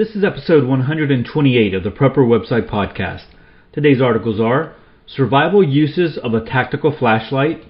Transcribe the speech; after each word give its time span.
This 0.00 0.16
is 0.16 0.24
episode 0.24 0.66
128 0.66 1.74
of 1.74 1.84
the 1.84 1.90
Prepper 1.90 2.24
Website 2.24 2.70
Podcast. 2.70 3.24
Today's 3.74 4.00
articles 4.00 4.40
are 4.40 4.74
Survival 5.06 5.62
Uses 5.62 6.16
of 6.16 6.32
a 6.32 6.42
Tactical 6.42 6.96
Flashlight, 6.98 7.62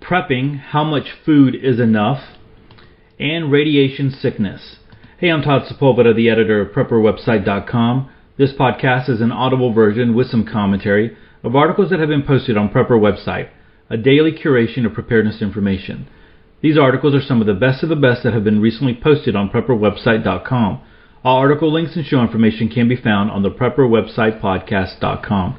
Prepping 0.00 0.58
How 0.58 0.82
Much 0.82 1.08
Food 1.26 1.54
is 1.54 1.78
Enough, 1.78 2.22
and 3.20 3.52
Radiation 3.52 4.10
Sickness. 4.10 4.76
Hey, 5.18 5.30
I'm 5.30 5.42
Todd 5.42 5.64
Sepulveda, 5.70 6.16
the 6.16 6.30
editor 6.30 6.62
of 6.62 6.72
PrepperWebsite.com. 6.72 8.10
This 8.38 8.54
podcast 8.58 9.10
is 9.10 9.20
an 9.20 9.30
audible 9.30 9.74
version 9.74 10.14
with 10.14 10.28
some 10.28 10.46
commentary 10.50 11.18
of 11.42 11.54
articles 11.54 11.90
that 11.90 12.00
have 12.00 12.08
been 12.08 12.22
posted 12.22 12.56
on 12.56 12.70
Prepper 12.70 12.98
Website, 12.98 13.50
a 13.90 13.98
daily 13.98 14.32
curation 14.32 14.86
of 14.86 14.94
preparedness 14.94 15.42
information. 15.42 16.08
These 16.62 16.78
articles 16.78 17.14
are 17.14 17.20
some 17.20 17.42
of 17.42 17.46
the 17.46 17.52
best 17.52 17.82
of 17.82 17.90
the 17.90 17.94
best 17.94 18.22
that 18.22 18.32
have 18.32 18.44
been 18.44 18.62
recently 18.62 18.98
posted 18.98 19.36
on 19.36 19.50
PrepperWebsite.com. 19.50 20.80
All 21.24 21.38
article 21.38 21.72
links 21.72 21.96
and 21.96 22.06
show 22.06 22.20
information 22.20 22.68
can 22.68 22.88
be 22.88 22.96
found 22.96 23.30
on 23.30 23.42
the 23.42 23.50
PrepperWebsitePodcast.com. 23.50 25.58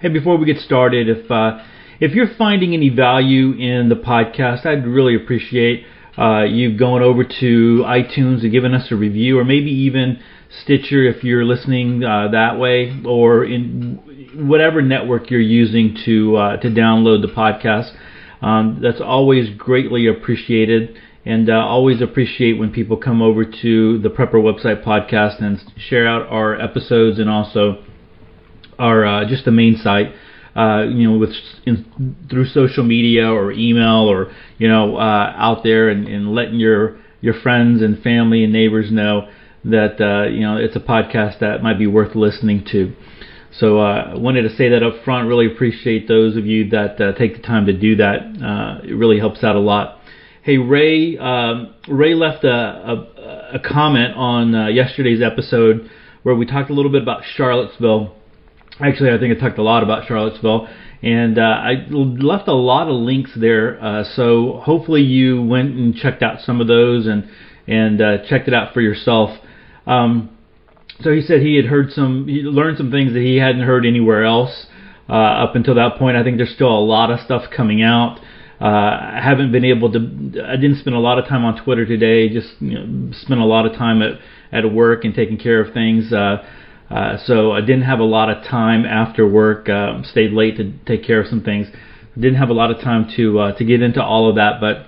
Hey, 0.00 0.08
before 0.08 0.36
we 0.36 0.46
get 0.46 0.58
started, 0.58 1.08
if 1.08 1.30
uh, 1.30 1.58
if 1.98 2.12
you're 2.12 2.32
finding 2.36 2.74
any 2.74 2.88
value 2.88 3.52
in 3.52 3.88
the 3.88 3.96
podcast, 3.96 4.64
I'd 4.64 4.86
really 4.86 5.16
appreciate 5.16 5.84
uh, 6.16 6.44
you 6.44 6.78
going 6.78 7.02
over 7.02 7.24
to 7.24 7.82
iTunes 7.84 8.42
and 8.42 8.52
giving 8.52 8.74
us 8.74 8.92
a 8.92 8.96
review, 8.96 9.38
or 9.38 9.44
maybe 9.44 9.70
even 9.70 10.20
Stitcher 10.62 11.04
if 11.04 11.24
you're 11.24 11.44
listening 11.44 12.04
uh, 12.04 12.28
that 12.28 12.58
way, 12.58 13.02
or 13.04 13.44
in 13.44 13.98
whatever 14.34 14.82
network 14.82 15.30
you're 15.30 15.40
using 15.40 15.96
to 16.04 16.36
uh, 16.36 16.56
to 16.58 16.68
download 16.68 17.22
the 17.22 17.28
podcast. 17.28 17.92
Um, 18.40 18.78
that's 18.80 19.00
always 19.00 19.50
greatly 19.56 20.06
appreciated 20.06 20.96
and 21.28 21.50
uh, 21.50 21.52
always 21.52 22.00
appreciate 22.00 22.54
when 22.58 22.72
people 22.72 22.96
come 22.96 23.20
over 23.20 23.44
to 23.44 23.98
the 23.98 24.08
Prepper 24.08 24.40
website 24.40 24.82
podcast 24.82 25.42
and 25.42 25.62
share 25.76 26.08
out 26.08 26.26
our 26.28 26.58
episodes 26.58 27.18
and 27.18 27.28
also 27.28 27.84
our 28.78 29.04
uh, 29.04 29.28
just 29.28 29.44
the 29.44 29.50
main 29.50 29.76
site. 29.76 30.14
Uh, 30.56 30.84
you 30.84 31.06
know, 31.06 31.18
with 31.18 31.34
in, 31.66 32.16
through 32.30 32.46
social 32.46 32.82
media 32.82 33.30
or 33.30 33.52
email 33.52 34.10
or 34.10 34.32
you 34.56 34.66
know 34.66 34.96
uh, 34.96 35.34
out 35.36 35.62
there 35.62 35.90
and, 35.90 36.08
and 36.08 36.34
letting 36.34 36.58
your 36.58 36.98
your 37.20 37.34
friends 37.34 37.82
and 37.82 38.02
family 38.02 38.42
and 38.42 38.52
neighbors 38.52 38.90
know 38.90 39.28
that 39.64 40.00
uh, 40.00 40.26
you 40.30 40.40
know 40.40 40.56
it's 40.56 40.76
a 40.76 40.80
podcast 40.80 41.40
that 41.40 41.62
might 41.62 41.78
be 41.78 41.86
worth 41.86 42.16
listening 42.16 42.64
to. 42.72 42.94
So 43.52 43.78
I 43.78 44.12
uh, 44.12 44.18
wanted 44.18 44.42
to 44.42 44.56
say 44.56 44.70
that 44.70 44.82
up 44.82 45.04
front. 45.04 45.28
Really 45.28 45.46
appreciate 45.52 46.08
those 46.08 46.38
of 46.38 46.46
you 46.46 46.70
that 46.70 46.98
uh, 46.98 47.12
take 47.12 47.36
the 47.36 47.42
time 47.42 47.66
to 47.66 47.72
do 47.74 47.96
that. 47.96 48.20
Uh, 48.42 48.86
it 48.86 48.94
really 48.94 49.18
helps 49.18 49.44
out 49.44 49.56
a 49.56 49.60
lot. 49.60 49.97
Hey 50.48 50.56
Ray, 50.56 51.18
um, 51.18 51.74
Ray 51.86 52.14
left 52.14 52.42
a, 52.42 52.48
a, 52.48 53.50
a 53.56 53.58
comment 53.58 54.14
on 54.16 54.54
uh, 54.54 54.68
yesterday's 54.68 55.20
episode 55.20 55.90
where 56.22 56.34
we 56.34 56.46
talked 56.46 56.70
a 56.70 56.72
little 56.72 56.90
bit 56.90 57.02
about 57.02 57.20
Charlottesville. 57.36 58.16
Actually, 58.80 59.10
I 59.10 59.18
think 59.18 59.36
I 59.36 59.38
talked 59.38 59.58
a 59.58 59.62
lot 59.62 59.82
about 59.82 60.08
Charlottesville, 60.08 60.66
and 61.02 61.38
uh, 61.38 61.42
I 61.42 61.86
left 61.90 62.48
a 62.48 62.54
lot 62.54 62.88
of 62.88 62.94
links 62.94 63.32
there. 63.36 63.78
Uh, 63.78 64.04
so 64.16 64.62
hopefully 64.64 65.02
you 65.02 65.42
went 65.42 65.76
and 65.76 65.94
checked 65.94 66.22
out 66.22 66.40
some 66.40 66.62
of 66.62 66.66
those 66.66 67.06
and 67.06 67.28
and 67.66 68.00
uh, 68.00 68.24
checked 68.26 68.48
it 68.48 68.54
out 68.54 68.72
for 68.72 68.80
yourself. 68.80 69.38
Um, 69.86 70.34
so 71.02 71.12
he 71.12 71.20
said 71.20 71.42
he 71.42 71.56
had 71.56 71.66
heard 71.66 71.92
some, 71.92 72.26
he 72.26 72.36
learned 72.36 72.78
some 72.78 72.90
things 72.90 73.12
that 73.12 73.20
he 73.20 73.36
hadn't 73.36 73.64
heard 73.64 73.84
anywhere 73.84 74.24
else 74.24 74.64
uh, 75.10 75.12
up 75.12 75.56
until 75.56 75.74
that 75.74 75.98
point. 75.98 76.16
I 76.16 76.24
think 76.24 76.38
there's 76.38 76.54
still 76.54 76.72
a 76.72 76.80
lot 76.80 77.10
of 77.10 77.20
stuff 77.20 77.50
coming 77.54 77.82
out. 77.82 78.18
Uh, 78.60 78.64
I 78.64 79.20
haven't 79.22 79.52
been 79.52 79.64
able 79.64 79.92
to. 79.92 79.98
I 80.44 80.56
didn't 80.56 80.78
spend 80.78 80.96
a 80.96 80.98
lot 81.00 81.18
of 81.18 81.26
time 81.26 81.44
on 81.44 81.62
Twitter 81.62 81.86
today. 81.86 82.28
Just 82.28 82.48
you 82.60 82.74
know, 82.74 83.12
spent 83.12 83.40
a 83.40 83.44
lot 83.44 83.66
of 83.66 83.72
time 83.72 84.02
at 84.02 84.18
at 84.50 84.72
work 84.72 85.04
and 85.04 85.14
taking 85.14 85.38
care 85.38 85.60
of 85.60 85.72
things. 85.72 86.12
Uh, 86.12 86.44
uh, 86.90 87.18
so 87.24 87.52
I 87.52 87.60
didn't 87.60 87.82
have 87.82 88.00
a 88.00 88.04
lot 88.04 88.30
of 88.30 88.42
time 88.44 88.84
after 88.84 89.28
work. 89.28 89.68
Uh, 89.68 90.02
stayed 90.02 90.32
late 90.32 90.56
to 90.56 90.72
take 90.86 91.04
care 91.04 91.20
of 91.20 91.28
some 91.28 91.44
things. 91.44 91.68
Didn't 92.14 92.36
have 92.36 92.48
a 92.48 92.54
lot 92.54 92.72
of 92.72 92.80
time 92.80 93.08
to 93.16 93.38
uh, 93.38 93.52
to 93.58 93.64
get 93.64 93.80
into 93.80 94.02
all 94.02 94.28
of 94.28 94.34
that, 94.34 94.60
but 94.60 94.86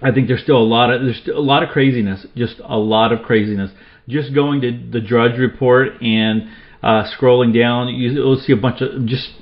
I 0.00 0.10
think 0.10 0.26
there's 0.26 0.42
still 0.42 0.58
a 0.58 0.64
lot 0.64 0.90
of 0.90 1.02
there's 1.02 1.20
a 1.28 1.40
lot 1.40 1.62
of 1.62 1.68
craziness. 1.68 2.24
Just 2.34 2.62
a 2.64 2.78
lot 2.78 3.12
of 3.12 3.22
craziness. 3.22 3.72
Just 4.08 4.34
going 4.34 4.62
to 4.62 4.70
the 4.90 5.00
Drudge 5.02 5.38
Report 5.38 6.00
and 6.00 6.48
uh, 6.82 7.04
scrolling 7.18 7.52
down, 7.52 7.88
you'll 7.88 8.36
see 8.40 8.54
a 8.54 8.56
bunch 8.56 8.80
of 8.80 9.04
just 9.04 9.32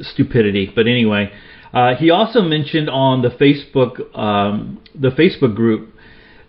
stupidity. 0.00 0.72
But 0.74 0.88
anyway. 0.88 1.30
Uh, 1.72 1.94
he 1.94 2.10
also 2.10 2.40
mentioned 2.40 2.88
on 2.88 3.22
the 3.22 3.28
Facebook 3.28 4.16
um, 4.18 4.80
the 4.94 5.10
Facebook 5.10 5.54
group 5.54 5.94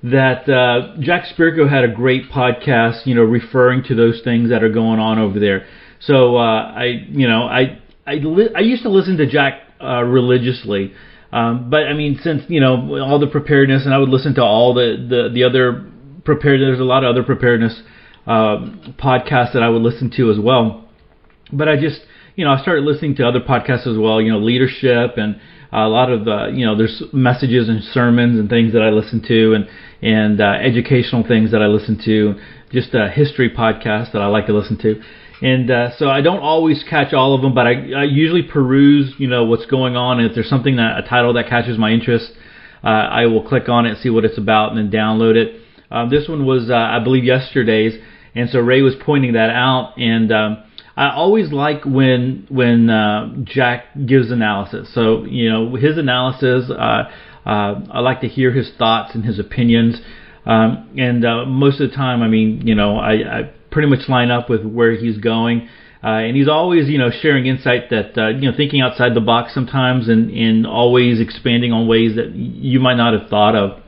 that 0.03 0.47
uh, 0.49 0.95
Jack 1.01 1.25
Spirko 1.25 1.69
had 1.69 1.83
a 1.83 1.93
great 1.93 2.29
podcast, 2.31 3.05
you 3.05 3.15
know, 3.15 3.23
referring 3.23 3.83
to 3.83 3.95
those 3.95 4.21
things 4.23 4.49
that 4.49 4.63
are 4.63 4.71
going 4.71 4.99
on 4.99 5.19
over 5.19 5.39
there. 5.39 5.67
So 5.99 6.37
uh, 6.37 6.71
I, 6.71 6.85
you 7.09 7.27
know, 7.27 7.43
I 7.43 7.79
I, 8.07 8.13
li- 8.15 8.49
I 8.55 8.61
used 8.61 8.83
to 8.83 8.89
listen 8.89 9.17
to 9.17 9.27
Jack 9.27 9.61
uh, 9.81 10.03
religiously, 10.03 10.93
um, 11.31 11.69
but 11.69 11.83
I 11.83 11.93
mean, 11.93 12.19
since 12.23 12.43
you 12.47 12.61
know 12.61 12.99
all 13.01 13.19
the 13.19 13.27
preparedness, 13.27 13.85
and 13.85 13.93
I 13.93 13.97
would 13.97 14.09
listen 14.09 14.35
to 14.35 14.43
all 14.43 14.73
the 14.73 14.95
the, 15.09 15.29
the 15.33 15.43
other 15.43 15.85
prepared. 16.23 16.61
There's 16.61 16.79
a 16.79 16.83
lot 16.83 17.03
of 17.03 17.09
other 17.09 17.23
preparedness 17.23 17.81
uh, 18.25 18.57
podcasts 18.97 19.53
that 19.53 19.63
I 19.63 19.69
would 19.69 19.81
listen 19.81 20.09
to 20.17 20.31
as 20.31 20.39
well, 20.39 20.89
but 21.51 21.67
I 21.67 21.75
just 21.75 21.99
you 22.39 22.45
know, 22.45 22.51
I 22.51 22.61
started 22.61 22.85
listening 22.85 23.17
to 23.17 23.27
other 23.27 23.41
podcasts 23.41 23.85
as 23.85 23.97
well, 23.97 24.21
you 24.21 24.31
know, 24.31 24.39
leadership 24.39 25.17
and 25.17 25.41
a 25.73 25.89
lot 25.89 26.09
of 26.09 26.23
the, 26.23 26.49
you 26.53 26.65
know, 26.65 26.77
there's 26.77 27.03
messages 27.11 27.67
and 27.67 27.83
sermons 27.83 28.39
and 28.39 28.49
things 28.49 28.71
that 28.71 28.81
I 28.81 28.91
listen 28.91 29.21
to 29.27 29.55
and, 29.55 29.67
and 30.01 30.39
uh, 30.39 30.53
educational 30.53 31.27
things 31.27 31.51
that 31.51 31.61
I 31.61 31.65
listen 31.65 31.99
to, 32.05 32.39
just 32.71 32.93
a 32.93 33.09
history 33.09 33.49
podcast 33.49 34.13
that 34.13 34.21
I 34.21 34.27
like 34.27 34.45
to 34.45 34.53
listen 34.53 34.77
to. 34.77 35.01
And 35.41 35.69
uh, 35.69 35.97
so 35.97 36.09
I 36.09 36.21
don't 36.21 36.39
always 36.39 36.81
catch 36.89 37.11
all 37.11 37.35
of 37.35 37.41
them, 37.41 37.53
but 37.53 37.67
I, 37.67 37.73
I 37.91 38.03
usually 38.05 38.43
peruse, 38.43 39.13
you 39.17 39.27
know, 39.27 39.43
what's 39.43 39.65
going 39.65 39.97
on. 39.97 40.19
And 40.19 40.29
if 40.29 40.33
there's 40.33 40.49
something 40.49 40.77
that 40.77 40.97
a 40.97 41.05
title 41.05 41.33
that 41.33 41.49
catches 41.49 41.77
my 41.77 41.91
interest, 41.91 42.31
uh, 42.85 42.87
I 42.87 43.25
will 43.25 43.45
click 43.45 43.67
on 43.67 43.85
it 43.85 43.97
see 43.97 44.09
what 44.09 44.23
it's 44.23 44.37
about 44.37 44.71
and 44.71 44.77
then 44.77 44.97
download 44.97 45.35
it. 45.35 45.59
Um, 45.91 46.09
this 46.09 46.29
one 46.29 46.45
was, 46.45 46.69
uh, 46.69 46.73
I 46.73 47.03
believe, 47.03 47.25
yesterday's, 47.25 48.01
and 48.33 48.49
so 48.49 48.59
Ray 48.59 48.81
was 48.81 48.93
pointing 49.05 49.33
that 49.33 49.49
out, 49.49 49.97
and 49.97 50.31
um, 50.31 50.63
I 50.99 51.13
always 51.15 51.51
like 51.51 51.85
when 51.85 52.45
when 52.49 52.89
uh, 52.89 53.33
Jack 53.43 53.85
gives 54.05 54.31
analysis. 54.31 54.93
So 54.93 55.23
you 55.23 55.49
know 55.49 55.75
his 55.75 55.97
analysis. 55.97 56.69
Uh, 56.69 57.09
uh, 57.45 57.81
I 57.89 57.99
like 58.01 58.21
to 58.21 58.27
hear 58.27 58.51
his 58.51 58.71
thoughts 58.77 59.15
and 59.15 59.23
his 59.23 59.39
opinions. 59.39 60.01
Um, 60.45 60.89
and 60.97 61.25
uh, 61.25 61.45
most 61.45 61.79
of 61.79 61.89
the 61.89 61.95
time, 61.95 62.21
I 62.21 62.27
mean, 62.27 62.67
you 62.67 62.75
know, 62.75 62.97
I, 62.97 63.39
I 63.39 63.51
pretty 63.71 63.87
much 63.87 64.07
line 64.09 64.29
up 64.29 64.49
with 64.49 64.65
where 64.65 64.95
he's 64.95 65.17
going. 65.17 65.67
Uh, 66.03 66.07
and 66.07 66.37
he's 66.37 66.47
always, 66.47 66.87
you 66.87 66.97
know, 66.97 67.09
sharing 67.21 67.45
insight 67.45 67.89
that, 67.89 68.17
uh, 68.17 68.27
you 68.29 68.49
know, 68.49 68.55
thinking 68.55 68.81
outside 68.81 69.13
the 69.15 69.21
box 69.21 69.53
sometimes 69.53 70.07
and, 70.07 70.31
and 70.31 70.65
always 70.65 71.19
expanding 71.19 71.73
on 71.73 71.87
ways 71.87 72.15
that 72.15 72.33
you 72.35 72.79
might 72.79 72.95
not 72.95 73.19
have 73.19 73.29
thought 73.29 73.55
of. 73.55 73.81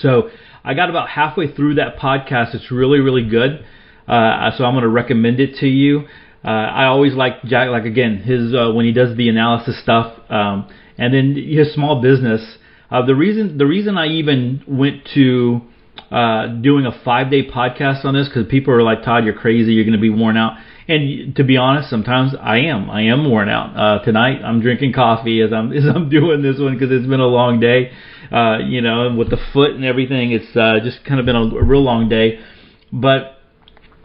So 0.00 0.30
I 0.62 0.74
got 0.74 0.90
about 0.90 1.08
halfway 1.08 1.50
through 1.52 1.76
that 1.76 1.96
podcast. 1.96 2.54
It's 2.54 2.70
really, 2.70 3.00
really 3.00 3.26
good. 3.28 3.64
Uh, 4.06 4.50
so 4.56 4.64
I'm 4.64 4.74
going 4.74 4.82
to 4.82 4.88
recommend 4.88 5.40
it 5.40 5.56
to 5.60 5.66
you. 5.66 6.06
Uh, 6.44 6.48
I 6.48 6.84
always 6.86 7.14
like 7.14 7.42
Jack, 7.44 7.70
like 7.70 7.84
again, 7.84 8.18
his 8.18 8.54
uh, 8.54 8.70
when 8.72 8.84
he 8.84 8.92
does 8.92 9.16
the 9.16 9.28
analysis 9.30 9.80
stuff, 9.82 10.18
um, 10.28 10.68
and 10.98 11.14
then 11.14 11.34
his 11.34 11.72
small 11.72 12.02
business. 12.02 12.58
Uh, 12.90 13.04
the 13.04 13.14
reason 13.14 13.56
the 13.56 13.66
reason 13.66 13.96
I 13.96 14.08
even 14.08 14.62
went 14.68 15.08
to 15.14 15.62
uh, 16.10 16.46
doing 16.46 16.86
a 16.86 16.92
five 17.04 17.30
day 17.30 17.48
podcast 17.48 18.04
on 18.04 18.14
this 18.14 18.28
because 18.28 18.46
people 18.48 18.74
are 18.74 18.82
like, 18.82 19.02
Todd, 19.04 19.24
you're 19.24 19.34
crazy, 19.34 19.72
you're 19.72 19.84
going 19.84 19.94
to 19.96 20.00
be 20.00 20.10
worn 20.10 20.36
out. 20.36 20.58
And 20.86 21.34
to 21.36 21.44
be 21.44 21.56
honest, 21.56 21.88
sometimes 21.88 22.34
I 22.38 22.58
am. 22.58 22.90
I 22.90 23.02
am 23.04 23.30
worn 23.30 23.48
out. 23.48 23.74
Uh, 23.74 24.04
tonight 24.04 24.42
I'm 24.44 24.60
drinking 24.60 24.92
coffee 24.92 25.40
as 25.40 25.50
I'm 25.52 25.72
as 25.76 25.84
I'm 25.86 26.10
doing 26.10 26.42
this 26.42 26.58
one 26.58 26.74
because 26.74 26.90
it's 26.92 27.08
been 27.08 27.20
a 27.20 27.26
long 27.26 27.58
day. 27.58 27.90
Uh, 28.30 28.58
you 28.58 28.80
know, 28.80 29.14
with 29.16 29.30
the 29.30 29.38
foot 29.52 29.70
and 29.70 29.84
everything, 29.84 30.32
it's 30.32 30.54
uh, 30.56 30.78
just 30.82 31.04
kind 31.04 31.20
of 31.20 31.26
been 31.26 31.36
a, 31.36 31.56
a 31.56 31.64
real 31.64 31.82
long 31.82 32.08
day. 32.08 32.40
But 32.92 33.33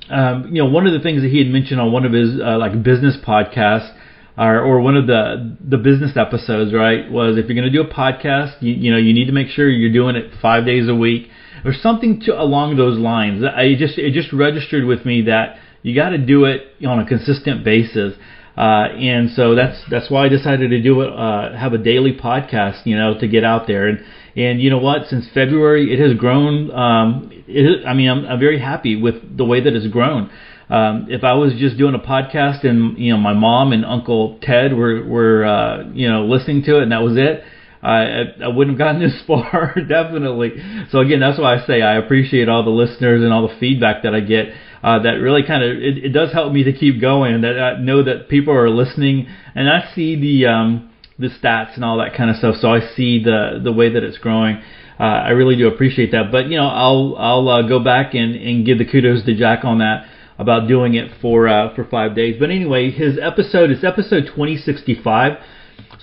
um, 0.09 0.49
you 0.53 0.63
know, 0.63 0.69
one 0.69 0.87
of 0.87 0.93
the 0.93 0.99
things 0.99 1.21
that 1.21 1.29
he 1.29 1.37
had 1.37 1.47
mentioned 1.47 1.79
on 1.79 1.91
one 1.91 2.05
of 2.05 2.13
his 2.13 2.39
uh, 2.39 2.57
like 2.57 2.81
business 2.83 3.17
podcasts, 3.25 3.95
or, 4.37 4.59
or 4.59 4.79
one 4.81 4.95
of 4.95 5.07
the 5.07 5.57
the 5.59 5.77
business 5.77 6.15
episodes, 6.15 6.73
right, 6.73 7.09
was 7.11 7.37
if 7.37 7.45
you're 7.45 7.55
going 7.55 7.71
to 7.71 7.71
do 7.71 7.81
a 7.81 7.93
podcast, 7.93 8.61
you, 8.61 8.73
you 8.73 8.91
know, 8.91 8.97
you 8.97 9.13
need 9.13 9.25
to 9.25 9.33
make 9.33 9.47
sure 9.47 9.69
you're 9.69 9.93
doing 9.93 10.15
it 10.15 10.31
five 10.41 10.65
days 10.65 10.87
a 10.87 10.95
week 10.95 11.29
or 11.65 11.73
something 11.73 12.21
to 12.21 12.39
along 12.39 12.77
those 12.77 12.97
lines. 12.97 13.43
I 13.43 13.75
just 13.77 13.97
it 13.97 14.13
just 14.13 14.31
registered 14.33 14.85
with 14.85 15.05
me 15.05 15.23
that 15.23 15.57
you 15.81 15.95
got 15.95 16.09
to 16.09 16.17
do 16.17 16.45
it 16.45 16.61
on 16.85 16.99
a 16.99 17.05
consistent 17.05 17.63
basis. 17.63 18.15
Uh, 18.57 18.89
and 18.91 19.29
so 19.31 19.55
that's 19.55 19.81
that's 19.89 20.09
why 20.09 20.25
I 20.25 20.29
decided 20.29 20.69
to 20.71 20.81
do 20.81 21.01
it, 21.01 21.13
uh, 21.13 21.55
have 21.57 21.73
a 21.73 21.77
daily 21.77 22.13
podcast, 22.13 22.85
you 22.85 22.97
know, 22.97 23.17
to 23.19 23.27
get 23.27 23.43
out 23.43 23.67
there. 23.67 23.87
And 23.87 24.03
and 24.35 24.61
you 24.61 24.69
know 24.69 24.79
what? 24.79 25.07
Since 25.07 25.27
February, 25.33 25.93
it 25.93 25.99
has 25.99 26.17
grown. 26.17 26.71
Um, 26.71 27.38
it, 27.49 27.85
I 27.85 27.93
mean, 27.93 28.09
I'm, 28.09 28.25
I'm 28.25 28.39
very 28.39 28.59
happy 28.59 28.95
with 28.95 29.37
the 29.37 29.45
way 29.45 29.61
that 29.63 29.73
it's 29.73 29.87
grown. 29.87 30.29
Um, 30.69 31.07
if 31.09 31.23
I 31.23 31.33
was 31.33 31.53
just 31.57 31.77
doing 31.77 31.95
a 31.95 31.99
podcast 31.99 32.63
and 32.63 32.97
you 32.97 33.11
know 33.11 33.17
my 33.17 33.33
mom 33.33 33.73
and 33.73 33.83
Uncle 33.83 34.37
Ted 34.41 34.75
were 34.75 35.03
were 35.03 35.43
uh, 35.43 35.89
you 35.93 36.07
know 36.07 36.25
listening 36.25 36.63
to 36.65 36.77
it 36.77 36.83
and 36.83 36.91
that 36.91 37.01
was 37.01 37.17
it, 37.17 37.43
I, 37.81 38.23
I 38.43 38.47
wouldn't 38.49 38.77
have 38.77 38.77
gotten 38.77 39.01
this 39.07 39.21
far, 39.25 39.73
definitely. 39.87 40.51
So 40.91 40.99
again, 40.99 41.19
that's 41.19 41.39
why 41.39 41.55
I 41.55 41.65
say 41.65 41.81
I 41.81 41.95
appreciate 41.95 42.49
all 42.49 42.63
the 42.63 42.69
listeners 42.69 43.23
and 43.23 43.33
all 43.33 43.47
the 43.47 43.55
feedback 43.59 44.03
that 44.03 44.13
I 44.13 44.19
get. 44.19 44.47
Uh, 44.81 44.99
that 44.99 45.15
really 45.15 45.43
kind 45.43 45.61
of 45.61 45.71
it, 45.71 46.05
it 46.05 46.09
does 46.09 46.31
help 46.31 46.53
me 46.53 46.63
to 46.63 46.71
keep 46.71 47.01
going. 47.01 47.41
That 47.41 47.59
I 47.59 47.81
know 47.81 48.03
that 48.03 48.29
people 48.29 48.53
are 48.53 48.69
listening, 48.69 49.27
and 49.53 49.69
I 49.69 49.91
see 49.93 50.15
the 50.15 50.47
um, 50.47 50.89
the 51.17 51.27
stats 51.27 51.75
and 51.75 51.83
all 51.83 51.97
that 51.97 52.15
kind 52.15 52.29
of 52.29 52.37
stuff. 52.37 52.55
So 52.61 52.69
I 52.69 52.79
see 52.95 53.21
the 53.21 53.59
the 53.61 53.73
way 53.73 53.91
that 53.91 54.03
it's 54.03 54.17
growing. 54.19 54.61
Uh, 54.99 55.03
I 55.03 55.29
really 55.29 55.55
do 55.55 55.67
appreciate 55.67 56.11
that. 56.11 56.31
But 56.31 56.47
you 56.47 56.57
know, 56.57 56.67
I'll 56.67 57.15
I'll 57.17 57.49
uh, 57.49 57.61
go 57.67 57.79
back 57.79 58.13
and 58.13 58.35
and 58.35 58.65
give 58.65 58.77
the 58.77 58.85
kudos 58.85 59.23
to 59.25 59.35
Jack 59.35 59.63
on 59.63 59.79
that 59.79 60.07
about 60.37 60.67
doing 60.67 60.95
it 60.95 61.11
for 61.21 61.47
uh, 61.47 61.73
for 61.73 61.85
five 61.85 62.15
days. 62.15 62.35
But 62.39 62.49
anyway, 62.49 62.91
his 62.91 63.17
episode 63.21 63.71
is 63.71 63.83
episode 63.83 64.25
2065. 64.27 65.37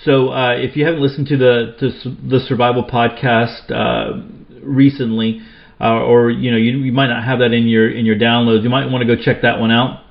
So 0.03 0.31
uh, 0.31 0.55
if 0.57 0.77
you 0.77 0.87
haven't 0.87 1.03
listened 1.03 1.27
to 1.29 1.37
the 1.37 1.77
to 1.81 2.11
the 2.27 2.41
survival 2.41 2.85
podcast 2.85 3.71
uh, 3.71 4.23
recently, 4.63 5.43
uh, 5.79 6.01
or 6.03 6.31
you 6.31 6.51
know 6.51 6.57
you, 6.57 6.79
you 6.79 6.93
might 6.93 7.09
not 7.09 7.23
have 7.23 7.41
that 7.41 7.53
in 7.53 7.67
your 7.67 7.91
in 7.91 8.07
your 8.07 8.17
downloads, 8.17 8.63
you 8.63 8.71
might 8.71 8.87
want 8.91 9.07
to 9.07 9.17
go 9.17 9.21
check 9.21 9.43
that 9.43 9.61
one 9.61 9.71
out. 9.71 10.05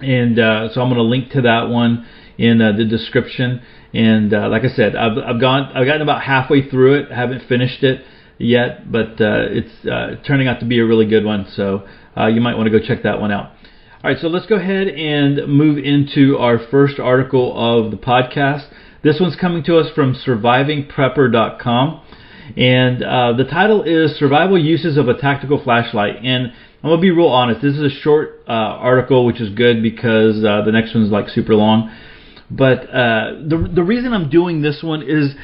And 0.00 0.36
so 0.36 0.82
I'm 0.82 0.90
going 0.90 0.96
to 0.96 1.02
link 1.02 1.30
to 1.30 1.42
that 1.42 1.70
one 1.70 2.06
in 2.38 2.60
uh, 2.60 2.72
the 2.72 2.84
description. 2.84 3.62
And 3.94 4.34
uh, 4.34 4.48
like 4.48 4.62
I 4.62 4.68
said, 4.68 4.94
I've, 4.94 5.16
I've 5.16 5.40
gone 5.40 5.72
I've 5.74 5.86
gotten 5.86 6.02
about 6.02 6.22
halfway 6.22 6.68
through 6.68 7.00
it. 7.00 7.12
Haven't 7.12 7.48
finished 7.48 7.82
it 7.82 8.04
yet, 8.38 8.90
but 8.90 9.16
it's 9.18 10.26
turning 10.26 10.48
out 10.48 10.60
to 10.60 10.66
be 10.66 10.78
a 10.78 10.84
really 10.84 11.06
good 11.06 11.24
one. 11.24 11.46
So 11.54 11.86
you 12.16 12.40
might 12.40 12.56
want 12.56 12.70
to 12.70 12.78
go 12.78 12.84
check 12.84 13.02
that 13.02 13.20
one 13.20 13.32
out. 13.32 13.52
All 14.04 14.12
right, 14.12 14.20
so 14.20 14.28
let's 14.28 14.46
go 14.46 14.56
ahead 14.56 14.86
and 14.88 15.48
move 15.48 15.78
into 15.78 16.36
our 16.38 16.58
first 16.70 17.00
article 17.00 17.52
of 17.56 17.90
the 17.90 17.96
podcast. 17.96 18.68
This 19.02 19.18
one's 19.20 19.36
coming 19.36 19.64
to 19.64 19.78
us 19.78 19.90
from 19.94 20.14
survivingprepper.com. 20.14 22.02
And 22.56 23.02
uh, 23.02 23.32
the 23.32 23.44
title 23.44 23.82
is 23.82 24.16
Survival 24.16 24.62
Uses 24.62 24.96
of 24.96 25.08
a 25.08 25.14
Tactical 25.14 25.60
Flashlight. 25.62 26.24
And 26.24 26.52
I'm 26.82 26.90
going 26.90 26.98
to 26.98 27.02
be 27.02 27.10
real 27.10 27.26
honest. 27.26 27.62
This 27.62 27.74
is 27.74 27.80
a 27.80 28.00
short 28.02 28.42
uh, 28.46 28.52
article, 28.52 29.26
which 29.26 29.40
is 29.40 29.52
good 29.54 29.82
because 29.82 30.44
uh, 30.44 30.62
the 30.64 30.70
next 30.72 30.94
one's 30.94 31.10
like 31.10 31.28
super 31.30 31.56
long. 31.56 31.92
But 32.48 32.88
uh, 32.88 33.42
the, 33.48 33.70
the 33.74 33.82
reason 33.82 34.12
I'm 34.12 34.30
doing 34.30 34.62
this 34.62 34.82
one 34.84 35.02
is 35.02 35.34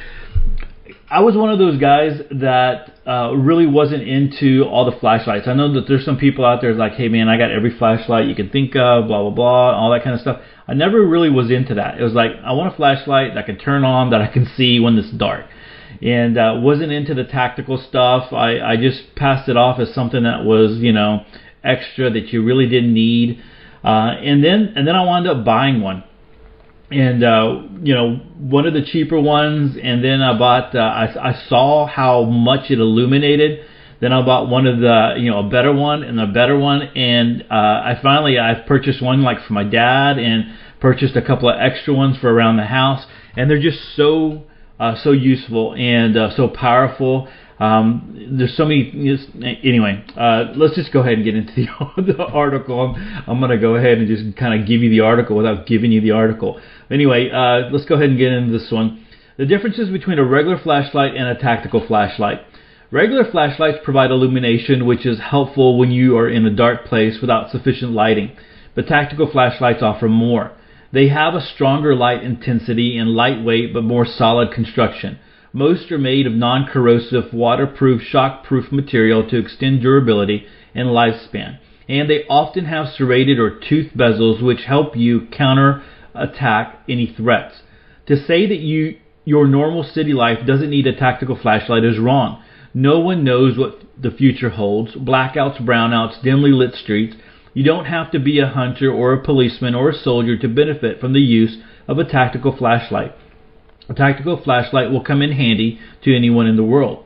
I 1.13 1.19
was 1.19 1.37
one 1.37 1.51
of 1.51 1.59
those 1.59 1.79
guys 1.79 2.19
that 2.31 2.91
uh, 3.05 3.35
really 3.35 3.67
wasn't 3.67 4.01
into 4.01 4.63
all 4.63 4.89
the 4.89 4.97
flashlights. 4.97 5.47
I 5.47 5.53
know 5.53 5.71
that 5.73 5.87
there's 5.87 6.03
some 6.03 6.17
people 6.17 6.43
out 6.43 6.59
there 6.59 6.73
like, 6.73 6.93
hey 6.93 7.07
man, 7.07 7.29
I 7.29 7.37
got 7.37 7.51
every 7.51 7.77
flashlight 7.77 8.25
you 8.25 8.33
can 8.33 8.49
think 8.49 8.75
of, 8.75 9.05
blah 9.05 9.21
blah 9.21 9.29
blah, 9.29 9.77
all 9.77 9.91
that 9.91 10.03
kind 10.03 10.15
of 10.15 10.21
stuff. 10.21 10.41
I 10.67 10.73
never 10.73 11.05
really 11.05 11.29
was 11.29 11.51
into 11.51 11.75
that. 11.75 11.99
It 11.99 12.03
was 12.03 12.13
like 12.13 12.31
I 12.43 12.53
want 12.53 12.73
a 12.73 12.75
flashlight 12.75 13.35
that 13.35 13.43
I 13.43 13.45
can 13.45 13.59
turn 13.59 13.83
on 13.83 14.09
that 14.09 14.23
I 14.23 14.27
can 14.27 14.47
see 14.57 14.79
when 14.79 14.97
it's 14.97 15.11
dark, 15.11 15.45
and 16.01 16.35
uh, 16.35 16.55
wasn't 16.57 16.91
into 16.91 17.13
the 17.13 17.25
tactical 17.25 17.77
stuff. 17.77 18.33
I 18.33 18.59
I 18.59 18.77
just 18.77 19.13
passed 19.15 19.47
it 19.47 19.55
off 19.55 19.79
as 19.79 19.93
something 19.93 20.23
that 20.23 20.43
was 20.43 20.79
you 20.79 20.93
know 20.93 21.25
extra 21.63 22.09
that 22.09 22.33
you 22.33 22.43
really 22.43 22.67
didn't 22.67 22.91
need. 22.91 23.39
Uh, 23.83 24.15
and 24.17 24.43
then 24.43 24.73
and 24.75 24.87
then 24.87 24.95
I 24.95 25.05
wound 25.05 25.27
up 25.27 25.45
buying 25.45 25.79
one 25.79 26.05
and 26.91 27.23
uh, 27.23 27.61
you 27.81 27.93
know 27.93 28.15
one 28.37 28.65
of 28.65 28.73
the 28.73 28.83
cheaper 28.83 29.19
ones, 29.19 29.77
and 29.81 30.03
then 30.03 30.21
I 30.21 30.37
bought. 30.37 30.75
Uh, 30.75 30.79
I, 30.79 31.29
I 31.31 31.47
saw 31.47 31.87
how 31.87 32.23
much 32.23 32.69
it 32.71 32.79
illuminated. 32.79 33.65
Then 33.99 34.11
I 34.11 34.23
bought 34.25 34.49
one 34.49 34.67
of 34.67 34.79
the 34.79 35.15
you 35.17 35.31
know 35.31 35.39
a 35.39 35.49
better 35.49 35.73
one 35.73 36.03
and 36.03 36.19
a 36.19 36.27
better 36.27 36.57
one, 36.57 36.81
and 36.81 37.43
uh, 37.43 37.53
I 37.53 37.99
finally 38.01 38.37
I 38.37 38.53
purchased 38.67 39.01
one 39.01 39.23
like 39.23 39.41
for 39.45 39.53
my 39.53 39.63
dad, 39.63 40.17
and 40.17 40.53
purchased 40.79 41.15
a 41.15 41.21
couple 41.21 41.49
of 41.49 41.55
extra 41.59 41.93
ones 41.93 42.17
for 42.17 42.31
around 42.31 42.57
the 42.57 42.65
house, 42.65 43.05
and 43.37 43.49
they're 43.49 43.61
just 43.61 43.79
so 43.95 44.43
uh, 44.79 44.95
so 45.01 45.11
useful 45.11 45.73
and 45.75 46.17
uh, 46.17 46.35
so 46.35 46.47
powerful. 46.47 47.27
Um, 47.59 48.35
there's 48.37 48.55
so 48.57 48.65
many. 48.65 48.89
Anyway, 49.63 50.03
uh, 50.17 50.53
let's 50.55 50.75
just 50.75 50.91
go 50.91 51.01
ahead 51.01 51.13
and 51.13 51.23
get 51.23 51.35
into 51.35 51.53
the, 51.53 52.01
the 52.13 52.23
article. 52.23 52.81
I'm, 52.81 53.23
I'm 53.27 53.39
going 53.39 53.51
to 53.51 53.57
go 53.57 53.75
ahead 53.75 53.99
and 53.99 54.07
just 54.07 54.37
kind 54.37 54.59
of 54.59 54.67
give 54.67 54.81
you 54.81 54.89
the 54.89 55.01
article 55.01 55.35
without 55.35 55.65
giving 55.65 55.91
you 55.91 56.01
the 56.01 56.11
article. 56.11 56.59
Anyway, 56.89 57.29
uh, 57.29 57.69
let's 57.71 57.85
go 57.85 57.95
ahead 57.95 58.09
and 58.09 58.17
get 58.17 58.31
into 58.31 58.57
this 58.57 58.71
one. 58.71 59.05
The 59.37 59.45
differences 59.45 59.89
between 59.89 60.19
a 60.19 60.25
regular 60.25 60.59
flashlight 60.59 61.15
and 61.15 61.27
a 61.27 61.35
tactical 61.39 61.85
flashlight. 61.85 62.41
Regular 62.91 63.29
flashlights 63.31 63.79
provide 63.83 64.11
illumination, 64.11 64.85
which 64.85 65.05
is 65.05 65.19
helpful 65.19 65.79
when 65.79 65.89
you 65.89 66.15
are 66.17 66.29
in 66.29 66.45
a 66.45 66.55
dark 66.55 66.85
place 66.85 67.17
without 67.19 67.49
sufficient 67.49 67.91
lighting, 67.93 68.37
but 68.75 68.87
tactical 68.87 69.27
flashlights 69.31 69.81
offer 69.81 70.07
more. 70.07 70.51
They 70.91 71.07
have 71.07 71.33
a 71.33 71.41
stronger 71.41 71.95
light 71.95 72.23
intensity 72.23 72.95
and 72.99 73.09
lightweight 73.09 73.73
but 73.73 73.83
more 73.83 74.05
solid 74.05 74.51
construction. 74.51 75.17
Most 75.55 75.91
are 75.91 75.99
made 75.99 76.25
of 76.25 76.33
non-corrosive, 76.33 77.31
waterproof, 77.31 78.01
shockproof 78.01 78.71
material 78.71 79.29
to 79.29 79.37
extend 79.37 79.83
durability 79.83 80.47
and 80.73 80.87
lifespan. 80.87 81.59
And 81.87 82.09
they 82.09 82.25
often 82.27 82.65
have 82.65 82.87
serrated 82.87 83.37
or 83.37 83.59
toothed 83.59 83.93
bezels 83.93 84.41
which 84.41 84.63
help 84.63 84.97
you 84.97 85.27
counter 85.27 85.83
attack 86.15 86.79
any 86.89 87.05
threats. 87.05 87.61
To 88.07 88.17
say 88.17 88.47
that 88.47 88.61
you 88.61 88.97
your 89.25 89.47
normal 89.47 89.83
city 89.83 90.11
life 90.11 90.39
doesn't 90.43 90.71
need 90.71 90.87
a 90.87 90.95
tactical 90.95 91.37
flashlight 91.39 91.83
is 91.83 91.99
wrong. 91.99 92.43
No 92.73 92.99
one 92.99 93.23
knows 93.23 93.55
what 93.55 93.79
the 93.95 94.09
future 94.09 94.49
holds. 94.49 94.95
Blackouts, 94.95 95.63
brownouts, 95.63 96.21
dimly 96.23 96.51
lit 96.51 96.73
streets. 96.73 97.15
You 97.53 97.63
don't 97.63 97.85
have 97.85 98.09
to 98.11 98.19
be 98.19 98.39
a 98.39 98.47
hunter 98.47 98.91
or 98.91 99.13
a 99.13 99.23
policeman 99.23 99.75
or 99.75 99.91
a 99.91 99.95
soldier 99.95 100.35
to 100.39 100.47
benefit 100.47 100.99
from 100.99 101.13
the 101.13 101.21
use 101.21 101.59
of 101.87 101.99
a 101.99 102.03
tactical 102.03 102.57
flashlight. 102.57 103.13
A 103.89 103.93
tactical 103.93 104.37
flashlight 104.37 104.91
will 104.91 105.03
come 105.03 105.21
in 105.21 105.33
handy 105.33 105.79
to 106.03 106.15
anyone 106.15 106.47
in 106.47 106.55
the 106.55 106.63
world. 106.63 107.05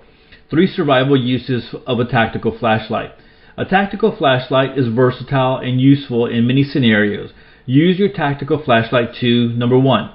Three 0.49 0.67
survival 0.67 1.17
uses 1.19 1.73
of 1.87 1.99
a 1.99 2.05
tactical 2.05 2.57
flashlight. 2.57 3.11
A 3.57 3.65
tactical 3.65 4.15
flashlight 4.15 4.77
is 4.77 4.87
versatile 4.87 5.57
and 5.57 5.81
useful 5.81 6.27
in 6.27 6.45
many 6.45 6.63
scenarios. 6.63 7.31
Use 7.65 7.97
your 7.97 8.09
tactical 8.09 8.61
flashlight 8.63 9.15
to 9.15 9.49
number 9.53 9.77
one, 9.77 10.11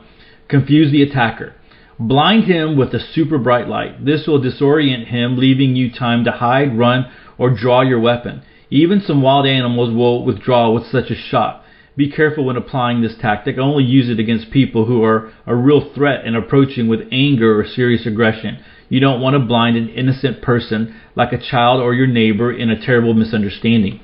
confuse 0.48 0.92
the 0.92 1.02
attacker. 1.02 1.54
Blind 1.98 2.44
him 2.44 2.76
with 2.76 2.94
a 2.94 3.00
super 3.00 3.38
bright 3.38 3.68
light. 3.68 4.04
This 4.04 4.26
will 4.26 4.40
disorient 4.40 5.08
him, 5.08 5.36
leaving 5.36 5.74
you 5.76 5.92
time 5.92 6.24
to 6.24 6.30
hide, 6.30 6.78
run, 6.78 7.10
or 7.36 7.50
draw 7.50 7.82
your 7.82 8.00
weapon. 8.00 8.42
Even 8.70 9.00
some 9.00 9.20
wild 9.20 9.46
animals 9.46 9.94
will 9.94 10.24
withdraw 10.24 10.70
with 10.70 10.86
such 10.86 11.10
a 11.10 11.14
shot. 11.14 11.61
Be 11.96 12.10
careful 12.10 12.44
when 12.44 12.56
applying 12.56 13.02
this 13.02 13.16
tactic. 13.20 13.58
Only 13.58 13.84
use 13.84 14.08
it 14.08 14.18
against 14.18 14.50
people 14.50 14.86
who 14.86 15.04
are 15.04 15.32
a 15.46 15.54
real 15.54 15.92
threat 15.94 16.24
and 16.24 16.34
approaching 16.34 16.88
with 16.88 17.08
anger 17.12 17.58
or 17.58 17.66
serious 17.66 18.06
aggression. 18.06 18.58
You 18.88 19.00
don't 19.00 19.20
want 19.20 19.34
to 19.34 19.40
blind 19.40 19.76
an 19.76 19.90
innocent 19.90 20.42
person 20.42 20.94
like 21.14 21.32
a 21.32 21.38
child 21.38 21.80
or 21.80 21.94
your 21.94 22.06
neighbor 22.06 22.52
in 22.52 22.70
a 22.70 22.80
terrible 22.80 23.14
misunderstanding. 23.14 24.00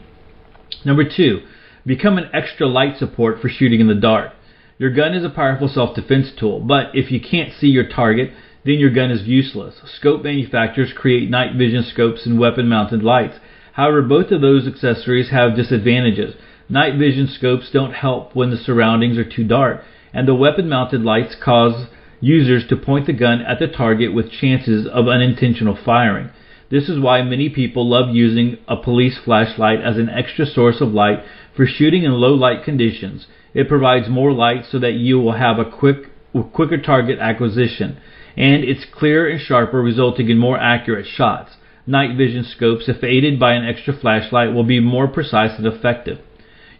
Number 0.84 1.04
two, 1.04 1.40
become 1.86 2.18
an 2.18 2.30
extra 2.34 2.66
light 2.66 2.98
support 2.98 3.40
for 3.40 3.48
shooting 3.48 3.80
in 3.80 3.88
the 3.88 3.94
dark. 3.94 4.32
Your 4.78 4.90
gun 4.90 5.14
is 5.14 5.24
a 5.24 5.30
powerful 5.30 5.68
self-defense 5.68 6.32
tool, 6.38 6.60
but 6.60 6.94
if 6.94 7.10
you 7.10 7.20
can't 7.20 7.52
see 7.52 7.66
your 7.66 7.88
target, 7.88 8.32
then 8.64 8.74
your 8.74 8.90
gun 8.90 9.10
is 9.10 9.26
useless. 9.26 9.80
Scope 9.96 10.22
manufacturers 10.22 10.92
create 10.94 11.30
night 11.30 11.56
vision 11.56 11.82
scopes 11.82 12.26
and 12.26 12.38
weapon 12.38 12.68
mounted 12.68 13.02
lights. 13.02 13.38
However, 13.72 14.02
both 14.02 14.30
of 14.30 14.40
those 14.40 14.66
accessories 14.66 15.30
have 15.30 15.56
disadvantages. 15.56 16.34
Night 16.70 16.98
vision 16.98 17.26
scopes 17.26 17.70
don't 17.72 17.94
help 17.94 18.36
when 18.36 18.50
the 18.50 18.56
surroundings 18.58 19.16
are 19.16 19.24
too 19.24 19.44
dark, 19.44 19.82
and 20.12 20.28
the 20.28 20.34
weapon 20.34 20.68
mounted 20.68 21.00
lights 21.00 21.34
cause 21.34 21.86
users 22.20 22.66
to 22.66 22.76
point 22.76 23.06
the 23.06 23.12
gun 23.14 23.40
at 23.40 23.58
the 23.58 23.66
target 23.66 24.12
with 24.12 24.30
chances 24.30 24.86
of 24.86 25.08
unintentional 25.08 25.78
firing. 25.82 26.28
This 26.70 26.90
is 26.90 27.00
why 27.00 27.22
many 27.22 27.48
people 27.48 27.88
love 27.88 28.14
using 28.14 28.58
a 28.68 28.76
police 28.76 29.16
flashlight 29.16 29.80
as 29.80 29.96
an 29.96 30.10
extra 30.10 30.44
source 30.44 30.82
of 30.82 30.92
light 30.92 31.24
for 31.56 31.64
shooting 31.64 32.04
in 32.04 32.12
low 32.12 32.34
light 32.34 32.64
conditions. 32.64 33.26
It 33.54 33.66
provides 33.66 34.10
more 34.10 34.32
light 34.32 34.66
so 34.70 34.78
that 34.78 34.92
you 34.92 35.18
will 35.18 35.32
have 35.32 35.58
a 35.58 35.64
quick 35.64 36.10
quicker 36.52 36.76
target 36.76 37.18
acquisition, 37.18 37.96
and 38.36 38.62
it's 38.62 38.84
clearer 38.84 39.26
and 39.26 39.40
sharper, 39.40 39.80
resulting 39.80 40.28
in 40.28 40.36
more 40.36 40.58
accurate 40.58 41.06
shots. 41.06 41.56
Night 41.86 42.18
vision 42.18 42.44
scopes, 42.44 42.90
if 42.90 43.02
aided 43.02 43.40
by 43.40 43.54
an 43.54 43.64
extra 43.64 43.96
flashlight, 43.96 44.52
will 44.52 44.64
be 44.64 44.80
more 44.80 45.08
precise 45.08 45.56
and 45.56 45.66
effective. 45.66 46.18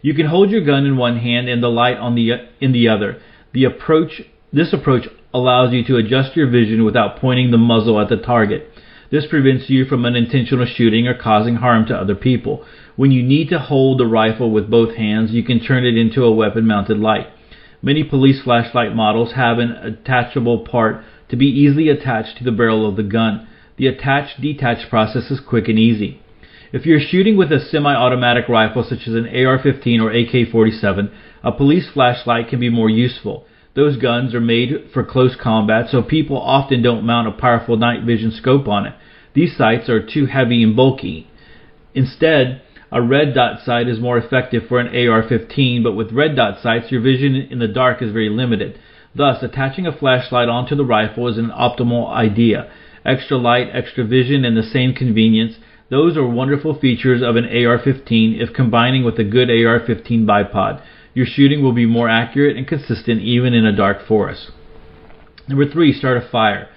You 0.01 0.13
can 0.13 0.27
hold 0.27 0.49
your 0.49 0.63
gun 0.63 0.85
in 0.85 0.97
one 0.97 1.17
hand 1.17 1.49
and 1.49 1.61
the 1.61 1.67
light 1.67 1.97
on 1.97 2.15
the 2.15 2.31
in 2.61 2.71
the 2.71 2.87
other. 2.87 3.21
The 3.53 3.65
approach 3.65 4.21
this 4.51 4.73
approach 4.73 5.07
allows 5.33 5.73
you 5.73 5.83
to 5.85 5.97
adjust 5.97 6.35
your 6.35 6.49
vision 6.49 6.83
without 6.85 7.19
pointing 7.19 7.51
the 7.51 7.57
muzzle 7.57 7.99
at 7.99 8.09
the 8.09 8.17
target. 8.17 8.69
This 9.11 9.25
prevents 9.27 9.69
you 9.69 9.85
from 9.85 10.05
unintentional 10.05 10.65
shooting 10.65 11.07
or 11.07 11.17
causing 11.17 11.55
harm 11.55 11.85
to 11.87 11.95
other 11.95 12.15
people. 12.15 12.65
When 12.95 13.11
you 13.11 13.23
need 13.23 13.49
to 13.49 13.59
hold 13.59 13.99
the 13.99 14.05
rifle 14.05 14.51
with 14.51 14.69
both 14.69 14.95
hands, 14.95 15.31
you 15.31 15.43
can 15.43 15.59
turn 15.59 15.85
it 15.85 15.97
into 15.97 16.23
a 16.23 16.33
weapon 16.33 16.67
mounted 16.67 16.99
light. 16.99 17.27
Many 17.81 18.03
police 18.03 18.41
flashlight 18.43 18.95
models 18.95 19.33
have 19.33 19.57
an 19.57 19.71
attachable 19.71 20.59
part 20.59 21.03
to 21.29 21.35
be 21.35 21.47
easily 21.47 21.89
attached 21.89 22.37
to 22.37 22.43
the 22.43 22.51
barrel 22.51 22.87
of 22.87 22.97
the 22.97 23.03
gun. 23.03 23.47
The 23.77 23.87
attach 23.87 24.39
detach 24.41 24.89
process 24.89 25.31
is 25.31 25.39
quick 25.39 25.67
and 25.67 25.79
easy. 25.79 26.21
If 26.71 26.85
you're 26.85 26.99
shooting 26.99 27.35
with 27.35 27.51
a 27.51 27.59
semi-automatic 27.59 28.47
rifle 28.47 28.83
such 28.83 29.07
as 29.07 29.15
an 29.15 29.25
AR-15 29.25 30.01
or 30.01 30.11
AK-47, 30.11 31.11
a 31.43 31.51
police 31.51 31.89
flashlight 31.91 32.47
can 32.47 32.59
be 32.59 32.69
more 32.69 32.89
useful. 32.89 33.45
Those 33.75 33.97
guns 33.97 34.35
are 34.35 34.41
made 34.41 34.91
for 34.93 35.03
close 35.03 35.35
combat, 35.35 35.89
so 35.89 36.03
people 36.03 36.39
often 36.39 36.83
don't 36.83 37.05
mount 37.05 37.27
a 37.27 37.31
powerful 37.31 37.75
night 37.75 38.03
vision 38.03 38.31
scope 38.31 38.67
on 38.67 38.85
it. 38.85 38.93
These 39.33 39.57
sights 39.57 39.89
are 39.89 40.05
too 40.05 40.27
heavy 40.27 40.61
and 40.61 40.75
bulky. 40.75 41.27
Instead, 41.95 42.61
a 42.91 43.01
red 43.01 43.33
dot 43.33 43.61
sight 43.65 43.87
is 43.87 43.99
more 43.99 44.19
effective 44.19 44.63
for 44.67 44.79
an 44.79 44.87
AR-15, 44.87 45.83
but 45.83 45.93
with 45.95 46.11
red 46.11 46.35
dot 46.35 46.61
sights, 46.61 46.91
your 46.91 47.01
vision 47.01 47.35
in 47.35 47.57
the 47.57 47.67
dark 47.67 48.01
is 48.03 48.11
very 48.11 48.29
limited. 48.29 48.77
Thus, 49.15 49.41
attaching 49.41 49.87
a 49.87 49.97
flashlight 49.97 50.49
onto 50.49 50.75
the 50.75 50.85
rifle 50.85 51.27
is 51.27 51.39
an 51.39 51.49
optimal 51.49 52.11
idea. 52.13 52.71
Extra 53.03 53.37
light, 53.37 53.69
extra 53.73 54.03
vision, 54.03 54.45
and 54.45 54.55
the 54.55 54.61
same 54.61 54.93
convenience. 54.93 55.55
Those 55.89 56.15
are 56.17 56.27
wonderful 56.27 56.79
features 56.79 57.21
of 57.23 57.35
an 57.35 57.45
AR-15 57.45 58.39
if 58.39 58.53
combining 58.53 59.03
with 59.03 59.17
a 59.17 59.23
good 59.23 59.49
AR-15 59.49 60.25
bipod. 60.25 60.83
Your 61.15 61.25
shooting 61.25 61.63
will 61.63 61.73
be 61.73 61.87
more 61.87 62.07
accurate 62.07 62.55
and 62.55 62.67
consistent 62.67 63.21
even 63.21 63.53
in 63.53 63.65
a 63.65 63.75
dark 63.75 64.05
forest. 64.07 64.51
Number 65.47 65.67
three, 65.67 65.91
start 65.91 66.17
a 66.17 66.29
fire. 66.29 66.69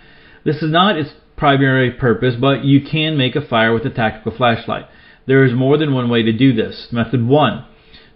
This 0.45 0.63
is 0.63 0.73
not 0.73 0.97
its 0.97 1.11
primary 1.37 1.91
purpose, 1.91 2.37
but 2.41 2.65
you 2.65 2.81
can 2.81 3.19
make 3.19 3.37
a 3.37 3.47
fire 3.47 3.75
with 3.75 3.85
a 3.85 3.91
tactical 3.91 4.35
flashlight. 4.35 4.87
There 5.27 5.45
is 5.45 5.53
more 5.53 5.77
than 5.77 5.93
one 5.93 6.09
way 6.09 6.23
to 6.23 6.33
do 6.33 6.55
this. 6.55 6.89
Method 6.91 7.27
1. 7.27 7.67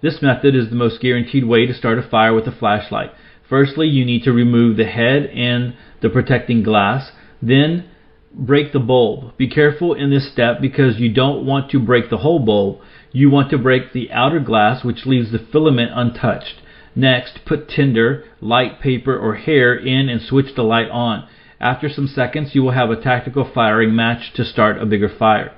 This 0.01 0.23
method 0.23 0.55
is 0.55 0.71
the 0.71 0.77
most 0.77 1.01
guaranteed 1.01 1.45
way 1.45 1.67
to 1.67 1.75
start 1.75 1.99
a 1.99 2.09
fire 2.09 2.33
with 2.33 2.47
a 2.47 2.53
flashlight. 2.53 3.11
Firstly, 3.49 3.87
you 3.87 4.05
need 4.05 4.23
to 4.25 4.33
remove 4.33 4.77
the 4.77 4.87
head 4.87 5.27
and 5.27 5.75
the 6.01 6.09
protecting 6.09 6.63
glass. 6.63 7.11
Then, 7.43 7.89
break 8.37 8.73
the 8.73 8.79
bulb. 8.79 9.37
Be 9.37 9.49
careful 9.49 9.95
in 9.95 10.11
this 10.11 10.31
step 10.31 10.61
because 10.61 10.99
you 10.99 11.13
don't 11.13 11.47
want 11.47 11.71
to 11.71 11.81
break 11.81 12.11
the 12.11 12.19
whole 12.19 12.39
bulb. 12.39 12.81
You 13.11 13.31
want 13.31 13.51
to 13.51 13.59
break 13.59 13.93
the 13.93 14.11
outer 14.13 14.41
glass, 14.41 14.85
which 14.85 15.07
leaves 15.07 15.33
the 15.33 15.39
filament 15.39 15.91
untouched. 15.95 16.61
Next, 16.95 17.41
put 17.47 17.69
tinder, 17.69 18.25
light 18.41 18.81
paper, 18.81 19.17
or 19.17 19.37
hair 19.37 19.75
in 19.75 20.09
and 20.09 20.21
switch 20.21 20.55
the 20.55 20.63
light 20.63 20.91
on. 20.91 21.29
After 21.59 21.89
some 21.89 22.07
seconds, 22.07 22.51
you 22.55 22.63
will 22.63 22.73
have 22.73 22.91
a 22.91 23.01
tactical 23.01 23.51
firing 23.53 23.97
match 23.97 24.33
to 24.35 24.45
start 24.45 24.81
a 24.81 24.87
bigger 24.87 25.09
fire. 25.09 25.53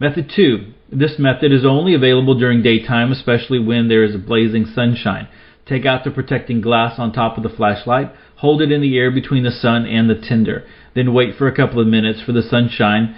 Method 0.00 0.30
2. 0.34 0.72
This 0.90 1.18
method 1.18 1.52
is 1.52 1.66
only 1.66 1.94
available 1.94 2.38
during 2.38 2.62
daytime, 2.62 3.12
especially 3.12 3.58
when 3.58 3.88
there 3.88 4.04
is 4.04 4.16
blazing 4.16 4.64
sunshine. 4.64 5.28
Take 5.66 5.84
out 5.84 6.04
the 6.04 6.10
protecting 6.10 6.62
glass 6.62 6.98
on 6.98 7.12
top 7.12 7.36
of 7.36 7.42
the 7.42 7.54
flashlight, 7.54 8.10
hold 8.36 8.62
it 8.62 8.72
in 8.72 8.80
the 8.80 8.96
air 8.96 9.10
between 9.10 9.44
the 9.44 9.50
sun 9.50 9.84
and 9.84 10.08
the 10.08 10.14
tinder, 10.14 10.64
then 10.98 11.14
wait 11.14 11.36
for 11.36 11.46
a 11.46 11.54
couple 11.54 11.80
of 11.80 11.86
minutes 11.86 12.20
for 12.20 12.32
the 12.32 12.42
sunshine 12.42 13.14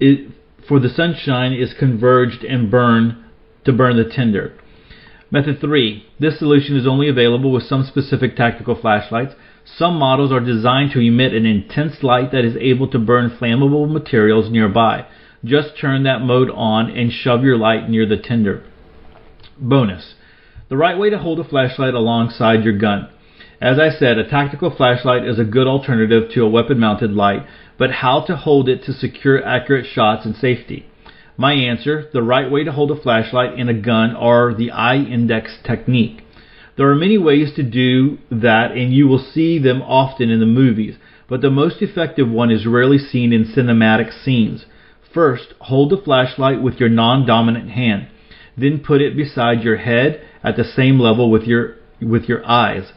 it, 0.00 0.30
for 0.68 0.80
the 0.80 0.88
sunshine 0.88 1.52
is 1.52 1.74
converged 1.74 2.44
and 2.44 2.70
burn 2.70 3.24
to 3.64 3.72
burn 3.72 3.96
the 3.96 4.04
tinder. 4.04 4.54
Method 5.30 5.60
3. 5.60 6.06
This 6.20 6.38
solution 6.38 6.76
is 6.76 6.86
only 6.86 7.08
available 7.08 7.52
with 7.52 7.64
some 7.64 7.84
specific 7.84 8.36
tactical 8.36 8.76
flashlights. 8.80 9.34
Some 9.64 9.98
models 9.98 10.30
are 10.30 10.40
designed 10.40 10.92
to 10.92 11.00
emit 11.00 11.34
an 11.34 11.46
intense 11.46 12.02
light 12.02 12.30
that 12.32 12.44
is 12.44 12.56
able 12.60 12.88
to 12.90 12.98
burn 12.98 13.30
flammable 13.30 13.90
materials 13.90 14.50
nearby. 14.50 15.06
Just 15.44 15.78
turn 15.80 16.04
that 16.04 16.22
mode 16.22 16.50
on 16.50 16.90
and 16.90 17.12
shove 17.12 17.42
your 17.42 17.56
light 17.56 17.88
near 17.88 18.06
the 18.06 18.16
tinder. 18.16 18.64
Bonus. 19.58 20.14
The 20.68 20.76
right 20.76 20.98
way 20.98 21.10
to 21.10 21.18
hold 21.18 21.40
a 21.40 21.44
flashlight 21.44 21.94
alongside 21.94 22.62
your 22.62 22.78
gun. 22.78 23.08
As 23.60 23.78
I 23.78 23.88
said, 23.88 24.18
a 24.18 24.28
tactical 24.28 24.70
flashlight 24.70 25.26
is 25.26 25.38
a 25.38 25.44
good 25.44 25.66
alternative 25.66 26.30
to 26.32 26.44
a 26.44 26.48
weapon 26.48 26.78
mounted 26.78 27.12
light, 27.12 27.46
but 27.78 27.90
how 27.90 28.20
to 28.26 28.36
hold 28.36 28.68
it 28.68 28.84
to 28.84 28.92
secure 28.92 29.42
accurate 29.42 29.86
shots 29.86 30.26
and 30.26 30.36
safety? 30.36 30.84
My 31.38 31.54
answer, 31.54 32.08
the 32.12 32.22
right 32.22 32.50
way 32.50 32.64
to 32.64 32.72
hold 32.72 32.90
a 32.90 33.00
flashlight 33.00 33.58
in 33.58 33.70
a 33.70 33.74
gun 33.74 34.14
are 34.14 34.52
the 34.52 34.70
eye 34.70 34.96
index 34.96 35.56
technique. 35.64 36.22
There 36.76 36.90
are 36.90 36.94
many 36.94 37.16
ways 37.16 37.54
to 37.56 37.62
do 37.62 38.18
that 38.30 38.72
and 38.72 38.92
you 38.92 39.08
will 39.08 39.18
see 39.18 39.58
them 39.58 39.80
often 39.80 40.28
in 40.28 40.40
the 40.40 40.46
movies, 40.46 40.96
but 41.26 41.40
the 41.40 41.50
most 41.50 41.80
effective 41.80 42.28
one 42.28 42.50
is 42.50 42.66
rarely 42.66 42.98
seen 42.98 43.32
in 43.32 43.44
cinematic 43.44 44.12
scenes. 44.12 44.66
First, 45.14 45.54
hold 45.60 45.90
the 45.90 45.96
flashlight 45.96 46.60
with 46.60 46.78
your 46.78 46.90
non-dominant 46.90 47.70
hand. 47.70 48.08
Then 48.54 48.80
put 48.80 49.00
it 49.00 49.16
beside 49.16 49.62
your 49.62 49.76
head 49.76 50.20
at 50.44 50.56
the 50.56 50.64
same 50.64 51.00
level 51.00 51.30
with 51.30 51.44
your 51.44 51.76
with 52.02 52.24
your 52.24 52.46
eyes. 52.46 52.92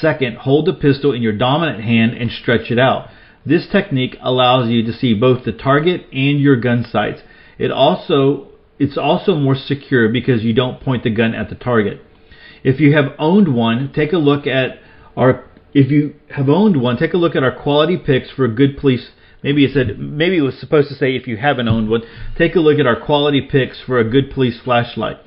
Second, 0.00 0.38
hold 0.38 0.66
the 0.66 0.72
pistol 0.72 1.12
in 1.12 1.22
your 1.22 1.36
dominant 1.36 1.82
hand 1.82 2.12
and 2.14 2.30
stretch 2.30 2.70
it 2.70 2.78
out. 2.78 3.08
This 3.46 3.66
technique 3.70 4.16
allows 4.22 4.68
you 4.68 4.84
to 4.84 4.92
see 4.92 5.14
both 5.14 5.44
the 5.44 5.52
target 5.52 6.06
and 6.12 6.40
your 6.40 6.56
gun 6.56 6.84
sights. 6.90 7.20
It 7.58 7.70
also 7.70 8.48
it's 8.78 8.98
also 8.98 9.36
more 9.36 9.54
secure 9.54 10.08
because 10.08 10.42
you 10.42 10.52
don't 10.52 10.80
point 10.80 11.04
the 11.04 11.10
gun 11.10 11.34
at 11.34 11.48
the 11.48 11.54
target. 11.54 12.00
If 12.64 12.80
you 12.80 12.94
have 12.94 13.12
owned 13.18 13.54
one, 13.54 13.92
take 13.94 14.12
a 14.12 14.18
look 14.18 14.46
at 14.46 14.78
our 15.16 15.44
if 15.72 15.90
you 15.90 16.14
have 16.30 16.48
owned 16.48 16.80
one, 16.80 16.96
take 16.96 17.14
a 17.14 17.18
look 17.18 17.36
at 17.36 17.42
our 17.42 17.54
quality 17.54 17.96
picks 17.96 18.30
for 18.30 18.48
good 18.48 18.78
police 18.78 19.10
Maybe 19.44 19.66
it 19.66 19.74
said 19.74 19.98
maybe 19.98 20.38
it 20.38 20.40
was 20.40 20.58
supposed 20.58 20.88
to 20.88 20.94
say 20.94 21.14
if 21.14 21.26
you 21.26 21.36
haven't 21.36 21.68
owned 21.68 21.90
one, 21.90 22.00
take 22.36 22.56
a 22.56 22.60
look 22.60 22.78
at 22.80 22.86
our 22.86 22.98
quality 22.98 23.42
picks 23.42 23.78
for 23.78 23.98
a 23.98 24.10
good 24.10 24.30
police 24.30 24.58
flashlight. 24.58 25.18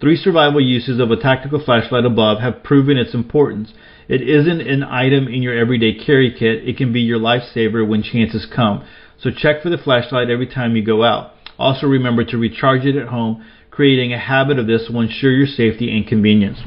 Three 0.00 0.16
survival 0.16 0.62
uses 0.62 0.98
of 0.98 1.10
a 1.10 1.16
tactical 1.16 1.62
flashlight 1.62 2.06
above 2.06 2.40
have 2.40 2.62
proven 2.62 2.96
its 2.96 3.12
importance. 3.12 3.74
It 4.08 4.22
isn't 4.22 4.60
an 4.60 4.82
item 4.84 5.26
in 5.26 5.42
your 5.42 5.56
everyday 5.56 5.94
carry 5.94 6.30
kit. 6.30 6.68
It 6.68 6.76
can 6.76 6.92
be 6.92 7.00
your 7.00 7.18
lifesaver 7.18 7.86
when 7.86 8.02
chances 8.02 8.46
come. 8.54 8.86
So 9.20 9.30
check 9.36 9.62
for 9.62 9.70
the 9.70 9.78
flashlight 9.78 10.30
every 10.30 10.46
time 10.46 10.76
you 10.76 10.84
go 10.84 11.02
out. 11.02 11.32
Also 11.58 11.86
remember 11.86 12.24
to 12.24 12.36
recharge 12.36 12.84
it 12.84 12.96
at 12.96 13.08
home. 13.08 13.44
Creating 13.70 14.12
a 14.12 14.18
habit 14.18 14.58
of 14.58 14.66
this 14.66 14.88
will 14.88 15.00
ensure 15.00 15.32
your 15.32 15.46
safety 15.46 15.94
and 15.94 16.06
convenience. 16.06 16.58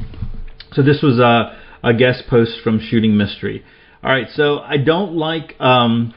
So 0.74 0.82
this 0.82 1.02
was 1.02 1.20
a, 1.20 1.58
a 1.84 1.94
guest 1.94 2.24
post 2.30 2.60
from 2.64 2.80
Shooting 2.80 3.18
Mystery. 3.18 3.64
All 4.04 4.12
right, 4.12 4.28
so 4.34 4.60
I 4.60 4.78
don't 4.78 5.14
like 5.14 5.60
um, 5.60 6.14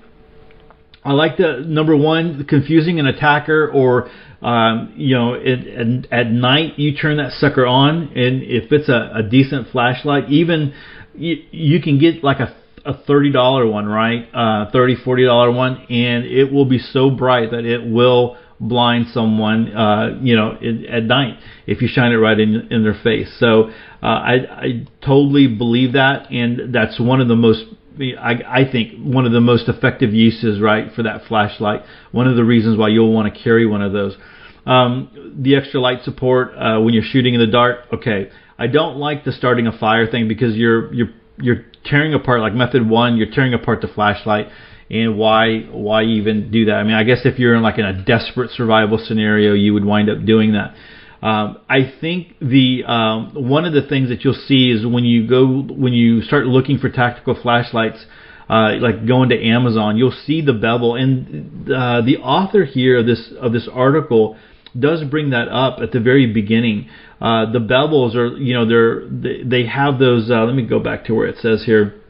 I 1.04 1.12
like 1.12 1.36
the 1.36 1.64
number 1.66 1.96
one, 1.96 2.44
confusing 2.44 3.00
an 3.00 3.06
attacker, 3.06 3.68
or 3.68 4.08
um, 4.40 4.94
you 4.96 5.16
know, 5.16 5.34
it, 5.34 6.06
at 6.12 6.30
night 6.30 6.78
you 6.78 6.96
turn 6.96 7.16
that 7.16 7.32
sucker 7.32 7.66
on, 7.66 8.12
and 8.14 8.42
if 8.42 8.70
it's 8.70 8.88
a, 8.88 9.10
a 9.16 9.22
decent 9.28 9.68
flashlight, 9.70 10.30
even 10.30 10.74
you, 11.14 11.44
you 11.50 11.82
can 11.82 11.98
get 11.98 12.22
like 12.24 12.40
a 12.40 12.54
a 12.84 12.94
thirty 13.06 13.30
dollar 13.30 13.66
one, 13.66 13.86
right? 13.86 14.28
Uh, 14.34 14.70
thirty, 14.70 14.96
forty 14.96 15.24
dollar 15.24 15.50
one, 15.50 15.86
and 15.88 16.24
it 16.24 16.52
will 16.52 16.64
be 16.64 16.78
so 16.78 17.10
bright 17.10 17.50
that 17.50 17.64
it 17.64 17.84
will 17.84 18.36
blind 18.58 19.06
someone, 19.12 19.74
uh, 19.74 20.18
you 20.20 20.36
know, 20.36 20.56
in, 20.60 20.86
at 20.86 21.04
night 21.04 21.38
if 21.66 21.82
you 21.82 21.88
shine 21.88 22.12
it 22.12 22.16
right 22.16 22.38
in 22.38 22.68
in 22.70 22.82
their 22.82 22.98
face. 23.02 23.32
So 23.38 23.70
uh, 24.02 24.06
I 24.06 24.34
I 24.50 24.86
totally 25.04 25.46
believe 25.46 25.92
that, 25.92 26.30
and 26.30 26.74
that's 26.74 26.98
one 27.00 27.20
of 27.20 27.28
the 27.28 27.36
most 27.36 27.64
I, 28.00 28.40
I 28.46 28.70
think 28.70 29.00
one 29.00 29.26
of 29.26 29.32
the 29.32 29.40
most 29.40 29.68
effective 29.68 30.14
uses, 30.14 30.60
right, 30.60 30.92
for 30.92 31.02
that 31.02 31.26
flashlight. 31.26 31.82
One 32.10 32.26
of 32.26 32.36
the 32.36 32.44
reasons 32.44 32.78
why 32.78 32.88
you'll 32.88 33.12
want 33.12 33.32
to 33.32 33.42
carry 33.42 33.66
one 33.66 33.82
of 33.82 33.92
those. 33.92 34.16
Um, 34.64 35.34
the 35.42 35.56
extra 35.56 35.80
light 35.80 36.02
support 36.04 36.52
uh, 36.56 36.80
when 36.80 36.94
you're 36.94 37.02
shooting 37.02 37.34
in 37.34 37.40
the 37.40 37.48
dark. 37.48 37.80
Okay, 37.92 38.30
I 38.58 38.66
don't 38.66 38.96
like 38.96 39.24
the 39.24 39.32
starting 39.32 39.66
a 39.66 39.76
fire 39.76 40.06
thing 40.10 40.28
because 40.28 40.54
you're 40.56 40.92
you're 40.92 41.10
you're 41.38 41.64
tearing 41.84 42.14
apart 42.14 42.40
like 42.40 42.54
method 42.54 42.88
one. 42.88 43.16
You're 43.16 43.30
tearing 43.30 43.54
apart 43.54 43.80
the 43.80 43.88
flashlight, 43.88 44.48
and 44.90 45.16
why 45.16 45.60
why 45.70 46.04
even 46.04 46.50
do 46.50 46.66
that? 46.66 46.74
I 46.74 46.82
mean, 46.84 46.94
I 46.94 47.04
guess 47.04 47.20
if 47.24 47.38
you're 47.38 47.54
in 47.54 47.62
like 47.62 47.78
in 47.78 47.84
a 47.84 48.04
desperate 48.04 48.50
survival 48.50 48.98
scenario, 49.02 49.54
you 49.54 49.74
would 49.74 49.84
wind 49.84 50.10
up 50.10 50.24
doing 50.24 50.52
that. 50.52 50.74
Um, 51.22 51.58
I 51.68 51.92
think 52.00 52.34
the 52.40 52.84
um, 52.84 53.32
one 53.34 53.64
of 53.64 53.72
the 53.72 53.82
things 53.82 54.08
that 54.08 54.24
you'll 54.24 54.34
see 54.34 54.70
is 54.70 54.84
when 54.84 55.04
you 55.04 55.28
go 55.28 55.62
when 55.62 55.92
you 55.92 56.20
start 56.22 56.46
looking 56.46 56.78
for 56.78 56.88
tactical 56.88 57.40
flashlights, 57.40 58.04
uh, 58.50 58.72
like 58.80 59.06
going 59.06 59.28
to 59.28 59.40
Amazon, 59.40 59.96
you'll 59.96 60.10
see 60.26 60.42
the 60.42 60.52
bevel, 60.52 60.96
and 60.96 61.70
uh, 61.70 62.02
the 62.02 62.18
author 62.18 62.64
here 62.64 62.98
of 62.98 63.06
this 63.06 63.32
of 63.40 63.52
this 63.52 63.68
article 63.72 64.36
does 64.78 65.04
bring 65.04 65.30
that 65.30 65.48
up 65.48 65.78
at 65.80 65.92
the 65.92 66.00
very 66.00 66.32
beginning. 66.32 66.88
Uh, 67.20 67.50
the 67.50 67.58
bevels 67.58 68.14
are, 68.14 68.36
you 68.36 68.54
know, 68.54 68.66
they're 68.66 69.08
they, 69.08 69.42
they 69.44 69.66
have 69.66 69.98
those. 69.98 70.30
Uh, 70.30 70.44
let 70.44 70.54
me 70.54 70.66
go 70.66 70.78
back 70.78 71.04
to 71.06 71.14
where 71.14 71.26
it 71.26 71.36
says 71.38 71.64
here. 71.64 72.00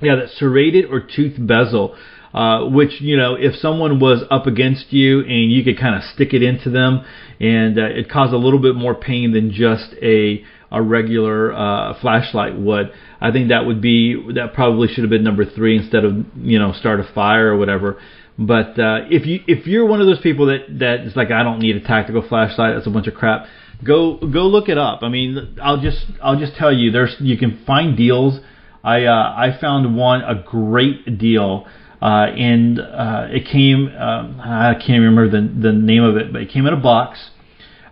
Yeah, 0.00 0.16
that 0.16 0.30
serrated 0.30 0.86
or 0.86 1.00
tooth 1.00 1.36
bezel 1.38 1.96
uh, 2.34 2.64
which 2.64 3.00
you 3.00 3.16
know 3.16 3.34
if 3.34 3.54
someone 3.56 4.00
was 4.00 4.24
up 4.30 4.46
against 4.46 4.92
you 4.92 5.20
and 5.20 5.52
you 5.52 5.62
could 5.62 5.78
kind 5.78 5.94
of 5.94 6.02
stick 6.14 6.32
it 6.32 6.42
into 6.42 6.70
them 6.70 7.04
and 7.40 7.78
uh, 7.78 7.84
it 7.84 8.08
caused 8.08 8.32
a 8.32 8.38
little 8.38 8.58
bit 8.60 8.74
more 8.74 8.94
pain 8.94 9.32
than 9.32 9.52
just 9.52 9.94
a 10.02 10.44
a 10.70 10.80
regular 10.80 11.52
uh, 11.52 12.00
flashlight 12.00 12.58
would. 12.58 12.90
I 13.20 13.30
think 13.30 13.50
that 13.50 13.66
would 13.66 13.82
be 13.82 14.32
that 14.34 14.54
probably 14.54 14.88
should 14.88 15.04
have 15.04 15.10
been 15.10 15.24
number 15.24 15.44
three 15.44 15.76
instead 15.76 16.04
of 16.04 16.24
you 16.36 16.58
know 16.58 16.72
start 16.72 17.00
a 17.00 17.04
fire 17.14 17.52
or 17.52 17.58
whatever. 17.58 18.00
But 18.38 18.78
uh, 18.78 19.06
if 19.10 19.26
you 19.26 19.40
if 19.46 19.66
you're 19.66 19.86
one 19.86 20.00
of 20.00 20.06
those 20.06 20.20
people 20.20 20.46
that 20.46 20.78
that 20.78 21.00
is 21.00 21.14
like 21.16 21.30
I 21.30 21.42
don't 21.42 21.58
need 21.58 21.76
a 21.76 21.80
tactical 21.80 22.26
flashlight, 22.26 22.74
that's 22.74 22.86
a 22.86 22.90
bunch 22.90 23.06
of 23.06 23.14
crap. 23.14 23.46
Go 23.84 24.16
go 24.18 24.46
look 24.46 24.68
it 24.68 24.78
up. 24.78 25.02
I 25.02 25.08
mean, 25.08 25.58
I'll 25.62 25.80
just 25.80 26.04
I'll 26.22 26.38
just 26.38 26.54
tell 26.56 26.72
you 26.72 26.90
there's 26.90 27.14
you 27.20 27.36
can 27.36 27.62
find 27.66 27.96
deals. 27.96 28.40
I 28.82 29.04
uh, 29.04 29.34
I 29.36 29.58
found 29.60 29.96
one 29.96 30.22
a 30.22 30.42
great 30.42 31.18
deal 31.18 31.66
uh, 32.02 32.26
and 32.36 32.80
uh, 32.80 33.28
it 33.30 33.46
came. 33.46 33.86
Um, 33.96 34.40
I 34.40 34.74
can't 34.74 35.02
remember 35.02 35.30
the 35.30 35.40
the 35.40 35.72
name 35.72 36.02
of 36.02 36.16
it, 36.16 36.32
but 36.32 36.42
it 36.42 36.50
came 36.50 36.66
in 36.66 36.74
a 36.74 36.80
box. 36.80 37.30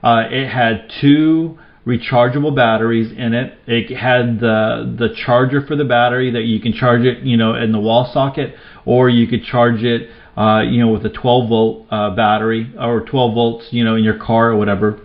Uh, 0.02 0.24
it 0.28 0.48
had 0.48 0.90
two 1.00 1.58
rechargeable 1.86 2.54
batteries 2.54 3.12
in 3.12 3.34
it. 3.34 3.56
It 3.68 3.96
had 3.96 4.40
the 4.40 4.96
the 4.98 5.14
charger 5.24 5.64
for 5.64 5.76
the 5.76 5.84
battery 5.84 6.32
that 6.32 6.42
you 6.42 6.60
can 6.60 6.72
charge 6.72 7.02
it, 7.02 7.22
you 7.22 7.36
know, 7.36 7.54
in 7.54 7.70
the 7.70 7.78
wall 7.78 8.10
socket, 8.12 8.56
or 8.84 9.08
you 9.08 9.28
could 9.28 9.44
charge 9.44 9.84
it, 9.84 10.10
uh, 10.40 10.62
you 10.62 10.80
know, 10.80 10.90
with 10.90 11.04
a 11.04 11.10
12 11.10 11.48
volt 11.50 11.86
uh, 11.90 12.14
battery 12.14 12.72
or 12.80 13.02
12 13.02 13.34
volts, 13.34 13.66
you 13.72 13.84
know, 13.84 13.94
in 13.94 14.02
your 14.02 14.18
car 14.18 14.52
or 14.52 14.56
whatever. 14.56 14.98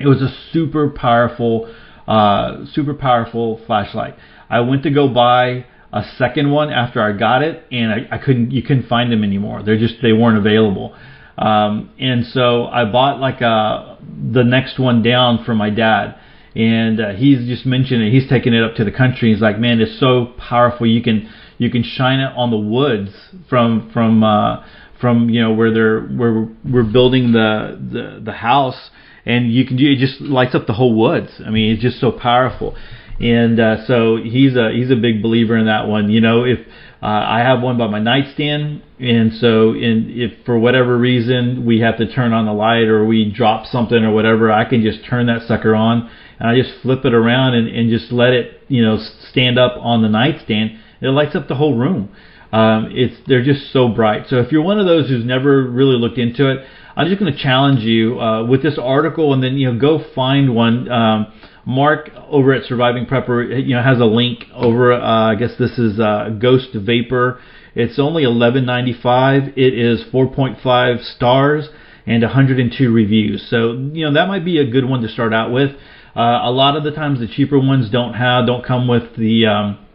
It 0.00 0.06
was 0.06 0.22
a 0.22 0.34
super 0.50 0.88
powerful, 0.88 1.70
uh, 2.06 2.64
super 2.72 2.94
powerful 2.94 3.60
flashlight. 3.66 4.14
I 4.48 4.60
went 4.60 4.82
to 4.84 4.90
go 4.90 5.08
buy 5.08 5.66
a 5.92 6.02
second 6.16 6.50
one 6.50 6.70
after 6.70 7.02
I 7.02 7.12
got 7.12 7.42
it, 7.42 7.64
and 7.70 7.92
I, 7.92 8.16
I 8.16 8.18
couldn't, 8.18 8.50
you 8.50 8.62
couldn't 8.62 8.88
find 8.88 9.12
them 9.12 9.24
anymore. 9.24 9.62
They're 9.62 9.78
just, 9.78 9.96
they 10.00 10.14
weren't 10.14 10.38
available. 10.38 10.96
Um, 11.36 11.90
and 11.98 12.24
so 12.24 12.64
I 12.64 12.90
bought 12.90 13.20
like 13.20 13.42
a, 13.42 13.46
uh, 13.46 13.96
the 14.32 14.42
next 14.42 14.78
one 14.78 15.02
down 15.02 15.44
for 15.44 15.54
my 15.54 15.68
dad. 15.68 16.18
And 16.54 16.98
uh, 16.98 17.10
he's 17.10 17.46
just 17.46 17.66
mentioned 17.66 18.02
it. 18.02 18.10
He's 18.10 18.26
taking 18.30 18.54
it 18.54 18.62
up 18.62 18.76
to 18.76 18.84
the 18.84 18.90
country. 18.90 19.32
He's 19.32 19.42
like, 19.42 19.58
man, 19.58 19.82
it's 19.82 20.00
so 20.00 20.32
powerful. 20.38 20.86
You 20.86 21.02
can 21.02 21.28
you 21.58 21.70
can 21.70 21.82
shine 21.82 22.20
it 22.20 22.32
on 22.36 22.50
the 22.50 22.56
woods 22.56 23.10
from 23.48 23.90
from 23.92 24.22
uh, 24.22 24.64
from 25.00 25.28
you 25.30 25.40
know 25.40 25.52
where 25.52 25.72
they're 25.72 26.00
where 26.00 26.48
we're 26.64 26.82
building 26.82 27.32
the 27.32 27.78
the 27.92 28.20
the 28.24 28.32
house, 28.32 28.90
and 29.24 29.52
you 29.52 29.66
can 29.66 29.76
do 29.76 29.90
it 29.90 29.98
just 29.98 30.20
lights 30.20 30.54
up 30.54 30.66
the 30.66 30.74
whole 30.74 30.94
woods. 30.94 31.40
I 31.44 31.50
mean, 31.50 31.72
it's 31.72 31.82
just 31.82 32.00
so 32.00 32.12
powerful. 32.12 32.76
And 33.18 33.58
uh, 33.58 33.86
so 33.86 34.16
he's 34.16 34.56
a 34.56 34.70
he's 34.72 34.90
a 34.90 34.96
big 34.96 35.22
believer 35.22 35.56
in 35.56 35.66
that 35.66 35.88
one. 35.88 36.10
You 36.10 36.20
know, 36.20 36.44
if 36.44 36.58
uh, 37.02 37.06
I 37.06 37.38
have 37.38 37.62
one 37.62 37.78
by 37.78 37.86
my 37.86 37.98
nightstand, 37.98 38.82
and 38.98 39.32
so 39.34 39.70
in, 39.70 40.10
if 40.10 40.44
for 40.44 40.58
whatever 40.58 40.98
reason 40.98 41.64
we 41.64 41.80
have 41.80 41.96
to 41.96 42.12
turn 42.12 42.34
on 42.34 42.44
the 42.44 42.52
light 42.52 42.84
or 42.88 43.06
we 43.06 43.30
drop 43.30 43.66
something 43.66 44.04
or 44.04 44.12
whatever, 44.12 44.52
I 44.52 44.68
can 44.68 44.82
just 44.82 45.04
turn 45.06 45.26
that 45.26 45.46
sucker 45.48 45.74
on 45.74 46.10
and 46.38 46.48
I 46.48 46.60
just 46.60 46.80
flip 46.82 47.04
it 47.04 47.14
around 47.14 47.54
and, 47.54 47.68
and 47.68 47.90
just 47.90 48.12
let 48.12 48.32
it, 48.32 48.60
you 48.68 48.82
know, 48.82 48.98
stand 49.30 49.58
up 49.58 49.76
on 49.78 50.02
the 50.02 50.08
nightstand. 50.08 50.78
It 51.00 51.08
lights 51.08 51.36
up 51.36 51.48
the 51.48 51.54
whole 51.54 51.76
room. 51.76 52.10
Um, 52.52 52.88
it's 52.92 53.16
they're 53.26 53.44
just 53.44 53.72
so 53.72 53.88
bright. 53.88 54.26
So 54.28 54.36
if 54.36 54.52
you're 54.52 54.62
one 54.62 54.78
of 54.78 54.86
those 54.86 55.08
who's 55.08 55.24
never 55.24 55.62
really 55.62 55.96
looked 55.96 56.18
into 56.18 56.50
it, 56.50 56.64
I'm 56.96 57.08
just 57.08 57.20
going 57.20 57.32
to 57.32 57.38
challenge 57.38 57.80
you 57.80 58.20
uh, 58.20 58.46
with 58.46 58.62
this 58.62 58.78
article, 58.80 59.34
and 59.34 59.42
then 59.42 59.56
you 59.56 59.72
know 59.72 59.78
go 59.78 60.02
find 60.14 60.54
one. 60.54 60.90
Um, 60.90 61.32
Mark 61.68 62.10
over 62.28 62.52
at 62.52 62.64
Surviving 62.64 63.06
Prepper, 63.06 63.66
you 63.66 63.74
know, 63.74 63.82
has 63.82 63.98
a 63.98 64.04
link 64.04 64.44
over. 64.54 64.92
Uh, 64.92 65.32
I 65.32 65.34
guess 65.34 65.50
this 65.58 65.76
is 65.78 65.98
uh, 65.98 66.30
Ghost 66.40 66.68
Vapor. 66.72 67.40
It's 67.74 67.98
only 67.98 68.22
11.95. 68.22 69.54
It 69.58 69.74
is 69.74 70.02
4.5 70.12 71.16
stars 71.16 71.68
and 72.06 72.22
102 72.22 72.92
reviews. 72.92 73.46
So 73.50 73.72
you 73.72 74.06
know 74.06 74.14
that 74.14 74.28
might 74.28 74.44
be 74.44 74.58
a 74.58 74.70
good 74.70 74.88
one 74.88 75.02
to 75.02 75.08
start 75.08 75.34
out 75.34 75.52
with. 75.52 75.72
Uh, 76.14 76.40
a 76.44 76.50
lot 76.50 76.76
of 76.76 76.84
the 76.84 76.92
times 76.92 77.18
the 77.18 77.26
cheaper 77.26 77.58
ones 77.58 77.90
don't 77.90 78.14
have 78.14 78.46
don't 78.46 78.64
come 78.64 78.88
with 78.88 79.16
the 79.16 79.46
um, 79.46 79.85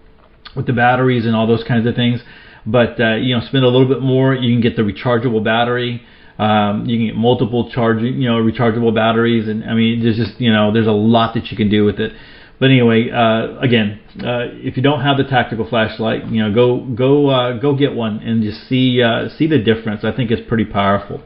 with 0.55 0.65
the 0.65 0.73
batteries 0.73 1.25
and 1.25 1.35
all 1.35 1.47
those 1.47 1.63
kinds 1.63 1.87
of 1.87 1.95
things. 1.95 2.21
But 2.65 2.99
uh, 2.99 3.15
you 3.15 3.35
know, 3.35 3.41
spend 3.45 3.63
a 3.63 3.69
little 3.69 3.87
bit 3.87 4.01
more, 4.01 4.33
you 4.33 4.53
can 4.53 4.61
get 4.61 4.75
the 4.75 4.83
rechargeable 4.83 5.43
battery. 5.43 6.03
Um, 6.37 6.85
you 6.85 6.97
can 6.97 7.07
get 7.07 7.15
multiple 7.15 7.69
charging, 7.71 8.19
you 8.19 8.27
know, 8.27 8.37
rechargeable 8.37 8.95
batteries, 8.95 9.47
and 9.47 9.63
I 9.63 9.75
mean, 9.75 10.01
there's 10.01 10.17
just 10.17 10.39
you 10.39 10.51
know, 10.51 10.71
there's 10.73 10.87
a 10.87 10.91
lot 10.91 11.35
that 11.35 11.51
you 11.51 11.57
can 11.57 11.69
do 11.69 11.85
with 11.85 11.99
it. 11.99 12.13
But 12.59 12.69
anyway, 12.69 13.09
uh, 13.09 13.57
again, 13.59 13.99
uh, 14.19 14.53
if 14.61 14.77
you 14.77 14.83
don't 14.83 15.01
have 15.01 15.17
the 15.17 15.23
tactical 15.23 15.67
flashlight, 15.67 16.27
you 16.27 16.43
know, 16.43 16.53
go 16.53 16.85
go 16.85 17.27
uh, 17.27 17.57
go 17.57 17.75
get 17.75 17.95
one 17.95 18.19
and 18.19 18.43
just 18.43 18.67
see 18.67 19.01
uh, 19.01 19.29
see 19.29 19.47
the 19.47 19.57
difference. 19.57 20.03
I 20.03 20.11
think 20.11 20.29
it's 20.29 20.47
pretty 20.47 20.65
powerful. 20.65 21.23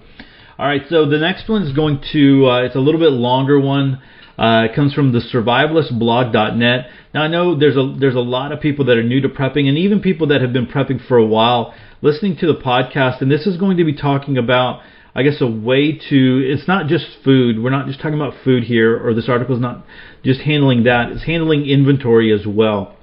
All 0.57 0.65
right, 0.65 0.83
so 0.89 1.05
the 1.05 1.17
next 1.17 1.49
one 1.49 1.63
is 1.63 1.73
going 1.73 2.01
to 2.13 2.47
uh, 2.47 2.61
it's 2.63 2.75
a 2.75 2.79
little 2.79 3.01
bit 3.01 3.11
longer 3.11 3.59
one. 3.59 4.01
Uh, 4.37 4.67
it 4.69 4.75
comes 4.75 4.93
from 4.93 5.13
the 5.13 5.19
survivalistblog.net. 5.19 6.89
Now 7.13 7.21
I 7.21 7.27
know 7.27 7.57
there's 7.57 7.77
a 7.77 7.95
there's 7.97 8.15
a 8.15 8.19
lot 8.19 8.51
of 8.51 8.59
people 8.59 8.85
that 8.85 8.97
are 8.97 9.03
new 9.03 9.21
to 9.21 9.29
prepping, 9.29 9.67
and 9.67 9.77
even 9.77 10.01
people 10.01 10.27
that 10.27 10.41
have 10.41 10.51
been 10.51 10.67
prepping 10.67 11.05
for 11.07 11.17
a 11.17 11.25
while, 11.25 11.73
listening 12.01 12.37
to 12.37 12.47
the 12.47 12.59
podcast. 12.59 13.21
And 13.21 13.31
this 13.31 13.47
is 13.47 13.57
going 13.57 13.77
to 13.77 13.85
be 13.85 13.95
talking 13.95 14.37
about, 14.37 14.81
I 15.13 15.23
guess, 15.23 15.39
a 15.39 15.47
way 15.47 15.93
to. 16.09 16.41
It's 16.45 16.67
not 16.67 16.87
just 16.87 17.05
food. 17.23 17.63
We're 17.63 17.69
not 17.69 17.87
just 17.87 18.01
talking 18.01 18.15
about 18.15 18.33
food 18.43 18.63
here, 18.63 19.01
or 19.05 19.13
this 19.13 19.29
article 19.29 19.55
is 19.55 19.61
not 19.61 19.85
just 20.23 20.41
handling 20.41 20.83
that. 20.83 21.11
It's 21.11 21.23
handling 21.23 21.65
inventory 21.65 22.33
as 22.33 22.45
well. 22.45 22.97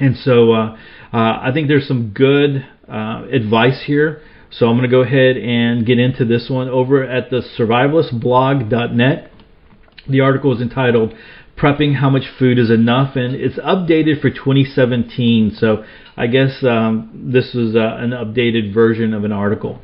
And 0.00 0.16
so 0.16 0.52
uh, 0.52 0.76
uh, 1.12 1.40
I 1.42 1.50
think 1.52 1.68
there's 1.68 1.86
some 1.88 2.12
good 2.14 2.66
uh, 2.88 3.24
advice 3.30 3.82
here. 3.86 4.22
So 4.50 4.66
I'm 4.66 4.76
going 4.76 4.88
to 4.88 4.94
go 4.94 5.00
ahead 5.00 5.36
and 5.38 5.86
get 5.86 5.98
into 5.98 6.24
this 6.24 6.48
one 6.50 6.68
over 6.68 7.02
at 7.02 7.30
the 7.30 7.42
survivalistblog.net. 7.58 9.31
The 10.08 10.20
article 10.20 10.54
is 10.54 10.60
entitled 10.60 11.14
Prepping 11.56 11.96
How 11.96 12.10
Much 12.10 12.24
Food 12.38 12.58
is 12.58 12.70
Enough, 12.70 13.14
and 13.14 13.34
it's 13.34 13.58
updated 13.58 14.20
for 14.20 14.30
2017. 14.30 15.54
So 15.56 15.84
I 16.16 16.26
guess 16.26 16.64
um, 16.64 17.30
this 17.32 17.54
is 17.54 17.76
uh, 17.76 17.96
an 17.98 18.10
updated 18.10 18.74
version 18.74 19.14
of 19.14 19.24
an 19.24 19.32
article. 19.32 19.80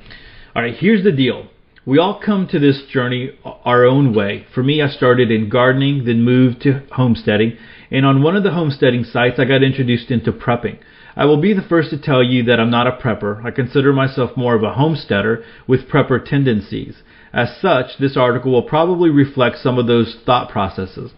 All 0.57 0.63
right, 0.63 0.75
here's 0.75 1.05
the 1.05 1.13
deal. 1.13 1.47
We 1.87 1.99
all 1.99 2.21
come 2.25 2.49
to 2.49 2.59
this 2.59 2.83
journey 2.91 3.31
our 3.45 3.85
own 3.85 4.15
way. 4.15 4.47
For 4.55 4.63
me, 4.63 4.83
I 4.83 4.89
started 4.89 5.31
in 5.31 5.49
gardening, 5.49 6.05
then 6.05 6.23
moved 6.23 6.63
to 6.63 6.83
homesteading, 6.93 7.57
and 7.91 8.05
on 8.05 8.23
one 8.23 8.37
of 8.37 8.43
the 8.43 8.51
homesteading 8.51 9.05
sites, 9.05 9.39
I 9.39 9.45
got 9.45 9.63
introduced 9.63 10.11
into 10.11 10.33
prepping. 10.33 10.81
I 11.19 11.25
will 11.25 11.41
be 11.41 11.53
the 11.53 11.63
first 11.63 11.91
to 11.91 11.99
tell 11.99 12.23
you 12.23 12.45
that 12.45 12.61
I'm 12.61 12.71
not 12.71 12.87
a 12.87 12.93
prepper. 12.93 13.45
I 13.45 13.51
consider 13.51 13.93
myself 13.93 14.37
more 14.37 14.55
of 14.55 14.63
a 14.63 14.75
homesteader 14.75 15.43
with 15.67 15.89
prepper 15.89 16.25
tendencies. 16.25 17.03
As 17.33 17.57
such, 17.61 17.99
this 17.99 18.17
article 18.17 18.53
will 18.53 18.63
probably 18.63 19.11
reflect 19.11 19.57
some 19.59 19.81
of 19.81 19.89
those 19.89 20.17
thought 20.25 20.49
processes. 20.49 21.11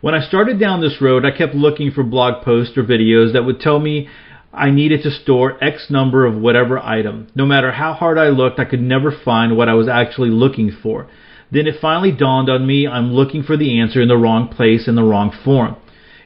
When 0.00 0.16
I 0.16 0.26
started 0.26 0.58
down 0.58 0.80
this 0.80 1.00
road, 1.00 1.24
I 1.24 1.30
kept 1.30 1.54
looking 1.54 1.92
for 1.92 2.02
blog 2.02 2.44
posts 2.44 2.76
or 2.76 2.82
videos 2.82 3.34
that 3.34 3.44
would 3.44 3.60
tell 3.60 3.78
me 3.78 4.08
I 4.52 4.70
needed 4.72 5.04
to 5.04 5.12
store 5.12 5.62
X 5.62 5.90
number 5.90 6.26
of 6.26 6.34
whatever 6.36 6.80
item. 6.80 7.28
No 7.36 7.46
matter 7.46 7.70
how 7.70 7.92
hard 7.92 8.18
I 8.18 8.30
looked, 8.30 8.58
I 8.58 8.64
could 8.64 8.82
never 8.82 9.12
find 9.12 9.56
what 9.56 9.68
I 9.68 9.74
was 9.74 9.86
actually 9.86 10.30
looking 10.30 10.72
for. 10.82 11.08
Then 11.52 11.68
it 11.68 11.80
finally 11.80 12.10
dawned 12.10 12.50
on 12.50 12.66
me 12.66 12.88
I'm 12.88 13.12
looking 13.12 13.44
for 13.44 13.56
the 13.56 13.78
answer 13.78 14.02
in 14.02 14.08
the 14.08 14.16
wrong 14.16 14.48
place 14.48 14.88
in 14.88 14.96
the 14.96 15.04
wrong 15.04 15.30
form. 15.44 15.76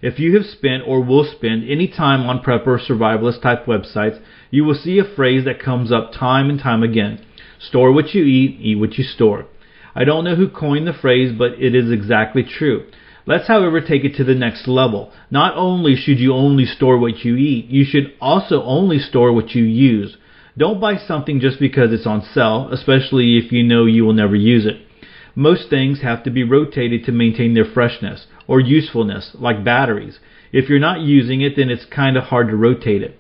If 0.03 0.19
you 0.19 0.35
have 0.37 0.47
spent 0.47 0.85
or 0.87 1.03
will 1.03 1.25
spend 1.25 1.69
any 1.69 1.87
time 1.87 2.23
on 2.23 2.43
prepper 2.43 2.69
or 2.69 2.79
survivalist 2.79 3.43
type 3.43 3.67
websites, 3.67 4.19
you 4.51 4.65
will 4.65 4.75
see 4.75 4.99
a 4.99 5.05
phrase 5.05 5.45
that 5.45 5.63
comes 5.63 5.93
up 5.93 6.13
time 6.13 6.49
and 6.49 6.59
time 6.59 6.83
again. 6.83 7.21
Store 7.59 7.93
what 7.93 8.15
you 8.15 8.25
eat, 8.25 8.59
eat 8.61 8.79
what 8.79 8.97
you 8.97 9.05
store. 9.05 9.47
I 9.95 10.05
don't 10.05 10.25
know 10.25 10.37
who 10.37 10.49
coined 10.49 10.87
the 10.87 10.95
phrase, 10.95 11.33
but 11.37 11.53
it 11.61 11.75
is 11.75 11.91
exactly 11.91 12.43
true. 12.43 12.87
Let's, 13.27 13.49
however, 13.49 13.83
take 13.83 14.05
it 14.05 14.17
to 14.17 14.25
the 14.25 14.35
next 14.35 14.67
level. 14.67 15.13
Not 15.31 15.55
only 15.55 15.97
should 15.97 16.19
you 16.19 16.33
only 16.33 16.65
store 16.65 16.97
what 16.99 17.23
you 17.23 17.37
eat, 17.37 17.67
you 17.67 17.85
should 17.85 18.15
also 18.23 18.63
only 18.63 18.99
store 18.99 19.35
what 19.35 19.51
you 19.51 19.65
use. 19.65 20.17
Don't 20.57 20.81
buy 20.81 20.97
something 20.97 21.41
just 21.41 21.61
because 21.61 21.93
it's 21.93 22.07
on 22.07 22.23
sale, 22.23 22.71
especially 22.73 23.37
if 23.37 23.53
you 23.53 23.63
know 23.63 23.85
you 23.85 24.05
will 24.05 24.15
never 24.15 24.35
use 24.35 24.65
it. 24.65 24.81
Most 25.35 25.69
things 25.69 26.01
have 26.01 26.25
to 26.25 26.31
be 26.31 26.43
rotated 26.43 27.05
to 27.05 27.13
maintain 27.13 27.55
their 27.55 27.65
freshness 27.65 28.27
or 28.51 28.59
usefulness, 28.59 29.31
like 29.35 29.63
batteries. 29.63 30.19
If 30.51 30.69
you're 30.69 30.81
not 30.81 31.03
using 31.03 31.41
it, 31.41 31.55
then 31.55 31.71
it's 31.71 31.85
kind 31.85 32.17
of 32.17 32.25
hard 32.25 32.49
to 32.49 32.57
rotate 32.57 33.01
it. 33.01 33.17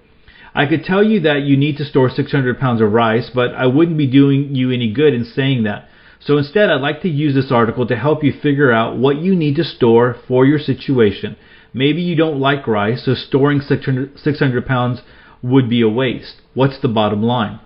I 0.56 0.66
could 0.66 0.82
tell 0.82 1.04
you 1.04 1.20
that 1.20 1.42
you 1.42 1.56
need 1.56 1.76
to 1.76 1.84
store 1.84 2.10
600 2.10 2.58
pounds 2.58 2.80
of 2.80 2.90
rice, 2.90 3.30
but 3.32 3.54
I 3.54 3.66
wouldn't 3.66 3.96
be 3.96 4.08
doing 4.08 4.56
you 4.56 4.72
any 4.72 4.92
good 4.92 5.14
in 5.14 5.24
saying 5.24 5.62
that. 5.62 5.88
So 6.18 6.36
instead, 6.36 6.68
I'd 6.68 6.80
like 6.80 7.02
to 7.02 7.08
use 7.08 7.36
this 7.36 7.52
article 7.52 7.86
to 7.86 7.94
help 7.94 8.24
you 8.24 8.32
figure 8.42 8.72
out 8.72 8.98
what 8.98 9.18
you 9.18 9.36
need 9.36 9.54
to 9.54 9.62
store 9.62 10.16
for 10.26 10.44
your 10.44 10.58
situation. 10.58 11.36
Maybe 11.72 12.02
you 12.02 12.16
don't 12.16 12.40
like 12.40 12.66
rice, 12.66 13.04
so 13.04 13.14
storing 13.14 13.60
600, 13.60 14.18
600 14.18 14.66
pounds 14.66 15.00
would 15.44 15.70
be 15.70 15.80
a 15.80 15.88
waste. 15.88 16.40
What's 16.54 16.80
the 16.80 16.88
bottom 16.88 17.22
line? 17.22 17.60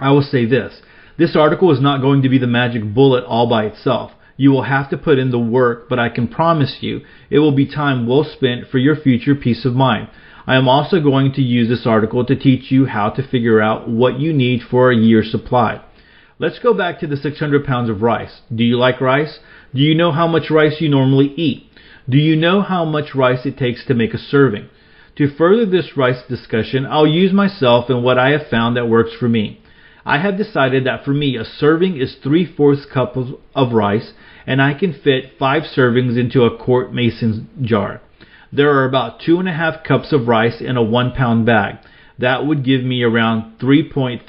I 0.00 0.10
will 0.10 0.22
say 0.22 0.44
this. 0.44 0.82
This 1.16 1.36
article 1.36 1.70
is 1.70 1.80
not 1.80 2.00
going 2.00 2.22
to 2.22 2.28
be 2.28 2.38
the 2.38 2.48
magic 2.48 2.82
bullet 2.82 3.24
all 3.24 3.48
by 3.48 3.66
itself. 3.66 4.10
You 4.40 4.52
will 4.52 4.62
have 4.62 4.88
to 4.88 4.96
put 4.96 5.18
in 5.18 5.32
the 5.32 5.38
work, 5.38 5.86
but 5.90 5.98
I 5.98 6.08
can 6.08 6.26
promise 6.26 6.78
you 6.80 7.02
it 7.28 7.40
will 7.40 7.52
be 7.52 7.66
time 7.66 8.06
well 8.06 8.24
spent 8.24 8.68
for 8.68 8.78
your 8.78 8.96
future 8.96 9.34
peace 9.34 9.66
of 9.66 9.74
mind. 9.74 10.08
I 10.46 10.56
am 10.56 10.66
also 10.66 10.98
going 10.98 11.34
to 11.34 11.42
use 11.42 11.68
this 11.68 11.86
article 11.86 12.24
to 12.24 12.34
teach 12.34 12.72
you 12.72 12.86
how 12.86 13.10
to 13.10 13.28
figure 13.28 13.60
out 13.60 13.86
what 13.86 14.18
you 14.18 14.32
need 14.32 14.62
for 14.62 14.90
a 14.90 14.96
year's 14.96 15.30
supply. 15.30 15.82
Let's 16.38 16.58
go 16.58 16.72
back 16.72 17.00
to 17.00 17.06
the 17.06 17.18
600 17.18 17.66
pounds 17.66 17.90
of 17.90 18.00
rice. 18.00 18.40
Do 18.50 18.64
you 18.64 18.78
like 18.78 19.02
rice? 19.02 19.40
Do 19.74 19.82
you 19.82 19.94
know 19.94 20.10
how 20.10 20.26
much 20.26 20.48
rice 20.48 20.80
you 20.80 20.88
normally 20.88 21.34
eat? 21.36 21.70
Do 22.08 22.16
you 22.16 22.34
know 22.34 22.62
how 22.62 22.86
much 22.86 23.14
rice 23.14 23.44
it 23.44 23.58
takes 23.58 23.84
to 23.88 23.94
make 23.94 24.14
a 24.14 24.18
serving? 24.18 24.70
To 25.16 25.36
further 25.36 25.66
this 25.66 25.98
rice 25.98 26.22
discussion, 26.30 26.86
I'll 26.86 27.06
use 27.06 27.34
myself 27.34 27.90
and 27.90 28.02
what 28.02 28.18
I 28.18 28.30
have 28.30 28.48
found 28.48 28.78
that 28.78 28.88
works 28.88 29.12
for 29.20 29.28
me. 29.28 29.60
I 30.04 30.16
have 30.18 30.38
decided 30.38 30.86
that 30.86 31.04
for 31.04 31.12
me, 31.12 31.36
a 31.36 31.44
serving 31.44 32.00
is 32.00 32.16
three 32.22 32.46
fourths 32.46 32.86
cup 32.86 33.18
of, 33.18 33.34
of 33.54 33.72
rice, 33.72 34.14
and 34.50 34.60
I 34.60 34.74
can 34.74 34.92
fit 34.92 35.38
five 35.38 35.62
servings 35.62 36.18
into 36.18 36.42
a 36.42 36.58
quart 36.58 36.92
mason 36.92 37.48
jar. 37.62 38.00
There 38.52 38.76
are 38.76 38.84
about 38.84 39.20
two 39.20 39.38
and 39.38 39.48
a 39.48 39.52
half 39.52 39.84
cups 39.84 40.12
of 40.12 40.26
rice 40.26 40.60
in 40.60 40.76
a 40.76 40.82
one 40.82 41.12
pound 41.12 41.46
bag. 41.46 41.76
That 42.18 42.44
would 42.44 42.64
give 42.64 42.82
me 42.82 43.04
around 43.04 43.60
3.33 43.60 44.24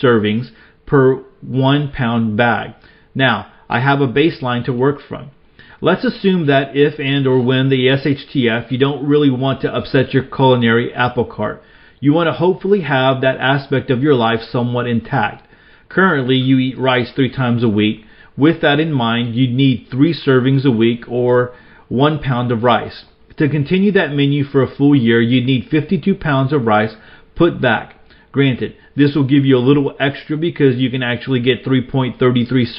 servings 0.00 0.50
per 0.86 1.24
one 1.40 1.90
pound 1.90 2.36
bag. 2.36 2.76
Now, 3.12 3.50
I 3.68 3.80
have 3.80 4.00
a 4.00 4.06
baseline 4.06 4.64
to 4.66 4.72
work 4.72 5.00
from. 5.08 5.32
Let's 5.80 6.04
assume 6.04 6.46
that 6.46 6.76
if 6.76 7.00
and 7.00 7.26
or 7.26 7.42
when 7.42 7.70
the 7.70 7.88
SHTF, 7.88 8.70
you 8.70 8.78
don't 8.78 9.04
really 9.04 9.30
want 9.30 9.62
to 9.62 9.74
upset 9.74 10.14
your 10.14 10.22
culinary 10.22 10.94
apple 10.94 11.24
cart. 11.24 11.60
You 11.98 12.12
want 12.12 12.28
to 12.28 12.34
hopefully 12.34 12.82
have 12.82 13.22
that 13.22 13.40
aspect 13.40 13.90
of 13.90 14.00
your 14.00 14.14
life 14.14 14.42
somewhat 14.52 14.86
intact. 14.86 15.48
Currently, 15.88 16.36
you 16.36 16.58
eat 16.58 16.78
rice 16.78 17.10
three 17.16 17.34
times 17.34 17.64
a 17.64 17.68
week. 17.68 18.04
With 18.40 18.62
that 18.62 18.80
in 18.80 18.90
mind, 18.90 19.34
you'd 19.34 19.52
need 19.52 19.88
three 19.90 20.14
servings 20.14 20.64
a 20.64 20.70
week 20.70 21.04
or 21.06 21.52
one 21.88 22.20
pound 22.20 22.50
of 22.50 22.62
rice. 22.62 23.04
To 23.36 23.50
continue 23.50 23.92
that 23.92 24.14
menu 24.14 24.44
for 24.44 24.62
a 24.62 24.74
full 24.76 24.96
year, 24.96 25.20
you'd 25.20 25.44
need 25.44 25.68
52 25.70 26.14
pounds 26.14 26.50
of 26.54 26.64
rice 26.64 26.96
put 27.34 27.60
back. 27.60 27.96
Granted, 28.32 28.76
this 28.96 29.14
will 29.14 29.24
give 29.24 29.44
you 29.44 29.58
a 29.58 29.68
little 29.68 29.94
extra 30.00 30.38
because 30.38 30.76
you 30.76 30.88
can 30.88 31.02
actually 31.02 31.40
get 31.40 31.66
3.33 31.66 32.18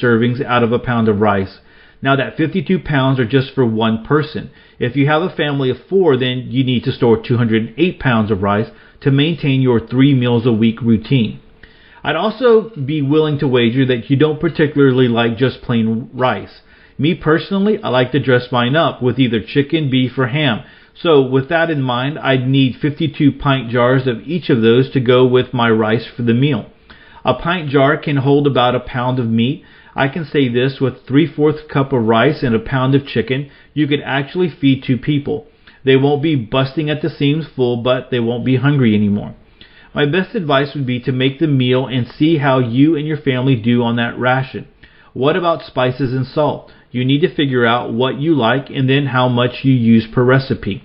servings 0.02 0.44
out 0.44 0.64
of 0.64 0.72
a 0.72 0.80
pound 0.80 1.06
of 1.06 1.20
rice. 1.20 1.60
Now 2.02 2.16
that 2.16 2.36
52 2.36 2.80
pounds 2.80 3.20
are 3.20 3.24
just 3.24 3.54
for 3.54 3.64
one 3.64 4.04
person. 4.04 4.50
If 4.80 4.96
you 4.96 5.06
have 5.06 5.22
a 5.22 5.30
family 5.30 5.70
of 5.70 5.76
four, 5.88 6.16
then 6.16 6.48
you 6.50 6.64
need 6.64 6.82
to 6.86 6.92
store 6.92 7.22
208 7.22 8.00
pounds 8.00 8.32
of 8.32 8.42
rice 8.42 8.70
to 9.02 9.12
maintain 9.12 9.62
your 9.62 9.78
three 9.78 10.12
meals 10.12 10.44
a 10.44 10.52
week 10.52 10.82
routine. 10.82 11.38
I'd 12.04 12.16
also 12.16 12.70
be 12.70 13.00
willing 13.00 13.38
to 13.38 13.48
wager 13.48 13.86
that 13.86 14.10
you 14.10 14.16
don't 14.16 14.40
particularly 14.40 15.06
like 15.06 15.36
just 15.36 15.62
plain 15.62 16.10
rice. 16.12 16.60
Me 16.98 17.14
personally, 17.14 17.82
I 17.82 17.88
like 17.90 18.12
to 18.12 18.20
dress 18.20 18.50
mine 18.50 18.76
up 18.76 19.02
with 19.02 19.18
either 19.18 19.40
chicken, 19.40 19.88
beef, 19.88 20.18
or 20.18 20.26
ham. 20.26 20.64
So 20.94 21.22
with 21.22 21.48
that 21.48 21.70
in 21.70 21.80
mind, 21.80 22.18
I'd 22.18 22.46
need 22.46 22.76
52 22.76 23.32
pint 23.32 23.70
jars 23.70 24.06
of 24.06 24.20
each 24.22 24.50
of 24.50 24.62
those 24.62 24.90
to 24.90 25.00
go 25.00 25.24
with 25.26 25.54
my 25.54 25.70
rice 25.70 26.06
for 26.06 26.22
the 26.22 26.34
meal. 26.34 26.66
A 27.24 27.34
pint 27.34 27.70
jar 27.70 27.96
can 27.96 28.16
hold 28.16 28.46
about 28.46 28.74
a 28.74 28.80
pound 28.80 29.18
of 29.18 29.28
meat. 29.28 29.64
I 29.94 30.08
can 30.08 30.24
say 30.24 30.48
this 30.48 30.80
with 30.80 31.06
three-fourths 31.06 31.62
cup 31.72 31.92
of 31.92 32.02
rice 32.02 32.42
and 32.42 32.54
a 32.54 32.58
pound 32.58 32.94
of 32.94 33.06
chicken, 33.06 33.50
you 33.74 33.86
could 33.86 34.00
actually 34.04 34.50
feed 34.50 34.82
two 34.84 34.98
people. 34.98 35.46
They 35.84 35.96
won't 35.96 36.22
be 36.22 36.34
busting 36.34 36.90
at 36.90 37.00
the 37.00 37.10
seams 37.10 37.46
full, 37.54 37.82
but 37.82 38.10
they 38.10 38.20
won't 38.20 38.44
be 38.44 38.56
hungry 38.56 38.94
anymore. 38.94 39.34
My 39.94 40.06
best 40.06 40.34
advice 40.34 40.74
would 40.74 40.86
be 40.86 41.00
to 41.00 41.12
make 41.12 41.38
the 41.38 41.46
meal 41.46 41.86
and 41.86 42.06
see 42.08 42.38
how 42.38 42.60
you 42.60 42.96
and 42.96 43.06
your 43.06 43.18
family 43.18 43.56
do 43.56 43.82
on 43.82 43.96
that 43.96 44.18
ration. 44.18 44.68
What 45.12 45.36
about 45.36 45.66
spices 45.66 46.14
and 46.14 46.26
salt? 46.26 46.72
You 46.90 47.04
need 47.04 47.20
to 47.20 47.34
figure 47.34 47.66
out 47.66 47.92
what 47.92 48.18
you 48.18 48.34
like 48.34 48.70
and 48.70 48.88
then 48.88 49.06
how 49.06 49.28
much 49.28 49.64
you 49.64 49.74
use 49.74 50.06
per 50.06 50.24
recipe. 50.24 50.82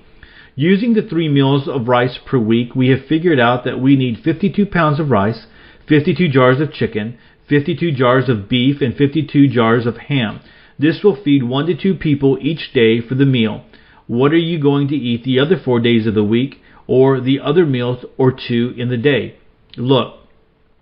Using 0.56 0.93
the 0.93 1.02
three 1.02 1.30
meals 1.30 1.70
of 1.70 1.88
rice 1.88 2.17
per 2.26 2.38
week, 2.38 2.76
we 2.76 2.89
have 2.89 3.06
figured 3.06 3.39
out 3.39 3.63
that 3.63 3.80
we 3.80 3.96
need 3.96 4.24
52 4.24 4.65
pounds 4.65 5.00
of 5.00 5.10
rice, 5.10 5.46
52 5.88 6.28
jars 6.28 6.60
of 6.60 6.74
chicken, 6.74 7.17
52 7.48 7.93
jars 7.93 8.28
of 8.28 8.50
beef, 8.50 8.82
and 8.82 8.93
52 8.93 9.48
jars 9.48 9.86
of 9.86 9.98
ham. 9.98 10.41
This 10.78 11.02
will 11.02 11.15
feed 11.15 11.43
one 11.43 11.65
to 11.67 11.76
two 11.76 11.96
people 11.96 12.38
each 12.41 12.74
day 12.74 13.00
for 13.00 13.15
the 13.15 13.26
meal. 13.26 13.63
What 14.08 14.34
are 14.34 14.38
you 14.38 14.60
going 14.60 14.89
to 14.89 14.96
eat 14.96 15.24
the 15.24 15.39
other 15.39 15.58
four 15.58 15.80
days 15.80 16.08
of 16.08 16.13
the 16.13 16.24
week 16.24 16.62
or 16.88 17.19
the 17.19 17.39
other 17.39 17.65
meals 17.65 18.06
or 18.17 18.32
two 18.32 18.73
in 18.78 18.89
the 18.89 18.97
day? 18.97 19.38
Look, 19.76 20.19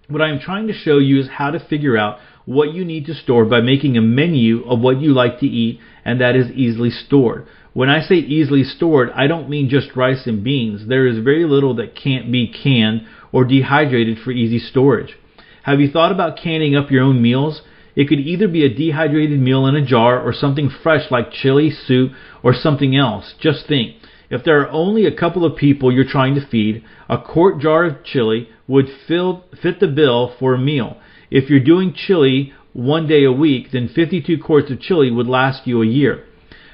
what 0.08 0.22
I 0.22 0.30
am 0.30 0.40
trying 0.40 0.68
to 0.68 0.74
show 0.74 0.98
you 0.98 1.20
is 1.20 1.28
how 1.28 1.52
to 1.52 1.60
figure 1.60 1.98
out 1.98 2.20
what 2.46 2.74
you 2.74 2.86
need 2.86 3.06
to 3.08 3.14
store 3.16 3.46
by 3.46 3.62
making 3.62 3.98
a 3.98 4.02
menu 4.02 4.64
of 4.66 4.80
what 4.80 5.02
you 5.02 5.14
like 5.14 5.40
to 5.40 5.48
eat 5.48 5.80
and 6.04 6.22
that 6.22 6.36
is 6.36 6.52
easily 6.52 6.92
stored. 6.92 7.48
When 7.74 7.90
I 7.90 8.02
say 8.02 8.16
easily 8.16 8.64
stored, 8.64 9.10
I 9.12 9.28
don't 9.28 9.50
mean 9.50 9.68
just 9.68 9.96
rice 9.96 10.28
and 10.28 10.44
beans. 10.44 10.88
There 10.88 11.08
is 11.08 11.24
very 11.24 11.46
little 11.46 11.76
that 11.76 11.96
can't 11.96 12.32
be 12.32 12.48
canned 12.48 13.06
or 13.32 13.44
dehydrated 13.44 14.20
for 14.20 14.32
easy 14.32 14.60
storage. 14.60 15.18
Have 15.64 15.82
you 15.82 15.92
thought 15.92 16.12
about 16.12 16.38
canning 16.38 16.76
up 16.76 16.92
your 16.92 17.04
own 17.04 17.22
meals? 17.22 17.62
It 17.96 18.08
could 18.08 18.20
either 18.20 18.48
be 18.48 18.64
a 18.64 18.74
dehydrated 18.74 19.40
meal 19.40 19.66
in 19.66 19.76
a 19.76 19.86
jar 19.86 20.22
or 20.22 20.32
something 20.32 20.70
fresh 20.70 21.10
like 21.10 21.32
chili, 21.32 21.72
soup, 21.72 22.12
or 22.44 22.54
something 22.54 22.96
else. 22.96 23.34
Just 23.40 23.68
think. 23.68 23.96
If 24.36 24.44
there 24.44 24.60
are 24.60 24.70
only 24.70 25.06
a 25.06 25.16
couple 25.16 25.46
of 25.46 25.56
people 25.56 25.94
you're 25.94 26.04
trying 26.04 26.36
to 26.36 26.46
feed, 26.46 26.84
a 27.08 27.18
quart 27.18 27.62
jar 27.62 27.86
of 27.86 28.04
chili 28.04 28.50
would 28.68 28.90
fill, 29.08 29.46
fit 29.64 29.80
the 29.80 29.88
bill 29.88 30.36
for 30.38 30.54
a 30.54 30.58
meal. 30.58 30.98
If 31.32 31.50
you're 31.50 31.62
doing 31.62 31.94
chili 31.94 32.52
one 32.74 33.08
day 33.08 33.24
a 33.24 33.32
week, 33.32 33.72
then 33.72 33.88
52 33.88 34.38
quarts 34.40 34.70
of 34.70 34.82
chili 34.82 35.10
would 35.10 35.28
last 35.28 35.66
you 35.66 35.82
a 35.82 35.86
year. 35.86 36.26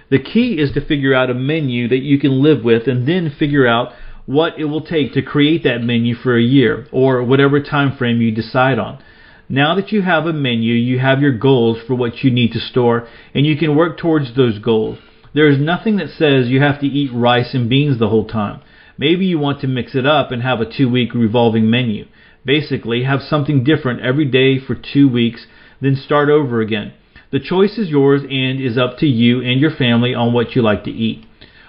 The 0.10 0.18
key 0.18 0.60
is 0.60 0.72
to 0.72 0.84
figure 0.84 1.14
out 1.14 1.30
a 1.30 1.36
menu 1.36 1.88
that 1.90 2.02
you 2.02 2.20
can 2.20 2.42
live 2.42 2.64
with 2.64 2.88
and 2.88 3.08
then 3.08 3.36
figure 3.38 3.68
out 3.68 3.94
what 4.26 4.58
it 4.58 4.66
will 4.66 4.84
take 4.84 5.14
to 5.14 5.22
create 5.22 5.64
that 5.64 5.84
menu 5.84 6.16
for 6.16 6.36
a 6.36 6.42
year 6.42 6.88
or 6.92 7.24
whatever 7.24 7.62
time 7.62 7.96
frame 7.96 8.22
you 8.22 8.32
decide 8.32 8.80
on. 8.80 9.04
Now 9.48 9.76
that 9.76 9.92
you 9.92 10.02
have 10.02 10.26
a 10.26 10.34
menu, 10.34 10.74
you 10.74 10.98
have 10.98 11.22
your 11.22 11.38
goals 11.38 11.78
for 11.86 11.94
what 11.94 12.24
you 12.24 12.32
need 12.32 12.54
to 12.54 12.60
store, 12.60 13.08
and 13.36 13.46
you 13.46 13.56
can 13.56 13.76
work 13.76 14.00
towards 14.00 14.36
those 14.36 14.58
goals. 14.58 14.98
There 15.34 15.48
is 15.48 15.60
nothing 15.60 15.96
that 15.98 16.10
says 16.10 16.50
you 16.50 16.60
have 16.60 16.82
to 16.82 16.88
eat 16.88 17.14
rice 17.14 17.54
and 17.54 17.70
beans 17.70 18.00
the 18.00 18.10
whole 18.10 18.26
time. 18.26 18.60
Maybe 18.98 19.26
you 19.26 19.40
want 19.40 19.62
to 19.62 19.68
mix 19.68 19.96
it 19.96 20.06
up 20.06 20.32
and 20.32 20.42
have 20.44 20.60
a 20.60 20.70
two 20.70 20.90
week 20.90 21.14
revolving 21.14 21.70
menu. 21.70 22.06
Basically, 22.44 23.04
have 23.04 23.22
something 23.22 23.64
different 23.64 24.02
every 24.02 24.26
day 24.26 24.60
for 24.60 24.76
two 24.76 25.08
weeks, 25.08 25.48
then 25.80 25.96
start 25.96 26.30
over 26.30 26.60
again. 26.60 26.94
The 27.32 27.40
choice 27.40 27.78
is 27.78 27.90
yours 27.90 28.24
and 28.24 28.60
is 28.60 28.78
up 28.78 28.98
to 28.98 29.08
you 29.08 29.42
and 29.42 29.62
your 29.62 29.72
family 29.72 30.14
on 30.14 30.34
what 30.34 30.54
you 30.54 30.62
like 30.62 30.84
to 30.84 30.92
eat. 30.92 31.26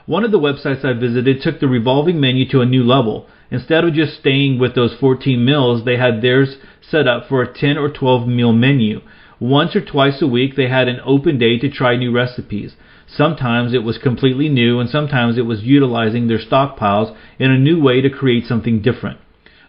One 0.07 0.25
of 0.25 0.33
the 0.33 0.41
websites 0.41 0.85
I 0.85 0.93
visited 0.93 1.41
took 1.41 1.61
the 1.61 1.69
revolving 1.69 2.21
menu 2.21 2.49
to 2.49 2.63
a 2.63 2.67
new 2.67 2.83
level. 2.83 3.29
Instead 3.53 3.85
of 3.85 3.95
just 3.95 4.19
staying 4.19 4.59
with 4.59 4.75
those 4.75 4.95
14 4.99 5.45
meals, 5.45 5.85
they 5.85 5.99
had 5.99 6.21
theirs 6.21 6.57
set 6.81 7.07
up 7.07 7.29
for 7.29 7.43
a 7.43 7.53
10 7.53 7.79
or 7.79 7.89
12 7.89 8.27
meal 8.27 8.53
menu. 8.53 9.03
Once 9.39 9.77
or 9.77 9.85
twice 9.85 10.21
a 10.21 10.27
week, 10.27 10.57
they 10.57 10.69
had 10.69 10.89
an 10.89 11.01
open 11.05 11.39
day 11.39 11.59
to 11.59 11.71
try 11.71 11.95
new 11.95 12.11
recipes. 12.11 12.75
Sometimes 13.17 13.75
it 13.75 13.83
was 13.83 13.99
completely 13.99 14.49
new, 14.49 14.81
and 14.81 14.89
sometimes 14.89 15.37
it 15.37 15.43
was 15.43 15.63
utilizing 15.63 16.29
their 16.29 16.39
stockpiles 16.39 17.15
in 17.39 17.51
a 17.51 17.59
new 17.59 17.81
way 17.81 18.01
to 18.01 18.09
create 18.09 18.47
something 18.47 18.81
different. 18.81 19.19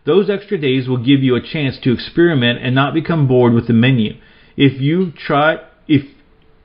Those 0.06 0.30
extra 0.30 0.58
days 0.58 0.88
will 0.88 1.04
give 1.04 1.24
you 1.24 1.36
a 1.36 1.42
chance 1.42 1.78
to 1.80 1.92
experiment 1.92 2.60
and 2.62 2.74
not 2.74 2.94
become 2.94 3.28
bored 3.28 3.54
with 3.54 3.68
the 3.68 3.74
menu. 3.74 4.16
If 4.56 4.82
you 4.82 5.12
try, 5.12 5.58
if 5.88 6.06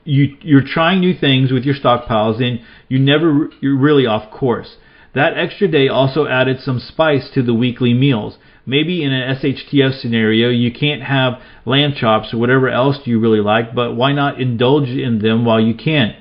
you 0.05 0.37
you're 0.41 0.67
trying 0.67 1.01
new 1.01 1.15
things 1.15 1.53
with 1.53 1.65
your 1.65 1.75
stockpiles, 1.75 2.39
then 2.39 2.65
you 2.89 2.99
never 2.99 3.49
you're 3.61 3.77
really 3.77 4.07
off 4.07 4.31
course. 4.31 4.77
That 5.15 5.37
extra 5.37 5.69
day 5.69 5.89
also 5.89 6.27
added 6.27 6.61
some 6.61 6.79
spice 6.81 7.31
to 7.35 7.43
the 7.43 7.55
weekly 7.55 7.95
meals. 7.95 8.39
Maybe 8.67 9.03
in 9.03 9.13
an 9.13 9.37
SHTF 9.37 10.01
scenario, 10.01 10.51
you 10.51 10.71
can't 10.73 11.03
have 11.03 11.41
lamb 11.65 11.95
chops 11.95 12.35
or 12.35 12.39
whatever 12.39 12.69
else 12.69 12.99
you 13.05 13.19
really 13.19 13.41
like, 13.41 13.75
but 13.75 13.95
why 13.95 14.13
not 14.13 14.41
indulge 14.41 14.91
in 14.91 15.21
them 15.21 15.45
while 15.45 15.61
you 15.61 15.75
can? 15.75 16.15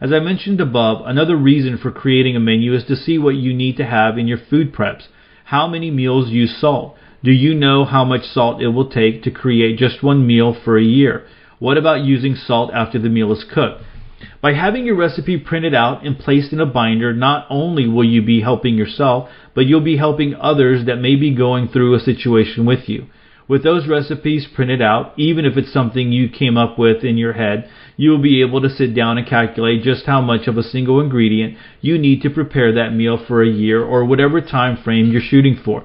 As 0.00 0.12
I 0.12 0.20
mentioned 0.20 0.60
above, 0.60 1.04
another 1.06 1.36
reason 1.36 1.76
for 1.76 1.90
creating 1.90 2.36
a 2.36 2.40
menu 2.40 2.72
is 2.72 2.84
to 2.84 2.94
see 2.94 3.18
what 3.18 3.34
you 3.34 3.52
need 3.52 3.76
to 3.78 3.84
have 3.84 4.16
in 4.16 4.28
your 4.28 4.38
food 4.38 4.72
preps. 4.72 5.08
How 5.46 5.66
many 5.66 5.90
meals 5.90 6.30
use 6.30 6.56
salt? 6.56 6.96
Do 7.24 7.32
you 7.32 7.52
know 7.52 7.84
how 7.84 8.04
much 8.04 8.22
salt 8.22 8.62
it 8.62 8.68
will 8.68 8.88
take 8.88 9.24
to 9.24 9.32
create 9.32 9.76
just 9.76 10.04
one 10.04 10.24
meal 10.24 10.54
for 10.54 10.78
a 10.78 10.84
year? 10.84 11.26
What 11.58 11.76
about 11.76 12.04
using 12.04 12.36
salt 12.36 12.70
after 12.72 13.00
the 13.00 13.08
meal 13.08 13.32
is 13.32 13.42
cooked? 13.42 13.82
By 14.40 14.52
having 14.52 14.86
your 14.86 14.94
recipe 14.94 15.36
printed 15.36 15.74
out 15.74 16.06
and 16.06 16.16
placed 16.16 16.52
in 16.52 16.60
a 16.60 16.66
binder, 16.66 17.12
not 17.12 17.46
only 17.50 17.88
will 17.88 18.04
you 18.04 18.22
be 18.22 18.40
helping 18.40 18.76
yourself, 18.76 19.28
but 19.52 19.66
you'll 19.66 19.80
be 19.80 19.96
helping 19.96 20.36
others 20.36 20.86
that 20.86 21.00
may 21.00 21.16
be 21.16 21.34
going 21.34 21.68
through 21.68 21.94
a 21.94 22.00
situation 22.00 22.64
with 22.64 22.88
you. 22.88 23.06
With 23.48 23.62
those 23.62 23.88
recipes 23.88 24.46
printed 24.46 24.82
out, 24.82 25.14
even 25.16 25.46
if 25.46 25.56
it's 25.56 25.72
something 25.72 26.12
you 26.12 26.28
came 26.28 26.58
up 26.58 26.78
with 26.78 27.02
in 27.02 27.16
your 27.16 27.32
head, 27.32 27.70
you 27.96 28.10
will 28.10 28.20
be 28.20 28.42
able 28.42 28.60
to 28.60 28.68
sit 28.68 28.94
down 28.94 29.16
and 29.16 29.26
calculate 29.26 29.82
just 29.82 30.04
how 30.04 30.20
much 30.20 30.46
of 30.46 30.58
a 30.58 30.62
single 30.62 31.00
ingredient 31.00 31.56
you 31.80 31.96
need 31.96 32.20
to 32.22 32.30
prepare 32.30 32.72
that 32.74 32.94
meal 32.94 33.16
for 33.16 33.42
a 33.42 33.48
year 33.48 33.82
or 33.82 34.04
whatever 34.04 34.42
time 34.42 34.76
frame 34.76 35.10
you're 35.10 35.22
shooting 35.22 35.58
for. 35.64 35.84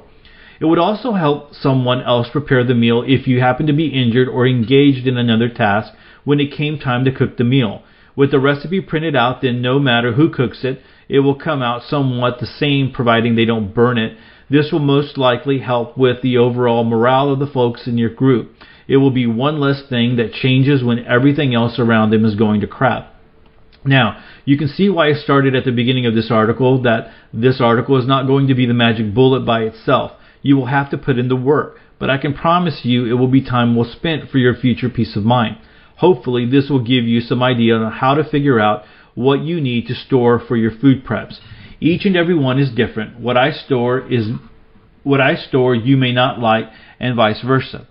It 0.60 0.66
would 0.66 0.78
also 0.78 1.14
help 1.14 1.56
someone 1.56 2.02
else 2.02 2.28
prepare 2.30 2.66
the 2.66 2.76
meal 2.76 3.02
if 3.08 3.28
you 3.28 3.40
happen 3.40 3.66
to 3.68 3.74
be 3.74 3.88
injured 3.88 4.28
or 4.28 4.46
engaged 4.46 5.08
in 5.08 5.18
another 5.18 5.48
task 5.48 5.94
when 6.26 6.42
it 6.42 6.52
came 6.56 6.78
time 6.78 7.06
to 7.06 7.12
cook 7.12 7.38
the 7.38 7.46
meal. 7.46 7.84
With 8.14 8.32
the 8.32 8.40
recipe 8.42 8.82
printed 8.82 9.16
out, 9.16 9.42
then 9.42 9.62
no 9.62 9.80
matter 9.80 10.14
who 10.14 10.30
cooks 10.30 10.66
it, 10.66 10.82
it 11.08 11.20
will 11.20 11.36
come 11.36 11.62
out 11.62 11.84
somewhat 11.84 12.40
the 12.40 12.46
same 12.46 12.92
providing 12.92 13.36
they 13.36 13.46
don't 13.46 13.74
burn 13.74 13.98
it. 13.98 14.18
This 14.54 14.72
will 14.72 14.80
most 14.80 15.18
likely 15.18 15.60
help 15.60 15.98
with 15.98 16.22
the 16.22 16.38
overall 16.38 16.84
morale 16.84 17.34
of 17.34 17.40
the 17.40 17.48
folks 17.48 17.88
in 17.88 17.98
your 17.98 18.12
group. 18.12 18.54
It 18.88 18.98
will 18.98 19.12
be 19.12 19.26
one 19.26 19.60
less 19.60 19.82
thing 19.90 20.18
that 20.18 20.34
changes 20.34 20.84
when 20.84 21.06
everything 21.06 21.56
else 21.56 21.80
around 21.80 22.12
them 22.12 22.24
is 22.24 22.36
going 22.36 22.62
to 22.62 22.68
crap. 22.68 23.14
Now, 23.84 24.24
you 24.46 24.58
can 24.58 24.68
see 24.68 24.90
why 24.90 25.10
I 25.10 25.14
started 25.14 25.56
at 25.56 25.66
the 25.66 25.72
beginning 25.72 26.06
of 26.06 26.14
this 26.14 26.30
article 26.30 26.84
that 26.84 27.12
this 27.34 27.60
article 27.60 27.98
is 28.00 28.08
not 28.08 28.28
going 28.28 28.48
to 28.48 28.56
be 28.56 28.68
the 28.68 28.74
magic 28.74 29.14
bullet 29.14 29.44
by 29.46 29.64
itself 29.64 30.12
you 30.44 30.58
will 30.58 30.68
have 30.68 30.92
to 30.92 30.98
put 30.98 31.18
in 31.18 31.30
the 31.30 31.36
work, 31.36 31.80
but 31.98 32.10
I 32.10 32.20
can 32.20 32.36
promise 32.36 32.82
you 32.84 33.06
it 33.06 33.14
will 33.14 33.30
be 33.30 33.44
time 33.44 33.76
well 33.76 33.90
spent 33.90 34.30
for 34.30 34.38
your 34.38 34.54
future 34.54 34.90
peace 34.90 35.16
of 35.16 35.24
mind. 35.24 35.58
Hopefully, 35.98 36.46
this 36.46 36.70
will 36.70 36.84
give 36.84 37.06
you 37.06 37.22
some 37.22 37.42
idea 37.42 37.76
on 37.76 37.92
how 37.92 38.14
to 38.14 38.30
figure 38.30 38.60
out 38.60 38.84
what 39.16 39.40
you 39.40 39.62
need 39.62 39.88
to 39.88 39.96
store 39.96 40.40
for 40.40 40.58
your 40.58 40.72
food 40.72 41.06
preps. 41.06 41.40
Each 41.84 42.06
and 42.06 42.16
every 42.16 42.34
one 42.34 42.60
is 42.60 42.72
different. 42.72 43.20
What 43.20 43.36
I 43.36 43.52
store 43.52 44.10
is 44.10 44.30
what 45.04 45.20
I 45.20 45.36
store 45.36 45.76
you 45.76 45.98
may 45.98 46.14
not 46.14 46.40
like, 46.40 46.70
and 46.98 47.14
vice 47.14 47.42
versa. 47.46 47.86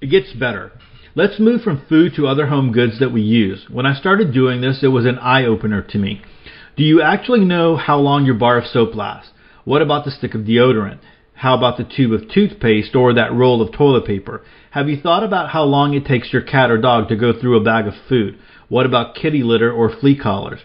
It 0.00 0.06
gets 0.06 0.32
better. 0.32 0.70
Let's 1.16 1.40
move 1.40 1.62
from 1.62 1.84
food 1.88 2.12
to 2.14 2.28
other 2.28 2.46
home 2.46 2.70
goods 2.70 3.00
that 3.00 3.12
we 3.12 3.22
use. 3.22 3.66
When 3.68 3.86
I 3.86 3.98
started 3.98 4.32
doing 4.32 4.60
this, 4.60 4.84
it 4.84 4.88
was 4.88 5.04
an 5.04 5.18
eye 5.18 5.46
opener 5.46 5.82
to 5.82 5.98
me. 5.98 6.22
Do 6.76 6.84
you 6.84 7.02
actually 7.02 7.44
know 7.44 7.74
how 7.76 7.98
long 7.98 8.24
your 8.24 8.36
bar 8.36 8.56
of 8.56 8.66
soap 8.66 8.94
lasts? 8.94 9.32
What 9.64 9.82
about 9.82 10.04
the 10.04 10.12
stick 10.12 10.36
of 10.36 10.42
deodorant? 10.42 11.00
How 11.34 11.58
about 11.58 11.76
the 11.76 11.90
tube 11.92 12.12
of 12.12 12.30
toothpaste 12.32 12.94
or 12.94 13.14
that 13.14 13.32
roll 13.32 13.60
of 13.60 13.72
toilet 13.72 14.06
paper? 14.06 14.42
Have 14.70 14.88
you 14.88 15.00
thought 15.00 15.24
about 15.24 15.50
how 15.50 15.64
long 15.64 15.92
it 15.94 16.06
takes 16.06 16.32
your 16.32 16.42
cat 16.42 16.70
or 16.70 16.80
dog 16.80 17.08
to 17.08 17.16
go 17.16 17.32
through 17.32 17.56
a 17.56 17.64
bag 17.64 17.88
of 17.88 17.94
food? 18.08 18.38
What 18.68 18.86
about 18.86 19.16
kitty 19.16 19.42
litter 19.42 19.72
or 19.72 19.90
flea 19.90 20.16
collars? 20.16 20.60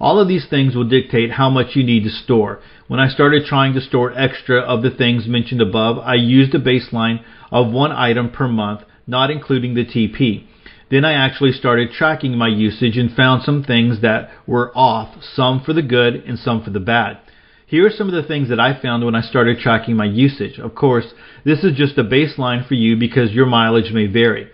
All 0.00 0.20
of 0.20 0.28
these 0.28 0.46
things 0.48 0.76
will 0.76 0.88
dictate 0.88 1.32
how 1.32 1.50
much 1.50 1.74
you 1.74 1.82
need 1.82 2.04
to 2.04 2.10
store. 2.10 2.60
When 2.86 3.00
I 3.00 3.08
started 3.08 3.44
trying 3.44 3.74
to 3.74 3.80
store 3.80 4.16
extra 4.16 4.60
of 4.60 4.82
the 4.82 4.90
things 4.90 5.26
mentioned 5.26 5.60
above, 5.60 5.98
I 5.98 6.14
used 6.14 6.54
a 6.54 6.60
baseline 6.60 7.22
of 7.50 7.72
one 7.72 7.92
item 7.92 8.30
per 8.30 8.46
month, 8.46 8.82
not 9.06 9.30
including 9.30 9.74
the 9.74 9.84
TP. 9.84 10.44
Then 10.90 11.04
I 11.04 11.12
actually 11.12 11.52
started 11.52 11.92
tracking 11.92 12.38
my 12.38 12.48
usage 12.48 12.96
and 12.96 13.14
found 13.14 13.42
some 13.42 13.62
things 13.62 14.00
that 14.00 14.30
were 14.46 14.72
off, 14.76 15.22
some 15.22 15.60
for 15.60 15.72
the 15.72 15.82
good 15.82 16.14
and 16.14 16.38
some 16.38 16.62
for 16.62 16.70
the 16.70 16.80
bad. 16.80 17.18
Here 17.66 17.86
are 17.86 17.90
some 17.90 18.08
of 18.08 18.14
the 18.14 18.26
things 18.26 18.48
that 18.48 18.60
I 18.60 18.80
found 18.80 19.04
when 19.04 19.14
I 19.14 19.20
started 19.20 19.58
tracking 19.58 19.96
my 19.96 20.06
usage. 20.06 20.58
Of 20.58 20.74
course, 20.74 21.12
this 21.44 21.64
is 21.64 21.76
just 21.76 21.98
a 21.98 22.04
baseline 22.04 22.66
for 22.66 22.74
you 22.74 22.96
because 22.96 23.32
your 23.32 23.44
mileage 23.44 23.92
may 23.92 24.06
vary. 24.06 24.48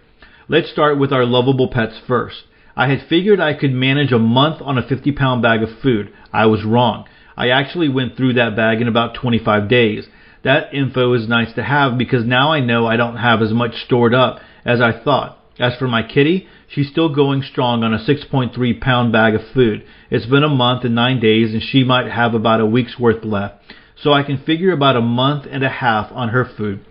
Let's 0.49 0.71
start 0.71 0.99
with 0.99 1.13
our 1.13 1.25
lovable 1.25 1.69
pets 1.69 2.01
first. 2.09 2.43
I 2.77 2.89
had 2.89 3.07
figured 3.09 3.41
I 3.41 3.55
could 3.55 3.73
manage 3.73 4.13
a 4.13 4.19
month 4.19 4.61
on 4.61 4.79
a 4.79 4.87
50 4.87 5.13
pound 5.13 5.43
bag 5.43 5.63
of 5.63 5.79
food. 5.81 6.13
I 6.33 6.47
was 6.47 6.65
wrong. 6.65 7.07
I 7.37 7.49
actually 7.49 7.89
went 7.89 8.17
through 8.17 8.35
that 8.35 8.57
bag 8.57 8.81
in 8.81 8.89
about 8.89 9.15
25 9.15 9.69
days. 9.69 10.07
That 10.43 10.75
info 10.75 11.13
is 11.15 11.29
nice 11.29 11.53
to 11.55 11.63
have 11.63 11.97
because 11.97 12.25
now 12.25 12.53
I 12.53 12.61
know 12.61 12.87
I 12.87 12.97
don't 12.97 13.17
have 13.17 13.41
as 13.43 13.53
much 13.53 13.85
stored 13.85 14.15
up 14.15 14.41
as 14.65 14.81
I 14.81 14.93
thought. 14.93 15.39
As 15.59 15.77
for 15.77 15.87
my 15.87 16.03
kitty, 16.03 16.49
she's 16.69 16.91
still 16.91 17.15
going 17.15 17.43
strong 17.43 17.85
on 17.85 17.95
a 17.95 17.99
6.3 17.99 18.81
pound 18.81 19.13
bag 19.13 19.35
of 19.35 19.43
food. 19.53 19.85
It's 20.11 20.27
been 20.27 20.43
a 20.43 20.49
month 20.49 20.85
and 20.85 20.95
nine 20.95 21.21
days 21.21 21.55
and 21.55 21.63
she 21.63 21.85
might 21.85 22.11
have 22.11 22.35
about 22.35 22.61
a 22.61 22.67
week's 22.67 22.99
worth 22.99 23.25
left. 23.25 23.63
So 23.97 24.13
I 24.13 24.25
can 24.25 24.39
figure 24.39 24.73
about 24.73 24.97
a 24.97 25.01
month 25.01 25.47
and 25.49 25.65
a 25.65 25.69
half 25.69 26.11
on 26.13 26.31
her 26.31 26.45
food. 26.45 26.85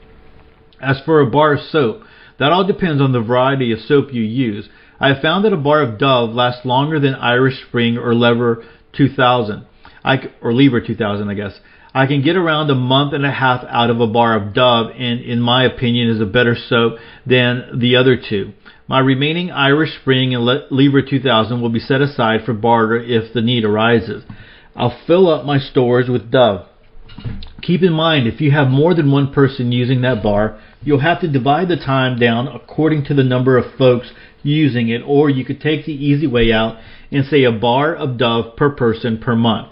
As 0.82 1.02
for 1.02 1.20
a 1.20 1.30
bar 1.30 1.54
of 1.54 1.62
soap, 1.62 2.04
that 2.40 2.52
all 2.52 2.66
depends 2.66 3.02
on 3.02 3.12
the 3.12 3.22
variety 3.22 3.72
of 3.72 3.80
soap 3.80 4.14
you 4.14 4.24
use. 4.24 4.70
I 5.00 5.10
have 5.10 5.22
found 5.22 5.46
that 5.46 5.54
a 5.54 5.58
bar 5.58 5.82
of 5.82 5.98
Dove 5.98 6.32
lasts 6.32 6.66
longer 6.66 7.00
than 7.00 7.16
Irish 7.16 7.62
Spring 7.68 7.98
or 7.98 8.14
Lever 8.14 8.64
2000. 8.94 9.66
I, 10.04 10.18
or 10.42 10.54
Lever 10.54 10.82
2000, 10.82 11.30
I 11.30 11.34
guess. 11.34 11.60
I 11.96 12.08
can 12.08 12.24
get 12.24 12.36
around 12.36 12.70
a 12.70 12.76
month 12.76 13.14
and 13.14 13.26
a 13.26 13.32
half 13.32 13.64
out 13.70 13.90
of 13.90 14.00
a 14.00 14.08
bar 14.08 14.36
of 14.36 14.54
Dove, 14.54 14.92
and 14.98 15.22
in 15.22 15.40
my 15.40 15.64
opinion, 15.64 16.10
is 16.10 16.20
a 16.20 16.26
better 16.26 16.56
soap 16.56 16.98
than 17.26 17.80
the 17.80 17.96
other 17.96 18.18
two. 18.18 18.54
My 18.88 19.00
remaining 19.00 19.52
Irish 19.52 19.96
Spring 20.02 20.34
and 20.34 20.44
Le- 20.44 20.68
Lever 20.72 21.02
2000 21.02 21.62
will 21.62 21.70
be 21.70 21.80
set 21.80 22.02
aside 22.02 22.42
for 22.46 22.54
barter 22.54 22.98
if 22.98 23.34
the 23.34 23.42
need 23.42 23.64
arises. 23.64 24.24
I'll 24.76 25.00
fill 25.06 25.30
up 25.30 25.46
my 25.46 25.60
stores 25.60 26.10
with 26.10 26.32
Dove. 26.32 26.68
Keep 27.62 27.84
in 27.84 27.94
mind, 27.94 28.28
if 28.28 28.42
you 28.42 28.52
have 28.52 28.68
more 28.68 28.94
than 28.94 29.12
one 29.12 29.32
person 29.32 29.72
using 29.72 30.02
that 30.02 30.24
bar, 30.24 30.60
you'll 30.84 31.00
have 31.00 31.22
to 31.22 31.32
divide 31.32 31.70
the 31.70 31.78
time 31.78 32.20
down 32.20 32.48
according 32.48 33.06
to 33.06 33.14
the 33.14 33.24
number 33.24 33.58
of 33.58 33.76
folks 33.78 34.12
using 34.42 34.90
it, 34.90 35.02
or 35.06 35.30
you 35.30 35.46
could 35.46 35.62
take 35.62 35.86
the 35.86 35.94
easy 35.94 36.28
way 36.28 36.52
out 36.52 36.78
and 37.12 37.26
say 37.26 37.44
a 37.44 37.52
bar 37.52 37.96
of 37.96 38.18
Dove 38.18 38.56
per 38.56 38.70
person 38.72 39.18
per 39.18 39.36
month. 39.36 39.70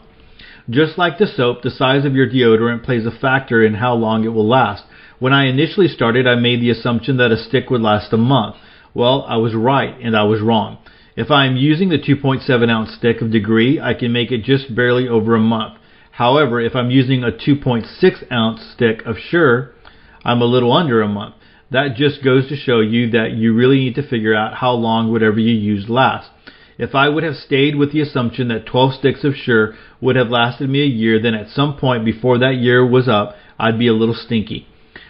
Just 0.70 0.98
like 0.98 1.18
the 1.18 1.28
soap, 1.28 1.64
the 1.64 1.72
size 1.72 2.06
of 2.06 2.14
your 2.14 2.30
deodorant 2.30 2.84
plays 2.84 3.06
a 3.06 3.12
factor 3.12 3.64
in 3.64 3.74
how 3.76 3.94
long 3.94 4.24
it 4.24 4.30
will 4.30 4.48
last. 4.48 4.84
When 5.20 5.34
I 5.34 5.48
initially 5.48 5.88
started, 5.88 6.28
I 6.28 6.36
made 6.36 6.62
the 6.62 6.70
assumption 6.70 7.18
that 7.18 7.32
a 7.32 7.38
stick 7.38 7.70
would 7.70 7.82
last 7.82 8.14
a 8.14 8.18
month. 8.18 8.56
Well, 8.94 9.26
I 9.28 9.38
was 9.38 9.54
right 9.54 9.96
and 10.00 10.16
I 10.16 10.24
was 10.24 10.42
wrong. 10.42 10.78
If 11.16 11.30
I 11.30 11.46
am 11.46 11.58
using 11.58 11.90
the 11.90 11.98
2.7 11.98 12.70
ounce 12.70 12.94
stick 12.94 13.22
of 13.22 13.32
Degree, 13.32 13.80
I 13.80 13.94
can 13.94 14.14
make 14.14 14.32
it 14.32 14.44
just 14.44 14.74
barely 14.74 15.08
over 15.08 15.36
a 15.36 15.40
month. 15.40 15.78
However, 16.12 16.62
if 16.62 16.76
I'm 16.76 16.90
using 16.90 17.24
a 17.24 17.32
2.6 17.32 18.32
ounce 18.32 18.62
stick 18.74 19.02
of 19.06 19.18
Sure, 19.18 19.74
I'm 20.24 20.42
a 20.42 20.46
little 20.46 20.74
under 20.74 21.02
a 21.02 21.08
month. 21.08 21.36
That 21.72 21.96
just 21.96 22.24
goes 22.24 22.50
to 22.50 22.56
show 22.56 22.80
you 22.82 23.12
that 23.12 23.32
you 23.32 23.54
really 23.54 23.78
need 23.78 23.96
to 23.96 24.08
figure 24.08 24.36
out 24.36 24.56
how 24.56 24.72
long 24.74 25.12
whatever 25.12 25.40
you 25.40 25.54
use 25.54 25.90
lasts. 25.90 26.30
If 26.78 26.96
I 26.96 27.10
would 27.10 27.24
have 27.24 27.36
stayed 27.36 27.76
with 27.76 27.92
the 27.92 28.02
assumption 28.02 28.48
that 28.48 28.66
12 28.66 28.96
sticks 28.96 29.24
of 29.24 29.36
Sure 29.36 29.76
would 30.02 30.16
have 30.16 30.30
lasted 30.30 30.70
me 30.70 30.82
a 30.82 30.86
year, 30.86 31.22
then 31.22 31.36
at 31.36 31.50
some 31.50 31.78
point 31.78 32.04
before 32.04 32.40
that 32.40 32.56
year 32.56 32.86
was 32.86 33.08
up, 33.08 33.36
I'd 33.60 33.80
be 33.80 33.88
a 33.88 33.94
little 33.94 34.16
stinky. 34.16 34.68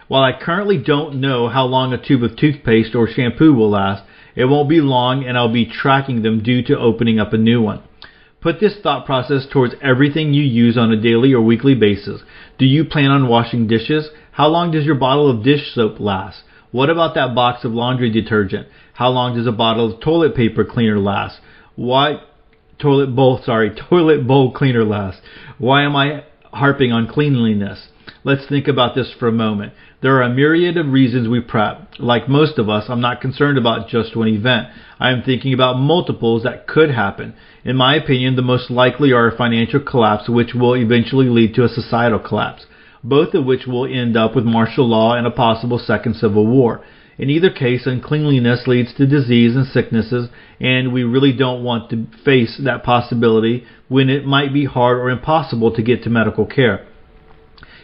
While 0.08 0.24
I 0.24 0.38
currently 0.38 0.78
don't 0.78 1.22
know 1.22 1.48
how 1.48 1.66
long 1.66 1.94
a 1.94 1.98
tube 1.98 2.24
of 2.24 2.36
toothpaste 2.36 2.94
or 2.94 3.08
shampoo 3.08 3.54
will 3.54 3.70
last, 3.70 4.04
it 4.36 4.46
won't 4.46 4.70
be 4.70 4.82
long 4.82 5.24
and 5.24 5.38
I'll 5.38 5.52
be 5.52 5.66
tracking 5.66 6.22
them 6.22 6.44
due 6.44 6.62
to 6.64 6.78
opening 6.78 7.20
up 7.20 7.34
a 7.34 7.38
new 7.38 7.62
one. 7.62 7.82
Put 8.42 8.60
this 8.60 8.76
thought 8.82 9.06
process 9.06 9.46
towards 9.50 9.76
everything 9.82 10.34
you 10.34 10.44
use 10.44 10.78
on 10.78 10.92
a 10.92 11.02
daily 11.02 11.32
or 11.32 11.42
weekly 11.42 11.76
basis. 11.76 12.22
Do 12.58 12.66
you 12.66 12.84
plan 12.84 13.12
on 13.12 13.28
washing 13.28 13.68
dishes? 13.68 14.10
How 14.32 14.48
long 14.48 14.72
does 14.72 14.86
your 14.86 14.96
bottle 14.96 15.30
of 15.30 15.44
dish 15.44 15.74
soap 15.74 16.00
last? 16.00 16.44
What 16.72 16.90
about 16.90 17.16
that 17.16 17.36
box 17.36 17.66
of 17.66 17.74
laundry 17.74 18.10
detergent? 18.10 18.68
How 18.94 19.10
long 19.10 19.36
does 19.36 19.48
a 19.48 19.52
bottle 19.52 19.92
of 19.92 20.00
toilet 20.00 20.36
paper 20.36 20.64
cleaner 20.64 21.00
last? 21.00 21.40
Why 21.76 22.22
toilet 22.80 23.16
bowl, 23.16 23.42
sorry, 23.44 23.72
toilet 23.90 24.26
bowl 24.26 24.54
cleaner 24.54 24.86
last? 24.86 25.20
Why 25.58 25.84
am 25.84 25.96
I 25.96 26.24
harping 26.54 26.92
on 26.92 27.08
cleanliness? 27.08 27.88
Let's 28.24 28.48
think 28.48 28.68
about 28.68 28.96
this 28.96 29.14
for 29.20 29.28
a 29.28 29.34
moment. 29.34 29.74
There 30.02 30.16
are 30.16 30.24
a 30.24 30.34
myriad 30.34 30.78
of 30.78 30.88
reasons 30.92 31.28
we 31.28 31.42
prep. 31.42 31.90
Like 32.00 32.30
most 32.30 32.58
of 32.58 32.70
us, 32.70 32.86
I'm 32.88 33.02
not 33.02 33.22
concerned 33.22 33.58
about 33.58 33.88
just 33.88 34.16
one 34.16 34.28
event. 34.28 34.68
I 35.00 35.12
am 35.12 35.24
thinking 35.24 35.54
about 35.54 35.80
multiples 35.80 36.44
that 36.44 36.68
could 36.68 36.90
happen. 36.90 37.34
In 37.64 37.76
my 37.76 37.96
opinion, 37.96 38.36
the 38.36 38.42
most 38.42 38.72
likely 38.72 39.12
are 39.12 39.28
a 39.28 39.38
financial 39.38 39.80
collapse, 39.80 40.30
which 40.30 40.54
will 40.54 40.76
eventually 40.76 41.30
lead 41.30 41.54
to 41.56 41.64
a 41.64 41.70
societal 41.70 42.20
collapse, 42.20 42.66
both 43.04 43.34
of 43.34 43.46
which 43.46 43.66
will 43.68 43.86
end 43.86 44.16
up 44.16 44.36
with 44.36 44.46
martial 44.46 44.88
law 44.88 45.16
and 45.16 45.26
a 45.26 45.32
possible 45.32 45.80
second 45.80 46.16
civil 46.16 46.46
war. 46.46 46.84
In 47.18 47.30
either 47.30 47.50
case, 47.50 47.86
uncleanliness 47.86 48.68
leads 48.68 48.94
to 48.96 49.06
disease 49.06 49.56
and 49.56 49.68
sicknesses, 49.68 50.30
and 50.60 50.92
we 50.92 51.04
really 51.04 51.34
don't 51.34 51.64
want 51.64 51.90
to 51.92 52.08
face 52.24 52.60
that 52.64 52.84
possibility 52.84 53.66
when 53.90 54.10
it 54.10 54.26
might 54.26 54.54
be 54.54 54.66
hard 54.66 54.98
or 54.98 55.10
impossible 55.10 55.72
to 55.76 55.84
get 55.84 56.04
to 56.04 56.10
medical 56.10 56.46
care. 56.46 56.88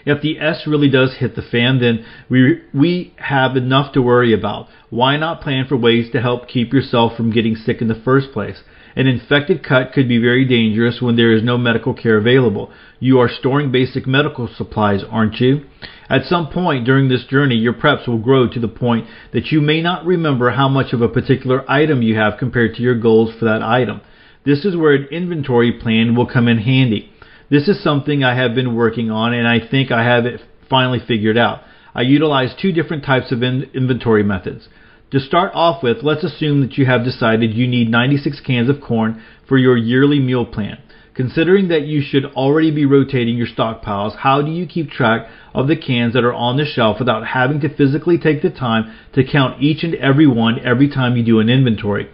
If 0.08 0.22
the 0.22 0.40
S 0.40 0.66
really 0.66 0.90
does 0.90 1.18
hit 1.18 1.36
the 1.36 1.42
fan, 1.42 1.82
then 1.82 2.06
we 2.30 2.62
we 2.74 3.14
have 3.18 3.58
enough 3.58 3.92
to 3.94 4.02
worry 4.02 4.34
about. 4.34 4.70
Why 4.90 5.18
not 5.18 5.42
plan 5.42 5.68
for 5.68 5.76
ways 5.76 6.10
to 6.14 6.22
help 6.22 6.48
keep 6.48 6.72
yourself 6.72 7.18
from 7.18 7.30
getting 7.30 7.58
sick 7.58 7.82
in 7.82 7.90
the 7.90 8.02
first 8.06 8.32
place? 8.32 8.64
An 8.98 9.06
infected 9.06 9.64
cut 9.64 9.94
could 9.94 10.08
be 10.08 10.18
very 10.18 10.44
dangerous 10.44 11.00
when 11.00 11.18
there 11.18 11.32
is 11.32 11.44
no 11.44 11.56
medical 11.56 11.94
care 11.94 12.18
available. 12.18 12.72
You 13.00 13.20
are 13.20 13.30
storing 13.30 13.72
basic 13.72 14.08
medical 14.08 14.48
supplies, 14.48 15.04
aren't 15.08 15.40
you? 15.40 15.66
At 16.10 16.26
some 16.26 16.48
point 16.48 16.86
during 16.86 17.08
this 17.08 17.24
journey, 17.26 17.58
your 17.58 17.74
preps 17.74 18.08
will 18.08 18.18
grow 18.18 18.50
to 18.50 18.60
the 18.60 18.68
point 18.68 19.06
that 19.34 19.52
you 19.52 19.62
may 19.62 19.84
not 19.84 20.04
remember 20.04 20.50
how 20.50 20.68
much 20.68 20.94
of 20.94 21.04
a 21.04 21.08
particular 21.08 21.64
item 21.70 22.02
you 22.02 22.16
have 22.16 22.40
compared 22.40 22.74
to 22.74 22.82
your 22.82 23.00
goals 23.00 23.36
for 23.38 23.46
that 23.46 23.62
item. 23.62 24.02
This 24.46 24.66
is 24.66 24.76
where 24.76 24.96
an 24.96 25.08
inventory 25.12 25.74
plan 25.74 26.16
will 26.16 26.26
come 26.26 26.48
in 26.48 26.58
handy. 26.58 27.12
This 27.52 27.68
is 27.68 27.84
something 27.84 28.24
I 28.24 28.36
have 28.36 28.56
been 28.56 28.76
working 28.76 29.12
on 29.12 29.32
and 29.32 29.48
I 29.48 29.60
think 29.60 29.92
I 29.92 30.06
have 30.06 30.26
it 30.26 30.42
finally 30.72 31.02
figured 31.08 31.38
out. 31.38 31.62
I 31.94 32.02
utilize 32.02 32.56
two 32.60 32.72
different 32.72 33.06
types 33.06 33.32
of 33.32 33.44
in- 33.44 33.70
inventory 33.76 34.24
methods. 34.24 34.68
To 35.12 35.22
start 35.22 35.52
off 35.54 35.82
with, 35.84 36.04
let's 36.04 36.26
assume 36.26 36.60
that 36.60 36.78
you 36.78 36.86
have 36.86 37.06
decided 37.06 37.54
you 37.54 37.66
need 37.66 37.90
96 37.90 38.42
cans 38.42 38.68
of 38.68 38.82
corn 38.82 39.24
for 39.48 39.58
your 39.58 39.78
yearly 39.78 40.20
meal 40.20 40.46
plan. 40.46 40.80
Considering 41.14 41.70
that 41.70 41.84
you 41.84 42.02
should 42.02 42.26
already 42.26 42.72
be 42.72 42.86
rotating 42.86 43.38
your 43.38 43.48
stockpiles, 43.48 44.18
how 44.18 44.42
do 44.42 44.52
you 44.52 44.68
keep 44.68 44.92
track 44.92 45.30
of 45.54 45.70
the 45.70 45.78
cans 45.78 46.14
that 46.14 46.26
are 46.26 46.34
on 46.34 46.58
the 46.58 46.66
shelf 46.66 47.00
without 47.00 47.26
having 47.26 47.62
to 47.62 47.74
physically 47.74 48.18
take 48.18 48.42
the 48.42 48.50
time 48.50 48.94
to 49.14 49.24
count 49.24 49.64
each 49.64 49.82
and 49.82 49.96
every 49.96 50.28
one 50.28 50.60
every 50.66 50.90
time 50.90 51.16
you 51.16 51.24
do 51.24 51.40
an 51.40 51.50
inventory? 51.50 52.10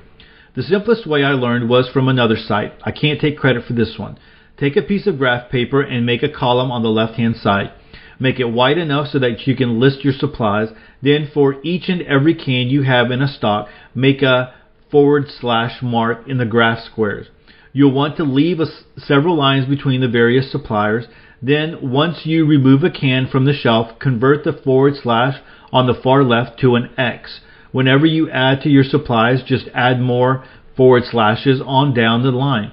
The 0.56 0.62
simplest 0.62 1.08
way 1.08 1.24
I 1.24 1.32
learned 1.32 1.68
was 1.70 1.90
from 1.90 2.08
another 2.08 2.38
site. 2.38 2.74
I 2.84 2.92
can't 2.92 3.20
take 3.20 3.40
credit 3.40 3.66
for 3.66 3.74
this 3.74 3.96
one. 3.98 4.20
Take 4.60 4.78
a 4.78 4.84
piece 4.84 5.08
of 5.08 5.18
graph 5.18 5.50
paper 5.50 5.82
and 5.82 6.06
make 6.06 6.22
a 6.22 6.30
column 6.30 6.70
on 6.70 6.84
the 6.84 6.90
left 6.90 7.16
hand 7.16 7.38
side. 7.38 7.72
Make 8.20 8.40
it 8.40 8.52
wide 8.52 8.78
enough 8.78 9.08
so 9.08 9.20
that 9.20 9.48
you 9.48 9.56
can 9.56 9.80
list 9.80 10.04
your 10.04 10.14
supplies. 10.14 10.70
Then 11.02 11.30
for 11.34 11.56
each 11.64 11.90
and 11.90 12.02
every 12.04 12.36
can 12.36 12.68
you 12.68 12.84
have 12.84 13.12
in 13.12 13.22
a 13.22 13.28
stock, 13.28 13.68
make 13.96 14.22
a 14.22 14.54
forward 14.92 15.26
slash 15.28 15.82
mark 15.82 16.28
in 16.28 16.38
the 16.38 16.46
graph 16.46 16.80
squares. 16.84 17.28
You'll 17.74 17.94
want 17.94 18.18
to 18.18 18.24
leave 18.24 18.60
a, 18.60 18.68
several 18.98 19.36
lines 19.36 19.66
between 19.66 20.02
the 20.02 20.08
various 20.08 20.52
suppliers. 20.52 21.06
Then 21.42 21.92
once 21.92 22.22
you 22.26 22.46
remove 22.46 22.84
a 22.84 22.92
can 22.92 23.28
from 23.28 23.46
the 23.46 23.54
shelf, 23.54 24.00
convert 24.00 24.44
the 24.44 24.54
forward 24.54 24.94
slash 25.02 25.42
on 25.72 25.88
the 25.88 26.00
far 26.02 26.24
left 26.24 26.60
to 26.60 26.76
an 26.76 26.92
X. 26.98 27.42
Whenever 27.72 28.06
you 28.06 28.30
add 28.30 28.62
to 28.62 28.70
your 28.70 28.84
supplies, 28.84 29.42
just 29.44 29.68
add 29.74 30.00
more 30.00 30.46
forward 30.78 31.04
slashes 31.10 31.60
on 31.66 31.94
down 31.94 32.22
the 32.22 32.30
line. 32.30 32.72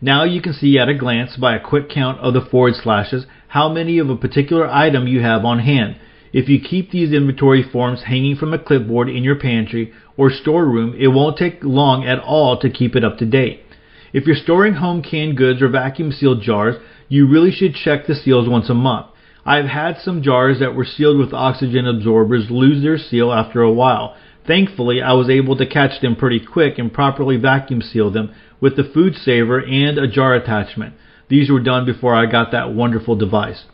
Now 0.00 0.24
you 0.24 0.42
can 0.42 0.52
see 0.52 0.78
at 0.78 0.88
a 0.88 0.94
glance 0.94 1.36
by 1.36 1.54
a 1.54 1.64
quick 1.64 1.88
count 1.88 2.18
of 2.18 2.34
the 2.34 2.40
forward 2.40 2.74
slashes 2.74 3.26
how 3.50 3.68
many 3.68 3.98
of 3.98 4.08
a 4.08 4.16
particular 4.16 4.70
item 4.70 5.08
you 5.08 5.20
have 5.20 5.44
on 5.44 5.58
hand. 5.58 5.96
If 6.32 6.48
you 6.48 6.60
keep 6.60 6.92
these 6.92 7.12
inventory 7.12 7.64
forms 7.64 8.04
hanging 8.04 8.36
from 8.36 8.54
a 8.54 8.58
clipboard 8.60 9.08
in 9.08 9.24
your 9.24 9.34
pantry 9.34 9.92
or 10.16 10.30
storeroom, 10.30 10.94
it 10.96 11.08
won't 11.08 11.36
take 11.36 11.64
long 11.64 12.06
at 12.06 12.20
all 12.20 12.60
to 12.60 12.70
keep 12.70 12.94
it 12.94 13.02
up 13.02 13.18
to 13.18 13.26
date. 13.26 13.64
If 14.12 14.24
you're 14.24 14.36
storing 14.36 14.74
home 14.74 15.02
canned 15.02 15.36
goods 15.36 15.60
or 15.62 15.68
vacuum 15.68 16.12
sealed 16.12 16.42
jars, 16.42 16.76
you 17.08 17.26
really 17.26 17.50
should 17.50 17.74
check 17.74 18.06
the 18.06 18.14
seals 18.14 18.48
once 18.48 18.70
a 18.70 18.74
month. 18.74 19.06
I've 19.44 19.66
had 19.66 19.98
some 19.98 20.22
jars 20.22 20.60
that 20.60 20.76
were 20.76 20.84
sealed 20.84 21.18
with 21.18 21.34
oxygen 21.34 21.88
absorbers 21.88 22.50
lose 22.50 22.84
their 22.84 22.98
seal 22.98 23.32
after 23.32 23.62
a 23.62 23.72
while. 23.72 24.16
Thankfully, 24.46 25.02
I 25.02 25.14
was 25.14 25.28
able 25.28 25.56
to 25.56 25.66
catch 25.66 26.00
them 26.00 26.14
pretty 26.14 26.38
quick 26.38 26.78
and 26.78 26.92
properly 26.92 27.36
vacuum 27.36 27.82
seal 27.82 28.12
them 28.12 28.32
with 28.60 28.76
the 28.76 28.84
food 28.84 29.16
saver 29.16 29.58
and 29.58 29.98
a 29.98 30.06
jar 30.06 30.34
attachment. 30.34 30.94
These 31.30 31.48
were 31.48 31.60
done 31.60 31.86
before 31.86 32.14
I 32.14 32.26
got 32.26 32.50
that 32.52 32.74
wonderful 32.74 33.16
device. 33.16 33.64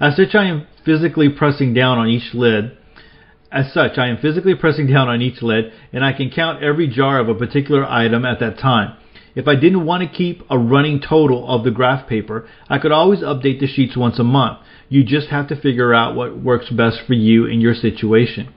As 0.00 0.16
such, 0.16 0.34
I 0.34 0.46
am 0.46 0.66
physically 0.84 1.28
pressing 1.28 1.72
down 1.72 1.96
on 1.96 2.08
each 2.08 2.34
lid. 2.34 2.76
As 3.52 3.72
such, 3.72 3.96
I 3.96 4.08
am 4.08 4.18
physically 4.18 4.56
pressing 4.56 4.88
down 4.88 5.08
on 5.08 5.22
each 5.22 5.40
lid, 5.40 5.72
and 5.92 6.04
I 6.04 6.12
can 6.12 6.28
count 6.28 6.62
every 6.62 6.88
jar 6.88 7.20
of 7.20 7.28
a 7.28 7.34
particular 7.34 7.84
item 7.84 8.24
at 8.24 8.40
that 8.40 8.58
time. 8.58 8.96
If 9.36 9.46
I 9.46 9.54
didn't 9.54 9.86
want 9.86 10.02
to 10.02 10.16
keep 10.16 10.42
a 10.50 10.58
running 10.58 11.00
total 11.00 11.48
of 11.48 11.64
the 11.64 11.70
graph 11.70 12.08
paper, 12.08 12.48
I 12.68 12.78
could 12.78 12.92
always 12.92 13.20
update 13.20 13.60
the 13.60 13.68
sheets 13.68 13.96
once 13.96 14.18
a 14.18 14.24
month. 14.24 14.58
You 14.88 15.04
just 15.04 15.28
have 15.28 15.48
to 15.48 15.60
figure 15.60 15.94
out 15.94 16.16
what 16.16 16.36
works 16.38 16.68
best 16.70 17.00
for 17.06 17.14
you 17.14 17.46
in 17.46 17.60
your 17.60 17.74
situation. 17.74 18.52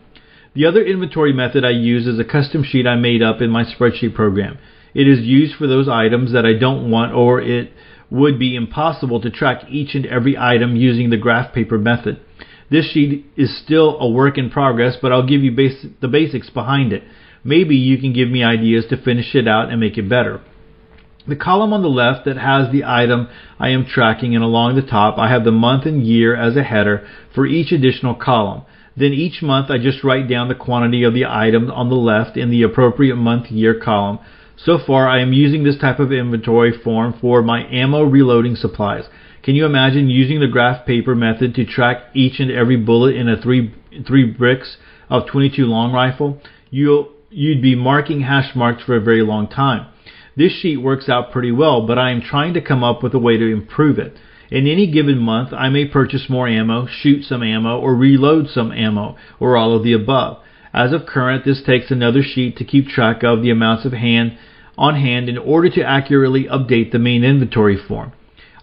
The 0.55 0.65
other 0.65 0.83
inventory 0.83 1.33
method 1.33 1.63
I 1.63 1.71
use 1.71 2.07
is 2.07 2.19
a 2.19 2.23
custom 2.23 2.63
sheet 2.63 2.87
I 2.87 2.95
made 2.95 3.21
up 3.21 3.41
in 3.41 3.51
my 3.51 3.63
spreadsheet 3.63 4.15
program. 4.15 4.57
It 4.95 5.07
is 5.07 5.19
used 5.19 5.55
for 5.55 5.67
those 5.67 5.87
items 5.87 6.33
that 6.33 6.45
I 6.45 6.53
don't 6.53 6.89
want 6.89 7.13
or 7.13 7.39
it 7.39 7.71
would 8.09 8.39
be 8.39 8.55
impossible 8.55 9.21
to 9.21 9.29
track 9.29 9.63
each 9.69 9.95
and 9.95 10.05
every 10.05 10.37
item 10.37 10.75
using 10.75 11.09
the 11.09 11.17
graph 11.17 11.53
paper 11.53 11.77
method. 11.77 12.19
This 12.69 12.91
sheet 12.91 13.25
is 13.35 13.57
still 13.57 13.97
a 13.99 14.09
work 14.09 14.37
in 14.37 14.49
progress, 14.49 14.97
but 15.01 15.11
I'll 15.11 15.25
give 15.25 15.41
you 15.41 15.51
base, 15.51 15.85
the 16.01 16.07
basics 16.07 16.49
behind 16.49 16.91
it. 16.93 17.03
Maybe 17.43 17.75
you 17.75 17.97
can 17.97 18.13
give 18.13 18.29
me 18.29 18.43
ideas 18.43 18.85
to 18.89 18.97
finish 18.97 19.33
it 19.35 19.47
out 19.47 19.69
and 19.69 19.79
make 19.79 19.97
it 19.97 20.09
better. 20.09 20.41
The 21.27 21.35
column 21.35 21.73
on 21.73 21.81
the 21.81 21.89
left 21.89 22.25
that 22.25 22.37
has 22.37 22.71
the 22.71 22.85
item 22.85 23.27
I 23.59 23.69
am 23.69 23.85
tracking 23.85 24.33
and 24.33 24.43
along 24.43 24.75
the 24.75 24.81
top 24.81 25.17
I 25.17 25.29
have 25.29 25.43
the 25.43 25.51
month 25.51 25.85
and 25.85 26.05
year 26.05 26.35
as 26.35 26.55
a 26.55 26.63
header 26.63 27.07
for 27.35 27.45
each 27.45 27.71
additional 27.71 28.15
column. 28.15 28.63
Then 28.95 29.13
each 29.13 29.41
month 29.41 29.69
I 29.69 29.77
just 29.77 30.03
write 30.03 30.29
down 30.29 30.47
the 30.47 30.55
quantity 30.55 31.03
of 31.03 31.13
the 31.13 31.25
item 31.25 31.69
on 31.69 31.89
the 31.89 31.95
left 31.95 32.37
in 32.37 32.49
the 32.49 32.63
appropriate 32.63 33.17
month 33.17 33.51
year 33.51 33.77
column 33.77 34.19
so 34.57 34.79
far, 34.79 35.07
I 35.07 35.21
am 35.21 35.33
using 35.33 35.63
this 35.63 35.77
type 35.77 35.99
of 35.99 36.11
inventory 36.11 36.73
form 36.83 37.13
for 37.21 37.43
my 37.43 37.65
ammo 37.71 38.03
reloading 38.03 38.55
supplies. 38.55 39.05
Can 39.43 39.55
you 39.55 39.65
imagine 39.65 40.09
using 40.09 40.39
the 40.39 40.47
graph 40.47 40.85
paper 40.85 41.15
method 41.15 41.53
to 41.55 41.65
track 41.65 41.97
each 42.13 42.39
and 42.39 42.51
every 42.51 42.75
bullet 42.75 43.15
in 43.15 43.29
a 43.29 43.39
three 43.39 43.73
three 44.05 44.25
bricks 44.25 44.77
of 45.09 45.27
22 45.27 45.63
long 45.63 45.93
rifle? 45.93 46.41
You'll 46.71 47.11
you'd 47.29 47.61
be 47.61 47.75
marking 47.75 48.21
hash 48.21 48.55
marks 48.55 48.83
for 48.83 48.95
a 48.95 49.01
very 49.01 49.21
long 49.21 49.47
time. 49.47 49.87
This 50.35 50.51
sheet 50.51 50.77
works 50.77 51.07
out 51.07 51.31
pretty 51.31 51.51
well, 51.51 51.85
but 51.85 51.99
I 51.99 52.11
am 52.11 52.21
trying 52.21 52.53
to 52.55 52.61
come 52.61 52.83
up 52.83 53.03
with 53.03 53.13
a 53.13 53.19
way 53.19 53.37
to 53.37 53.51
improve 53.51 53.99
it. 53.99 54.17
In 54.49 54.65
any 54.65 54.89
given 54.89 55.17
month, 55.17 55.53
I 55.53 55.69
may 55.69 55.85
purchase 55.85 56.29
more 56.29 56.47
ammo, 56.47 56.87
shoot 56.87 57.23
some 57.23 57.43
ammo, 57.43 57.79
or 57.79 57.95
reload 57.95 58.49
some 58.49 58.71
ammo, 58.71 59.17
or 59.39 59.57
all 59.57 59.75
of 59.75 59.83
the 59.83 59.93
above. 59.93 60.41
As 60.77 60.93
of 60.93 61.07
current, 61.07 61.43
this 61.43 61.63
takes 61.63 61.89
another 61.89 62.21
sheet 62.21 62.57
to 62.57 62.63
keep 62.63 62.87
track 62.87 63.23
of 63.23 63.41
the 63.41 63.49
amounts 63.49 63.83
of 63.83 63.93
hand 63.93 64.37
on 64.77 64.93
hand 64.93 65.27
in 65.27 65.35
order 65.35 65.71
to 65.71 65.83
accurately 65.83 66.43
update 66.43 66.91
the 66.91 66.99
main 66.99 67.23
inventory 67.23 67.75
form. 67.75 68.11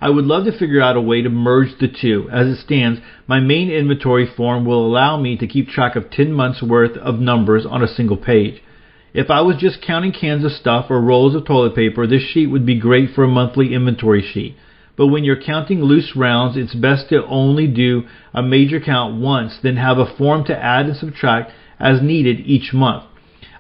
I 0.01 0.11
would 0.11 0.25
love 0.25 0.45
to 0.45 0.57
figure 0.57 0.81
out 0.81 0.97
a 0.97 1.01
way 1.01 1.23
to 1.23 1.29
merge 1.29 1.77
the 1.81 1.89
two. 1.89 2.29
As 2.31 2.47
it 2.47 2.61
stands, 2.61 3.01
my 3.27 3.41
main 3.41 3.69
inventory 3.69 4.29
form 4.29 4.65
will 4.65 4.87
allow 4.87 5.21
me 5.21 5.37
to 5.39 5.49
keep 5.49 5.69
track 5.69 5.97
of 5.97 6.09
10 6.09 6.33
months 6.33 6.63
worth 6.63 6.97
of 6.99 7.19
numbers 7.19 7.67
on 7.67 7.83
a 7.83 7.89
single 7.89 8.17
page. 8.17 8.63
If 9.13 9.29
I 9.29 9.41
was 9.41 9.57
just 9.57 9.83
counting 9.83 10.13
cans 10.13 10.45
of 10.45 10.53
stuff 10.53 10.87
or 10.91 11.01
rolls 11.01 11.35
of 11.35 11.45
toilet 11.45 11.75
paper, 11.75 12.07
this 12.07 12.23
sheet 12.23 12.47
would 12.47 12.65
be 12.65 12.79
great 12.79 13.11
for 13.13 13.25
a 13.25 13.29
monthly 13.29 13.75
inventory 13.75 14.23
sheet. 14.23 14.55
But 14.97 15.09
when 15.09 15.25
you're 15.25 15.43
counting 15.43 15.83
loose 15.83 16.15
rounds, 16.15 16.57
it's 16.57 16.77
best 16.77 17.09
to 17.09 17.27
only 17.27 17.67
do 17.67 18.05
a 18.33 18.41
major 18.41 18.79
count 18.79 19.21
once, 19.21 19.59
then 19.61 19.79
have 19.79 19.99
a 19.99 20.17
form 20.17 20.45
to 20.45 20.57
add 20.57 20.87
and 20.87 20.97
subtract 20.97 21.51
as 21.79 22.03
needed 22.03 22.41
each 22.41 22.73
month. 22.73 23.05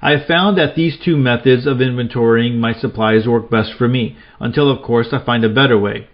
I 0.03 0.11
have 0.12 0.27
found 0.27 0.59
that 0.59 0.74
these 0.74 0.98
two 1.03 1.16
methods 1.16 1.66
of 1.66 1.79
inventorying 1.79 2.57
my 2.59 2.74
supplies 2.74 3.27
work 3.27 3.50
best 3.50 3.72
for 3.72 3.88
me, 3.88 4.16
until 4.38 4.70
of 4.70 4.83
course 4.83 5.09
I 5.12 5.24
find 5.24 5.44
a 5.44 5.48
better 5.48 5.79
way. 5.79 6.09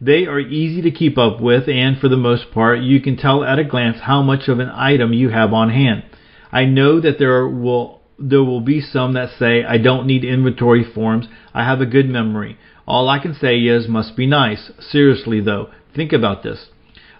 They 0.00 0.26
are 0.26 0.40
easy 0.40 0.82
to 0.82 0.90
keep 0.90 1.16
up 1.16 1.40
with, 1.40 1.68
and 1.68 1.98
for 1.98 2.08
the 2.08 2.16
most 2.16 2.50
part, 2.52 2.80
you 2.80 3.00
can 3.00 3.16
tell 3.16 3.44
at 3.44 3.58
a 3.58 3.64
glance 3.64 4.00
how 4.00 4.22
much 4.22 4.48
of 4.48 4.58
an 4.58 4.70
item 4.70 5.12
you 5.12 5.30
have 5.30 5.52
on 5.52 5.70
hand. 5.70 6.04
I 6.52 6.64
know 6.64 7.00
that 7.00 7.18
there 7.18 7.46
will 7.46 8.00
there 8.18 8.42
will 8.42 8.62
be 8.62 8.80
some 8.80 9.12
that 9.12 9.38
say 9.38 9.62
I 9.64 9.76
don't 9.76 10.06
need 10.06 10.24
inventory 10.24 10.82
forms. 10.84 11.26
I 11.52 11.64
have 11.64 11.82
a 11.82 11.86
good 11.86 12.08
memory. 12.08 12.56
All 12.86 13.08
I 13.10 13.18
can 13.18 13.34
say 13.34 13.58
is 13.58 13.88
must 13.88 14.16
be 14.16 14.26
nice. 14.26 14.70
Seriously 14.80 15.40
though, 15.40 15.70
think 15.94 16.12
about 16.12 16.42
this. 16.42 16.68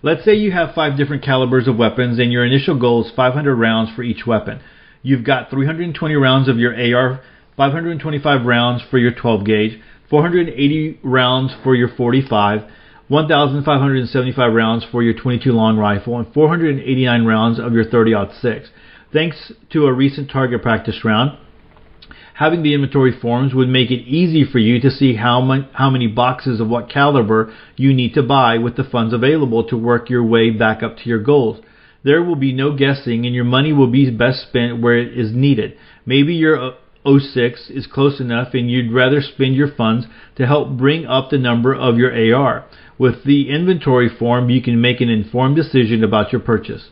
Let's 0.06 0.24
say 0.24 0.34
you 0.36 0.52
have 0.52 0.72
five 0.72 0.96
different 0.96 1.24
calibers 1.24 1.66
of 1.66 1.76
weapons 1.76 2.20
and 2.20 2.30
your 2.30 2.46
initial 2.46 2.78
goal 2.78 3.04
is 3.04 3.10
500 3.16 3.56
rounds 3.56 3.90
for 3.96 4.04
each 4.04 4.24
weapon. 4.24 4.60
You've 5.02 5.24
got 5.24 5.50
320 5.50 6.14
rounds 6.14 6.48
of 6.48 6.58
your 6.58 6.72
AR, 6.72 7.20
525 7.56 8.46
rounds 8.46 8.84
for 8.88 8.98
your 8.98 9.10
12 9.10 9.44
gauge, 9.44 9.80
480 10.08 11.00
rounds 11.02 11.56
for 11.64 11.74
your 11.74 11.88
45, 11.88 12.70
1,575 13.08 14.52
rounds 14.54 14.86
for 14.92 15.02
your 15.02 15.12
22 15.12 15.50
long 15.50 15.76
rifle, 15.76 16.16
and 16.20 16.32
489 16.32 17.24
rounds 17.24 17.58
of 17.58 17.72
your 17.72 17.86
30-06. 17.86 18.68
Thanks 19.12 19.50
to 19.70 19.86
a 19.86 19.92
recent 19.92 20.30
target 20.30 20.62
practice 20.62 21.04
round, 21.04 21.36
having 22.36 22.62
the 22.62 22.74
inventory 22.74 23.18
forms 23.18 23.54
would 23.54 23.68
make 23.68 23.90
it 23.90 24.06
easy 24.06 24.44
for 24.44 24.58
you 24.58 24.78
to 24.78 24.90
see 24.90 25.16
how, 25.16 25.40
mon- 25.40 25.68
how 25.72 25.88
many 25.88 26.06
boxes 26.06 26.60
of 26.60 26.68
what 26.68 26.90
caliber 26.90 27.52
you 27.76 27.94
need 27.94 28.12
to 28.12 28.22
buy 28.22 28.58
with 28.58 28.76
the 28.76 28.84
funds 28.84 29.14
available 29.14 29.66
to 29.66 29.76
work 29.76 30.10
your 30.10 30.24
way 30.24 30.50
back 30.50 30.82
up 30.82 30.98
to 30.98 31.08
your 31.08 31.22
goals. 31.22 31.64
There 32.04 32.22
will 32.22 32.36
be 32.36 32.52
no 32.52 32.76
guessing, 32.76 33.24
and 33.24 33.34
your 33.34 33.44
money 33.44 33.72
will 33.72 33.90
be 33.90 34.10
best 34.10 34.42
spent 34.42 34.82
where 34.82 34.98
it 34.98 35.18
is 35.18 35.32
needed. 35.32 35.78
Maybe 36.04 36.34
your 36.34 36.72
uh, 36.72 36.74
06 37.06 37.70
is 37.70 37.86
close 37.86 38.20
enough, 38.20 38.52
and 38.52 38.70
you'd 38.70 38.92
rather 38.92 39.22
spend 39.22 39.54
your 39.54 39.72
funds 39.74 40.06
to 40.36 40.46
help 40.46 40.76
bring 40.76 41.06
up 41.06 41.30
the 41.30 41.38
number 41.38 41.74
of 41.74 41.96
your 41.96 42.12
AR. 42.34 42.66
With 42.98 43.24
the 43.24 43.48
inventory 43.48 44.10
form, 44.10 44.50
you 44.50 44.60
can 44.60 44.80
make 44.80 45.00
an 45.00 45.08
informed 45.08 45.56
decision 45.56 46.04
about 46.04 46.32
your 46.32 46.42
purchase. 46.42 46.90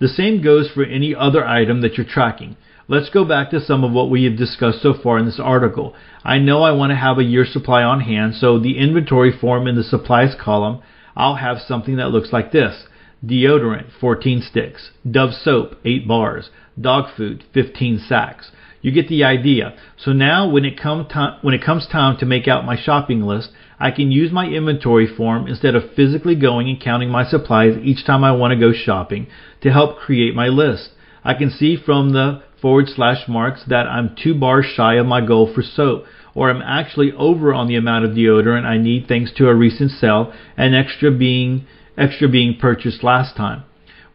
The 0.00 0.08
same 0.08 0.42
goes 0.42 0.68
for 0.70 0.84
any 0.84 1.14
other 1.14 1.46
item 1.46 1.80
that 1.80 1.94
you're 1.94 2.06
tracking. 2.06 2.56
Let's 2.88 3.10
go 3.10 3.24
back 3.24 3.50
to 3.50 3.60
some 3.60 3.82
of 3.82 3.90
what 3.90 4.10
we 4.10 4.22
have 4.24 4.36
discussed 4.36 4.80
so 4.80 4.94
far 4.94 5.18
in 5.18 5.26
this 5.26 5.40
article. 5.42 5.96
I 6.22 6.38
know 6.38 6.62
I 6.62 6.70
want 6.70 6.90
to 6.90 6.96
have 6.96 7.18
a 7.18 7.24
year's 7.24 7.52
supply 7.52 7.82
on 7.82 7.98
hand, 7.98 8.36
so 8.36 8.60
the 8.60 8.78
inventory 8.78 9.36
form 9.36 9.66
in 9.66 9.74
the 9.74 9.82
supplies 9.82 10.36
column, 10.40 10.80
I'll 11.16 11.34
have 11.34 11.58
something 11.58 11.96
that 11.96 12.10
looks 12.12 12.32
like 12.32 12.52
this. 12.52 12.84
Deodorant, 13.24 13.86
14 14.00 14.40
sticks. 14.40 14.92
Dove 15.08 15.34
soap, 15.34 15.74
8 15.84 16.06
bars. 16.06 16.50
Dog 16.80 17.06
food, 17.16 17.42
15 17.52 17.98
sacks. 17.98 18.52
You 18.82 18.92
get 18.92 19.08
the 19.08 19.24
idea. 19.24 19.74
So 19.96 20.12
now 20.12 20.48
when 20.48 20.64
it, 20.64 20.78
come 20.78 21.08
when 21.42 21.54
it 21.54 21.64
comes 21.64 21.88
time 21.88 22.16
to 22.18 22.26
make 22.26 22.46
out 22.46 22.64
my 22.64 22.80
shopping 22.80 23.22
list, 23.22 23.50
I 23.80 23.90
can 23.90 24.12
use 24.12 24.30
my 24.30 24.46
inventory 24.46 25.08
form 25.08 25.48
instead 25.48 25.74
of 25.74 25.94
physically 25.96 26.36
going 26.36 26.68
and 26.68 26.80
counting 26.80 27.10
my 27.10 27.24
supplies 27.24 27.76
each 27.82 28.06
time 28.06 28.22
I 28.22 28.30
want 28.30 28.52
to 28.52 28.60
go 28.60 28.72
shopping 28.72 29.26
to 29.62 29.72
help 29.72 29.98
create 29.98 30.36
my 30.36 30.46
list. 30.46 30.90
I 31.24 31.34
can 31.34 31.50
see 31.50 31.76
from 31.76 32.12
the 32.12 32.42
forward 32.66 32.88
slash 32.88 33.28
marks 33.28 33.62
that 33.68 33.86
I'm 33.86 34.16
two 34.20 34.34
bars 34.34 34.66
shy 34.66 34.94
of 34.94 35.06
my 35.06 35.24
goal 35.24 35.48
for 35.54 35.62
soap, 35.62 36.04
or 36.34 36.50
I'm 36.50 36.60
actually 36.62 37.12
over 37.12 37.54
on 37.54 37.68
the 37.68 37.76
amount 37.76 38.04
of 38.04 38.10
deodorant 38.10 38.64
I 38.64 38.76
need 38.76 39.06
thanks 39.06 39.30
to 39.36 39.46
a 39.46 39.54
recent 39.54 39.92
sale 39.92 40.32
and 40.56 40.74
extra 40.74 41.12
being 41.12 41.64
extra 41.96 42.28
being 42.28 42.58
purchased 42.58 43.04
last 43.04 43.36
time. 43.36 43.62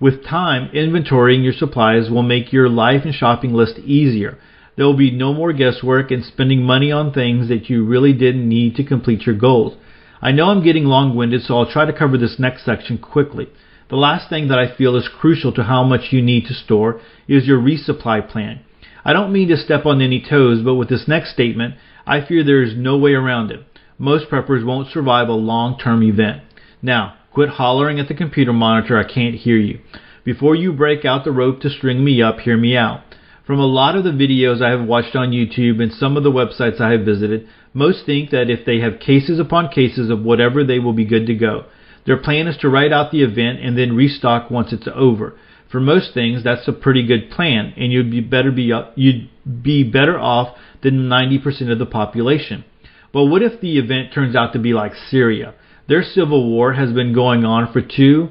With 0.02 0.26
time, 0.26 0.70
inventorying 0.74 1.46
your 1.46 1.54
supplies 1.54 2.10
will 2.10 2.24
make 2.24 2.52
your 2.52 2.68
life 2.68 3.06
and 3.06 3.16
shopping 3.16 3.54
list 3.54 3.80
easier. 3.80 4.38
There 4.76 4.86
will 4.86 4.98
be 4.98 5.12
no 5.12 5.34
more 5.34 5.54
guesswork 5.54 6.12
and 6.12 6.22
spending 6.22 6.62
money 6.62 6.92
on 6.92 7.14
things 7.14 7.48
that 7.48 7.70
you 7.70 7.86
really 7.86 8.12
didn't 8.12 8.50
need 8.50 8.76
to 8.76 8.84
complete 8.84 9.22
your 9.22 9.38
goals. 9.38 9.78
I 10.22 10.34
know 10.34 10.50
I'm 10.50 10.62
getting 10.62 10.84
long 10.84 11.16
winded, 11.16 11.44
so 11.44 11.58
I'll 11.58 11.72
try 11.72 11.86
to 11.86 11.98
cover 11.98 12.18
this 12.18 12.36
next 12.38 12.66
section 12.66 12.98
quickly. 12.98 13.48
The 13.92 13.98
last 13.98 14.30
thing 14.30 14.48
that 14.48 14.58
I 14.58 14.74
feel 14.74 14.96
is 14.96 15.10
crucial 15.20 15.52
to 15.52 15.64
how 15.64 15.84
much 15.84 16.14
you 16.14 16.22
need 16.22 16.46
to 16.46 16.54
store 16.54 17.02
is 17.28 17.46
your 17.46 17.60
resupply 17.60 18.26
plan. 18.26 18.62
I 19.04 19.12
don't 19.12 19.34
mean 19.34 19.50
to 19.50 19.58
step 19.58 19.86
on 19.86 20.02
any 20.02 20.22
toes, 20.22 20.62
but 20.64 20.76
with 20.76 20.88
this 20.88 21.10
next 21.10 21.34
statement, 21.34 21.76
I 22.08 22.22
fear 22.26 22.42
there 22.42 22.64
is 22.64 22.74
no 22.74 22.98
way 22.98 23.12
around 23.12 23.52
it. 23.52 23.60
Most 23.98 24.30
preppers 24.30 24.66
won't 24.66 24.90
survive 24.94 25.28
a 25.28 25.34
long 25.34 25.78
term 25.78 26.04
event. 26.04 26.42
Now, 26.82 27.16
quit 27.34 27.50
hollering 27.50 28.00
at 28.00 28.08
the 28.08 28.14
computer 28.14 28.54
monitor, 28.54 28.98
I 28.98 29.04
can't 29.04 29.36
hear 29.36 29.58
you. 29.58 29.82
Before 30.24 30.56
you 30.56 30.72
break 30.72 31.04
out 31.04 31.26
the 31.26 31.34
rope 31.34 31.60
to 31.60 31.70
string 31.70 32.02
me 32.02 32.22
up, 32.22 32.40
hear 32.40 32.56
me 32.56 32.78
out. 32.78 33.02
From 33.46 33.60
a 33.60 33.66
lot 33.66 33.98
of 33.98 34.06
the 34.06 34.12
videos 34.12 34.62
I 34.62 34.70
have 34.70 34.88
watched 34.88 35.18
on 35.18 35.32
YouTube 35.32 35.84
and 35.84 35.92
some 35.92 36.16
of 36.16 36.24
the 36.24 36.32
websites 36.32 36.80
I 36.80 36.92
have 36.92 37.02
visited, 37.02 37.46
most 37.74 38.06
think 38.06 38.30
that 38.30 38.50
if 38.50 38.66
they 38.66 38.80
have 38.80 39.02
cases 39.02 39.38
upon 39.38 39.68
cases 39.68 40.10
of 40.10 40.22
whatever, 40.22 40.64
they 40.64 40.80
will 40.80 40.94
be 40.94 41.04
good 41.04 41.28
to 41.28 41.36
go. 41.36 41.66
Their 42.06 42.18
plan 42.18 42.48
is 42.48 42.58
to 42.58 42.70
write 42.70 42.92
out 42.92 43.12
the 43.12 43.24
event 43.24 43.60
and 43.60 43.78
then 43.78 43.96
restock 43.96 44.50
once 44.50 44.74
it's 44.74 44.88
over. 44.94 45.38
For 45.72 45.80
most 45.80 46.14
things, 46.14 46.44
that's 46.44 46.68
a 46.68 46.74
pretty 46.74 47.06
good 47.06 47.32
plan, 47.32 47.74
and 47.78 47.92
you'd 47.92 48.12
be 48.12 48.20
better 48.20 48.52
be 48.52 48.74
you'd 48.96 49.30
be 49.64 49.84
better 49.84 50.20
off 50.20 50.58
than 50.82 51.08
90% 51.08 51.72
of 51.72 51.80
the 51.80 51.86
population. 51.86 52.66
But 53.14 53.26
what 53.26 53.42
if 53.42 53.62
the 53.62 53.78
event 53.78 54.14
turns 54.14 54.36
out 54.36 54.54
to 54.54 54.60
be 54.60 54.74
like 54.74 54.94
Syria? 55.10 55.54
Their 55.88 56.04
civil 56.04 56.50
war 56.50 56.74
has 56.74 56.92
been 56.92 57.14
going 57.14 57.46
on 57.46 57.72
for 57.72 57.82
two 57.82 58.30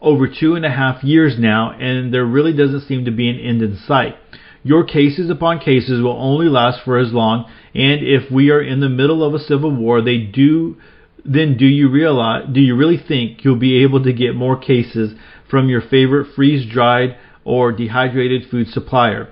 over 0.00 0.28
two 0.28 0.54
and 0.54 0.64
a 0.64 0.70
half 0.70 1.02
years 1.02 1.38
now, 1.38 1.72
and 1.72 2.12
there 2.12 2.24
really 2.24 2.52
doesn't 2.52 2.86
seem 2.86 3.04
to 3.04 3.10
be 3.10 3.28
an 3.28 3.38
end 3.38 3.62
in 3.62 3.76
sight. 3.86 4.16
Your 4.62 4.84
cases 4.84 5.30
upon 5.30 5.60
cases 5.60 6.02
will 6.02 6.16
only 6.18 6.48
last 6.48 6.80
for 6.84 6.98
as 6.98 7.12
long, 7.12 7.50
and 7.74 8.02
if 8.02 8.30
we 8.30 8.50
are 8.50 8.62
in 8.62 8.80
the 8.80 8.88
middle 8.88 9.24
of 9.24 9.34
a 9.34 9.38
civil 9.38 9.70
war, 9.70 10.00
they 10.00 10.18
do 10.18 10.76
then 11.28 11.56
do 11.56 11.66
you 11.66 11.90
realize 11.90 12.46
do 12.52 12.60
you 12.60 12.74
really 12.74 12.96
think 12.96 13.44
you'll 13.44 13.56
be 13.56 13.82
able 13.82 14.02
to 14.02 14.12
get 14.12 14.34
more 14.34 14.58
cases 14.58 15.12
from 15.50 15.68
your 15.68 15.82
favorite 15.82 16.34
freeze-dried 16.34 17.16
or 17.44 17.72
dehydrated 17.72 18.50
food 18.50 18.68
supplier? 18.68 19.28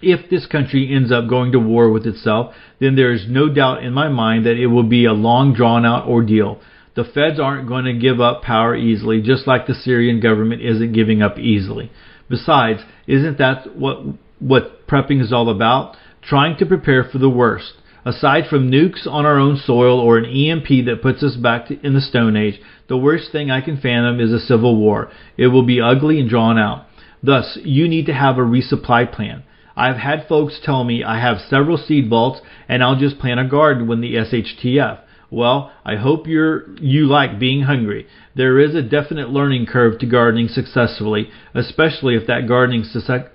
If 0.00 0.30
this 0.30 0.46
country 0.46 0.94
ends 0.94 1.12
up 1.12 1.28
going 1.28 1.52
to 1.52 1.58
war 1.58 1.90
with 1.90 2.06
itself, 2.06 2.54
then 2.78 2.96
there 2.96 3.12
is 3.12 3.26
no 3.28 3.52
doubt 3.52 3.82
in 3.84 3.92
my 3.92 4.08
mind 4.08 4.46
that 4.46 4.56
it 4.56 4.68
will 4.68 4.88
be 4.88 5.04
a 5.04 5.12
long 5.12 5.52
drawn 5.52 5.84
out 5.84 6.06
ordeal. 6.08 6.60
The 6.96 7.04
feds 7.04 7.38
aren't 7.38 7.68
going 7.68 7.84
to 7.84 7.92
give 7.92 8.20
up 8.20 8.42
power 8.42 8.74
easily, 8.74 9.20
just 9.20 9.46
like 9.46 9.66
the 9.66 9.74
Syrian 9.74 10.20
government 10.20 10.62
isn't 10.62 10.92
giving 10.92 11.22
up 11.22 11.38
easily. 11.38 11.90
Besides, 12.28 12.80
isn't 13.06 13.38
that 13.38 13.76
what 13.76 13.98
what 14.38 14.86
prepping 14.86 15.20
is 15.20 15.32
all 15.32 15.50
about? 15.50 15.96
Trying 16.22 16.56
to 16.58 16.66
prepare 16.66 17.04
for 17.04 17.18
the 17.18 17.28
worst. 17.28 17.74
Aside 18.04 18.46
from 18.48 18.70
nukes 18.70 19.06
on 19.06 19.26
our 19.26 19.38
own 19.38 19.56
soil 19.58 20.00
or 20.00 20.16
an 20.16 20.24
EMP 20.24 20.86
that 20.86 21.02
puts 21.02 21.22
us 21.22 21.36
back 21.36 21.70
in 21.70 21.92
the 21.92 22.00
Stone 22.00 22.36
Age, 22.36 22.58
the 22.88 22.96
worst 22.96 23.30
thing 23.30 23.50
I 23.50 23.60
can 23.60 23.76
fathom 23.76 24.20
is 24.20 24.32
a 24.32 24.40
civil 24.40 24.76
war. 24.76 25.10
It 25.36 25.48
will 25.48 25.64
be 25.64 25.80
ugly 25.80 26.18
and 26.18 26.28
drawn 26.28 26.58
out. 26.58 26.86
Thus, 27.22 27.58
you 27.62 27.88
need 27.88 28.06
to 28.06 28.14
have 28.14 28.38
a 28.38 28.42
resupply 28.42 29.12
plan. 29.12 29.42
I've 29.76 29.96
had 29.96 30.26
folks 30.28 30.60
tell 30.62 30.84
me 30.84 31.04
I 31.04 31.20
have 31.20 31.40
several 31.40 31.76
seed 31.76 32.08
vaults 32.08 32.40
and 32.68 32.82
I'll 32.82 32.98
just 32.98 33.18
plant 33.18 33.40
a 33.40 33.44
garden 33.44 33.86
when 33.86 34.00
the 34.00 34.14
SHTF. 34.14 35.00
Well, 35.30 35.70
I 35.84 35.96
hope 35.96 36.26
you're 36.26 36.76
you 36.78 37.06
like 37.06 37.38
being 37.38 37.62
hungry. 37.62 38.06
There 38.34 38.58
is 38.58 38.74
a 38.74 38.82
definite 38.82 39.30
learning 39.30 39.66
curve 39.66 39.98
to 40.00 40.06
gardening 40.06 40.48
successfully, 40.48 41.30
especially 41.54 42.16
if 42.16 42.26
that 42.26 42.48
gardening 42.48 42.82
success, 42.82 43.28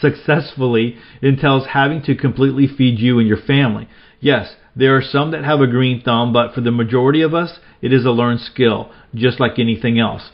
successfully 0.00 0.96
entails 1.22 1.68
having 1.68 2.02
to 2.02 2.14
completely 2.14 2.66
feed 2.66 2.98
you 2.98 3.18
and 3.18 3.28
your 3.28 3.40
family. 3.40 3.88
Yes, 4.20 4.54
there 4.76 4.96
are 4.96 5.02
some 5.02 5.30
that 5.30 5.44
have 5.44 5.60
a 5.60 5.66
green 5.66 6.02
thumb, 6.02 6.32
but 6.32 6.54
for 6.54 6.60
the 6.60 6.72
majority 6.72 7.22
of 7.22 7.34
us, 7.34 7.58
it 7.80 7.92
is 7.92 8.04
a 8.04 8.10
learned 8.10 8.40
skill, 8.40 8.90
just 9.14 9.38
like 9.38 9.58
anything 9.58 9.98
else. 9.98 10.30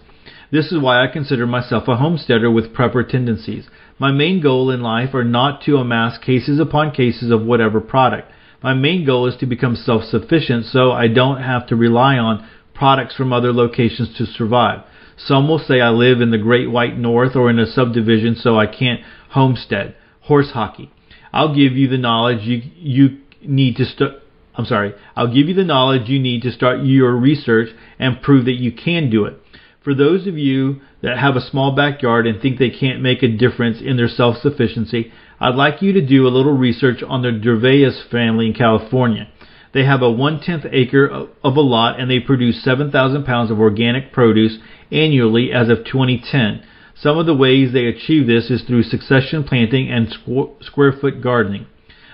This 0.52 0.72
is 0.72 0.80
why 0.80 1.04
I 1.04 1.12
consider 1.12 1.46
myself 1.46 1.86
a 1.86 1.96
homesteader 1.96 2.50
with 2.50 2.74
prepper 2.74 3.08
tendencies. 3.08 3.68
My 3.98 4.10
main 4.10 4.40
goal 4.40 4.70
in 4.70 4.82
life 4.82 5.14
are 5.14 5.24
not 5.24 5.62
to 5.62 5.76
amass 5.76 6.18
cases 6.18 6.58
upon 6.58 6.92
cases 6.92 7.30
of 7.30 7.44
whatever 7.44 7.80
product. 7.80 8.32
My 8.62 8.74
main 8.74 9.06
goal 9.06 9.26
is 9.26 9.36
to 9.36 9.46
become 9.46 9.76
self-sufficient 9.76 10.66
so 10.66 10.90
I 10.90 11.08
don't 11.08 11.42
have 11.42 11.66
to 11.68 11.76
rely 11.76 12.18
on 12.18 12.48
products 12.74 13.14
from 13.14 13.32
other 13.32 13.52
locations 13.52 14.16
to 14.16 14.26
survive. 14.26 14.84
Some 15.26 15.48
will 15.48 15.58
say 15.58 15.80
I 15.80 15.90
live 15.90 16.20
in 16.20 16.30
the 16.30 16.38
Great 16.38 16.70
White 16.70 16.96
North 16.96 17.36
or 17.36 17.50
in 17.50 17.58
a 17.58 17.66
subdivision 17.66 18.36
so 18.36 18.58
I 18.58 18.66
can't 18.66 19.00
homestead. 19.30 19.94
Horse 20.22 20.52
hockey. 20.52 20.90
I'll 21.32 21.54
give 21.54 21.72
you 21.72 21.88
the 21.88 21.98
knowledge 21.98 22.42
you 22.42 22.62
you 22.76 23.18
need 23.42 23.76
to 23.76 23.84
start. 23.84 24.12
I'm 24.54 24.64
sorry. 24.64 24.94
I'll 25.14 25.32
give 25.32 25.48
you 25.48 25.54
the 25.54 25.64
knowledge 25.64 26.08
you 26.08 26.18
need 26.18 26.42
to 26.42 26.52
start 26.52 26.82
your 26.82 27.14
research 27.16 27.68
and 27.98 28.22
prove 28.22 28.46
that 28.46 28.60
you 28.60 28.72
can 28.72 29.10
do 29.10 29.24
it. 29.24 29.38
For 29.82 29.94
those 29.94 30.26
of 30.26 30.36
you 30.36 30.80
that 31.02 31.18
have 31.18 31.36
a 31.36 31.40
small 31.40 31.74
backyard 31.74 32.26
and 32.26 32.40
think 32.40 32.58
they 32.58 32.70
can't 32.70 33.00
make 33.00 33.22
a 33.22 33.28
difference 33.28 33.80
in 33.80 33.96
their 33.96 34.08
self-sufficiency, 34.08 35.10
I'd 35.38 35.54
like 35.54 35.80
you 35.80 35.92
to 35.94 36.06
do 36.06 36.26
a 36.26 36.28
little 36.28 36.56
research 36.56 37.02
on 37.02 37.22
the 37.22 37.30
Dervaes 37.30 38.10
family 38.10 38.46
in 38.46 38.52
California. 38.52 39.28
They 39.72 39.84
have 39.84 40.02
a 40.02 40.10
one-tenth 40.10 40.66
acre 40.70 41.06
of 41.06 41.56
a 41.56 41.60
lot 41.60 41.98
and 41.98 42.10
they 42.10 42.20
produce 42.20 42.62
7,000 42.62 43.24
pounds 43.24 43.50
of 43.50 43.60
organic 43.60 44.12
produce 44.12 44.58
annually 44.90 45.52
as 45.52 45.68
of 45.68 45.84
2010. 45.84 46.62
Some 46.94 47.16
of 47.16 47.26
the 47.26 47.34
ways 47.34 47.72
they 47.72 47.86
achieve 47.86 48.26
this 48.26 48.50
is 48.50 48.62
through 48.62 48.82
succession 48.82 49.44
planting 49.44 49.90
and 49.90 50.12
square 50.60 50.92
foot 50.92 51.22
gardening. 51.22 51.66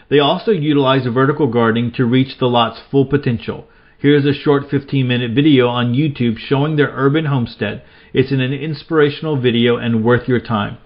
They 0.09 0.21
also 0.21 0.53
utilize 0.53 1.07
vertical 1.07 1.49
gardening 1.49 1.93
to 1.97 2.05
reach 2.05 2.39
the 2.39 2.47
lot's 2.47 2.81
full 2.91 3.07
potential. 3.07 3.67
Here's 3.99 4.25
a 4.25 4.33
short 4.33 4.71
15 4.71 5.09
minute 5.09 5.33
video 5.35 5.69
on 5.69 5.95
YouTube 5.95 6.39
showing 6.39 6.77
their 6.77 6.93
urban 6.95 7.25
homestead. 7.25 7.83
It's 8.13 8.31
an 8.31 8.41
inspirational 8.41 9.41
video 9.41 9.77
and 9.77 10.05
worth 10.05 10.29
your 10.29 10.41
time. 10.41 10.79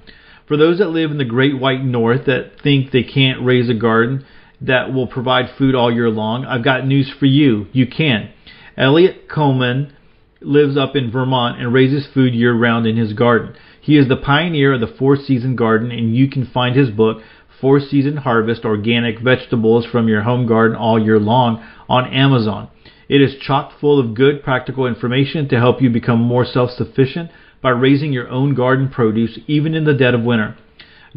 For 0.48 0.56
those 0.56 0.78
that 0.78 0.90
live 0.90 1.10
in 1.10 1.18
the 1.18 1.24
great 1.24 1.58
white 1.60 1.84
north 1.84 2.24
that 2.26 2.60
think 2.62 2.90
they 2.90 3.02
can't 3.02 3.44
raise 3.44 3.68
a 3.68 3.74
garden 3.74 4.24
that 4.60 4.92
will 4.92 5.06
provide 5.06 5.56
food 5.56 5.74
all 5.74 5.92
year 5.92 6.10
long, 6.10 6.44
I've 6.44 6.64
got 6.64 6.86
news 6.86 7.12
for 7.18 7.26
you. 7.26 7.66
You 7.72 7.86
can. 7.86 8.30
Eliot 8.76 9.28
Coleman 9.28 9.92
lives 10.40 10.76
up 10.76 10.96
in 10.96 11.10
Vermont 11.10 11.60
and 11.60 11.72
raises 11.72 12.06
food 12.12 12.34
year 12.34 12.54
round 12.54 12.86
in 12.86 12.96
his 12.96 13.12
garden. 13.12 13.54
He 13.80 13.96
is 13.96 14.08
the 14.08 14.16
pioneer 14.16 14.74
of 14.74 14.80
the 14.80 14.94
four 14.98 15.16
season 15.16 15.56
garden 15.56 15.90
and 15.90 16.16
you 16.16 16.28
can 16.28 16.46
find 16.46 16.76
his 16.76 16.90
book 16.90 17.22
Four 17.60 17.80
Season 17.80 18.16
Harvest 18.16 18.64
Organic 18.64 19.20
Vegetables 19.20 19.84
from 19.84 20.08
Your 20.08 20.22
Home 20.22 20.46
Garden 20.46 20.76
All 20.76 20.98
Year 20.98 21.18
Long 21.18 21.62
on 21.90 22.10
Amazon. 22.10 22.70
It 23.06 23.20
is 23.20 23.36
chock 23.38 23.78
full 23.78 24.00
of 24.00 24.14
good 24.14 24.42
practical 24.42 24.86
information 24.86 25.46
to 25.48 25.58
help 25.58 25.82
you 25.82 25.90
become 25.90 26.20
more 26.20 26.46
self 26.46 26.70
sufficient 26.70 27.30
by 27.60 27.70
raising 27.70 28.12
your 28.12 28.28
own 28.28 28.54
garden 28.54 28.88
produce 28.88 29.38
even 29.46 29.74
in 29.74 29.84
the 29.84 29.92
dead 29.92 30.14
of 30.14 30.22
winter. 30.22 30.56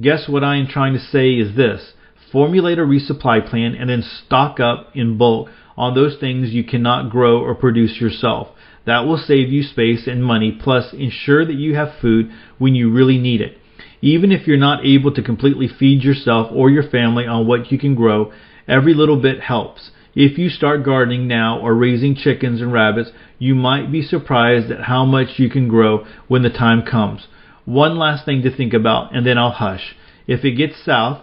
Guess 0.02 0.28
what 0.28 0.44
I 0.44 0.58
am 0.58 0.68
trying 0.68 0.94
to 0.94 1.00
say 1.00 1.36
is 1.36 1.56
this 1.56 1.94
formulate 2.32 2.80
a 2.80 2.82
resupply 2.82 3.48
plan 3.48 3.76
and 3.76 3.90
then 3.90 4.02
stock 4.02 4.60
up 4.60 4.90
in 4.96 5.18
bulk 5.18 5.50
on 5.78 5.94
those 5.94 6.18
things 6.20 6.50
you 6.50 6.64
cannot 6.64 7.10
grow 7.10 7.40
or 7.40 7.56
produce 7.56 8.02
yourself. 8.02 8.50
That 8.86 9.06
will 9.06 9.18
save 9.18 9.52
you 9.52 9.64
space 9.64 10.08
and 10.08 10.24
money, 10.24 10.52
plus 10.52 10.94
ensure 10.94 11.46
that 11.46 11.56
you 11.56 11.76
have 11.76 12.00
food 12.02 12.32
when 12.58 12.76
you 12.76 12.92
really 12.92 13.18
need 13.18 13.42
it. 13.42 13.58
Even 14.02 14.32
if 14.32 14.46
you're 14.46 14.58
not 14.58 14.86
able 14.86 15.14
to 15.14 15.22
completely 15.22 15.68
feed 15.68 16.04
yourself 16.04 16.52
or 16.54 16.70
your 16.70 16.90
family 16.90 17.26
on 17.26 17.48
what 17.48 17.72
you 17.72 17.80
can 17.80 17.96
grow, 17.96 18.34
every 18.68 18.94
little 18.94 19.22
bit 19.22 19.40
helps. 19.40 19.92
If 20.16 20.38
you 20.38 20.50
start 20.50 20.84
gardening 20.84 21.28
now 21.28 21.60
or 21.60 21.74
raising 21.74 22.16
chickens 22.16 22.62
and 22.62 22.72
rabbits, 22.72 23.12
you 23.40 23.56
might 23.56 23.92
be 23.92 24.04
surprised 24.04 24.70
at 24.72 24.84
how 24.84 25.06
much 25.06 25.40
you 25.40 25.50
can 25.50 25.68
grow 25.68 26.06
when 26.28 26.44
the 26.44 26.50
time 26.50 26.84
comes. 26.84 27.28
One 27.66 27.98
last 27.98 28.26
thing 28.26 28.42
to 28.44 28.56
think 28.56 28.74
about, 28.74 29.16
and 29.16 29.26
then 29.26 29.38
I'll 29.38 29.52
hush. 29.52 29.96
If 30.28 30.44
it 30.44 30.52
gets 30.52 30.84
south, 30.84 31.22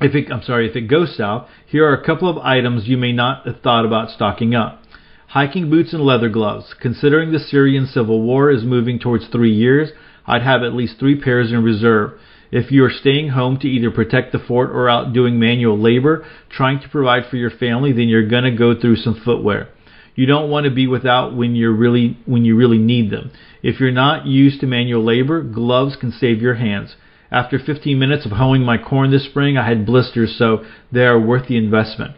if 0.00 0.14
it, 0.14 0.32
I'm 0.32 0.42
sorry, 0.42 0.68
if 0.70 0.76
it 0.76 0.88
goes 0.88 1.14
south, 1.16 1.48
here 1.66 1.86
are 1.86 1.94
a 1.94 2.04
couple 2.04 2.30
of 2.30 2.38
items 2.38 2.88
you 2.88 2.96
may 2.96 3.12
not 3.12 3.46
have 3.46 3.60
thought 3.60 3.84
about 3.84 4.10
stocking 4.10 4.54
up. 4.54 4.79
Hiking 5.30 5.70
boots 5.70 5.92
and 5.92 6.02
leather 6.02 6.28
gloves. 6.28 6.74
Considering 6.80 7.30
the 7.30 7.38
Syrian 7.38 7.86
civil 7.86 8.20
war 8.20 8.50
is 8.50 8.64
moving 8.64 8.98
towards 8.98 9.28
three 9.28 9.52
years, 9.54 9.90
I'd 10.26 10.42
have 10.42 10.64
at 10.64 10.74
least 10.74 10.98
three 10.98 11.20
pairs 11.20 11.52
in 11.52 11.62
reserve. 11.62 12.18
If 12.50 12.72
you 12.72 12.84
are 12.84 12.90
staying 12.90 13.28
home 13.28 13.56
to 13.60 13.68
either 13.68 13.92
protect 13.92 14.32
the 14.32 14.40
fort 14.40 14.70
or 14.70 14.88
out 14.88 15.12
doing 15.12 15.38
manual 15.38 15.78
labor, 15.78 16.26
trying 16.48 16.80
to 16.80 16.88
provide 16.88 17.26
for 17.26 17.36
your 17.36 17.52
family, 17.52 17.92
then 17.92 18.08
you're 18.08 18.26
going 18.26 18.42
to 18.42 18.50
go 18.50 18.74
through 18.74 18.96
some 18.96 19.22
footwear. 19.24 19.68
You 20.16 20.26
don't 20.26 20.50
want 20.50 20.64
to 20.64 20.74
be 20.74 20.88
without 20.88 21.36
when 21.36 21.54
you're 21.54 21.76
really 21.76 22.18
when 22.26 22.44
you 22.44 22.56
really 22.56 22.78
need 22.78 23.12
them. 23.12 23.30
If 23.62 23.78
you're 23.78 23.92
not 23.92 24.26
used 24.26 24.58
to 24.62 24.66
manual 24.66 25.04
labor, 25.04 25.44
gloves 25.44 25.94
can 25.94 26.10
save 26.10 26.42
your 26.42 26.56
hands. 26.56 26.96
After 27.30 27.60
15 27.60 27.96
minutes 27.96 28.26
of 28.26 28.32
hoeing 28.32 28.64
my 28.64 28.78
corn 28.78 29.12
this 29.12 29.26
spring, 29.26 29.56
I 29.56 29.68
had 29.68 29.86
blisters, 29.86 30.34
so 30.36 30.64
they 30.90 31.06
are 31.06 31.20
worth 31.20 31.46
the 31.46 31.56
investment. 31.56 32.16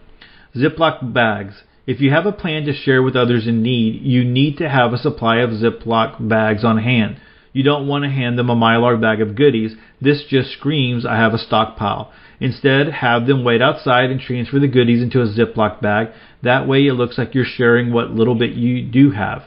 Ziploc 0.56 1.12
bags. 1.12 1.62
If 1.84 2.00
you 2.00 2.12
have 2.12 2.26
a 2.26 2.32
plan 2.32 2.64
to 2.66 2.72
share 2.72 3.02
with 3.02 3.16
others 3.16 3.48
in 3.48 3.62
need, 3.62 4.02
you 4.02 4.24
need 4.24 4.58
to 4.58 4.68
have 4.68 4.92
a 4.92 4.98
supply 4.98 5.38
of 5.38 5.50
Ziploc 5.50 6.28
bags 6.28 6.64
on 6.64 6.78
hand. 6.78 7.16
You 7.52 7.64
don't 7.64 7.88
want 7.88 8.04
to 8.04 8.10
hand 8.10 8.38
them 8.38 8.50
a 8.50 8.54
mylar 8.54 9.00
bag 9.00 9.20
of 9.20 9.34
goodies. 9.34 9.74
This 10.00 10.24
just 10.28 10.52
screams, 10.52 11.04
I 11.04 11.16
have 11.16 11.34
a 11.34 11.38
stockpile. 11.38 12.12
Instead, 12.38 12.88
have 12.88 13.26
them 13.26 13.44
wait 13.44 13.60
outside 13.60 14.10
and 14.10 14.20
transfer 14.20 14.60
the 14.60 14.68
goodies 14.68 15.02
into 15.02 15.20
a 15.20 15.26
Ziploc 15.26 15.80
bag. 15.82 16.08
That 16.42 16.68
way 16.68 16.86
it 16.86 16.94
looks 16.94 17.18
like 17.18 17.34
you're 17.34 17.44
sharing 17.44 17.92
what 17.92 18.12
little 18.12 18.36
bit 18.36 18.52
you 18.52 18.82
do 18.82 19.10
have. 19.10 19.42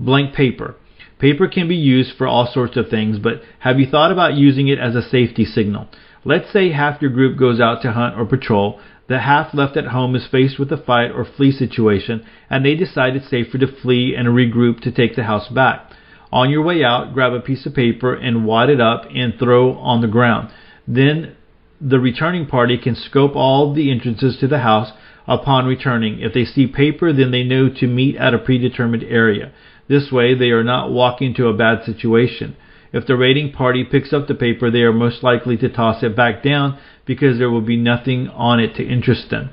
Blank 0.00 0.34
paper. 0.34 0.76
Paper 1.18 1.46
can 1.46 1.68
be 1.68 1.76
used 1.76 2.16
for 2.16 2.26
all 2.26 2.50
sorts 2.50 2.76
of 2.76 2.88
things, 2.88 3.18
but 3.18 3.42
have 3.60 3.78
you 3.78 3.86
thought 3.86 4.12
about 4.12 4.34
using 4.34 4.68
it 4.68 4.78
as 4.78 4.94
a 4.94 5.08
safety 5.08 5.44
signal? 5.44 5.88
Let's 6.24 6.52
say 6.52 6.72
half 6.72 7.00
your 7.00 7.10
group 7.10 7.38
goes 7.38 7.60
out 7.60 7.82
to 7.82 7.92
hunt 7.92 8.18
or 8.18 8.26
patrol. 8.26 8.80
The 9.08 9.20
half 9.20 9.54
left 9.54 9.76
at 9.76 9.86
home 9.86 10.16
is 10.16 10.26
faced 10.26 10.58
with 10.58 10.72
a 10.72 10.76
fight 10.76 11.12
or 11.12 11.24
flee 11.24 11.52
situation, 11.52 12.24
and 12.50 12.64
they 12.64 12.74
decide 12.74 13.14
it's 13.14 13.30
safer 13.30 13.56
to 13.58 13.66
flee 13.68 14.14
and 14.16 14.28
regroup 14.28 14.80
to 14.80 14.90
take 14.90 15.14
the 15.14 15.24
house 15.24 15.48
back. 15.48 15.92
On 16.32 16.50
your 16.50 16.62
way 16.62 16.82
out, 16.82 17.14
grab 17.14 17.32
a 17.32 17.40
piece 17.40 17.66
of 17.66 17.74
paper 17.74 18.12
and 18.14 18.44
wad 18.44 18.68
it 18.68 18.80
up 18.80 19.04
and 19.14 19.34
throw 19.38 19.74
on 19.78 20.00
the 20.00 20.08
ground. 20.08 20.50
Then 20.88 21.36
the 21.80 22.00
returning 22.00 22.46
party 22.46 22.78
can 22.78 22.96
scope 22.96 23.36
all 23.36 23.72
the 23.72 23.92
entrances 23.92 24.36
to 24.38 24.48
the 24.48 24.60
house 24.60 24.90
upon 25.28 25.66
returning. 25.66 26.20
If 26.20 26.34
they 26.34 26.44
see 26.44 26.66
paper, 26.66 27.12
then 27.12 27.30
they 27.30 27.44
know 27.44 27.68
to 27.68 27.86
meet 27.86 28.16
at 28.16 28.34
a 28.34 28.38
predetermined 28.38 29.04
area. 29.04 29.52
This 29.88 30.10
way, 30.10 30.34
they 30.34 30.50
are 30.50 30.64
not 30.64 30.90
walking 30.90 31.32
to 31.34 31.46
a 31.46 31.56
bad 31.56 31.84
situation. 31.84 32.56
If 32.92 33.06
the 33.06 33.16
raiding 33.16 33.52
party 33.52 33.84
picks 33.84 34.12
up 34.12 34.26
the 34.26 34.34
paper, 34.34 34.70
they 34.70 34.82
are 34.82 34.92
most 34.92 35.22
likely 35.22 35.56
to 35.58 35.68
toss 35.68 36.02
it 36.02 36.16
back 36.16 36.42
down 36.42 36.78
because 37.06 37.38
there 37.38 37.50
will 37.50 37.62
be 37.62 37.76
nothing 37.76 38.28
on 38.28 38.60
it 38.60 38.74
to 38.74 38.86
interest 38.86 39.30
them. 39.30 39.50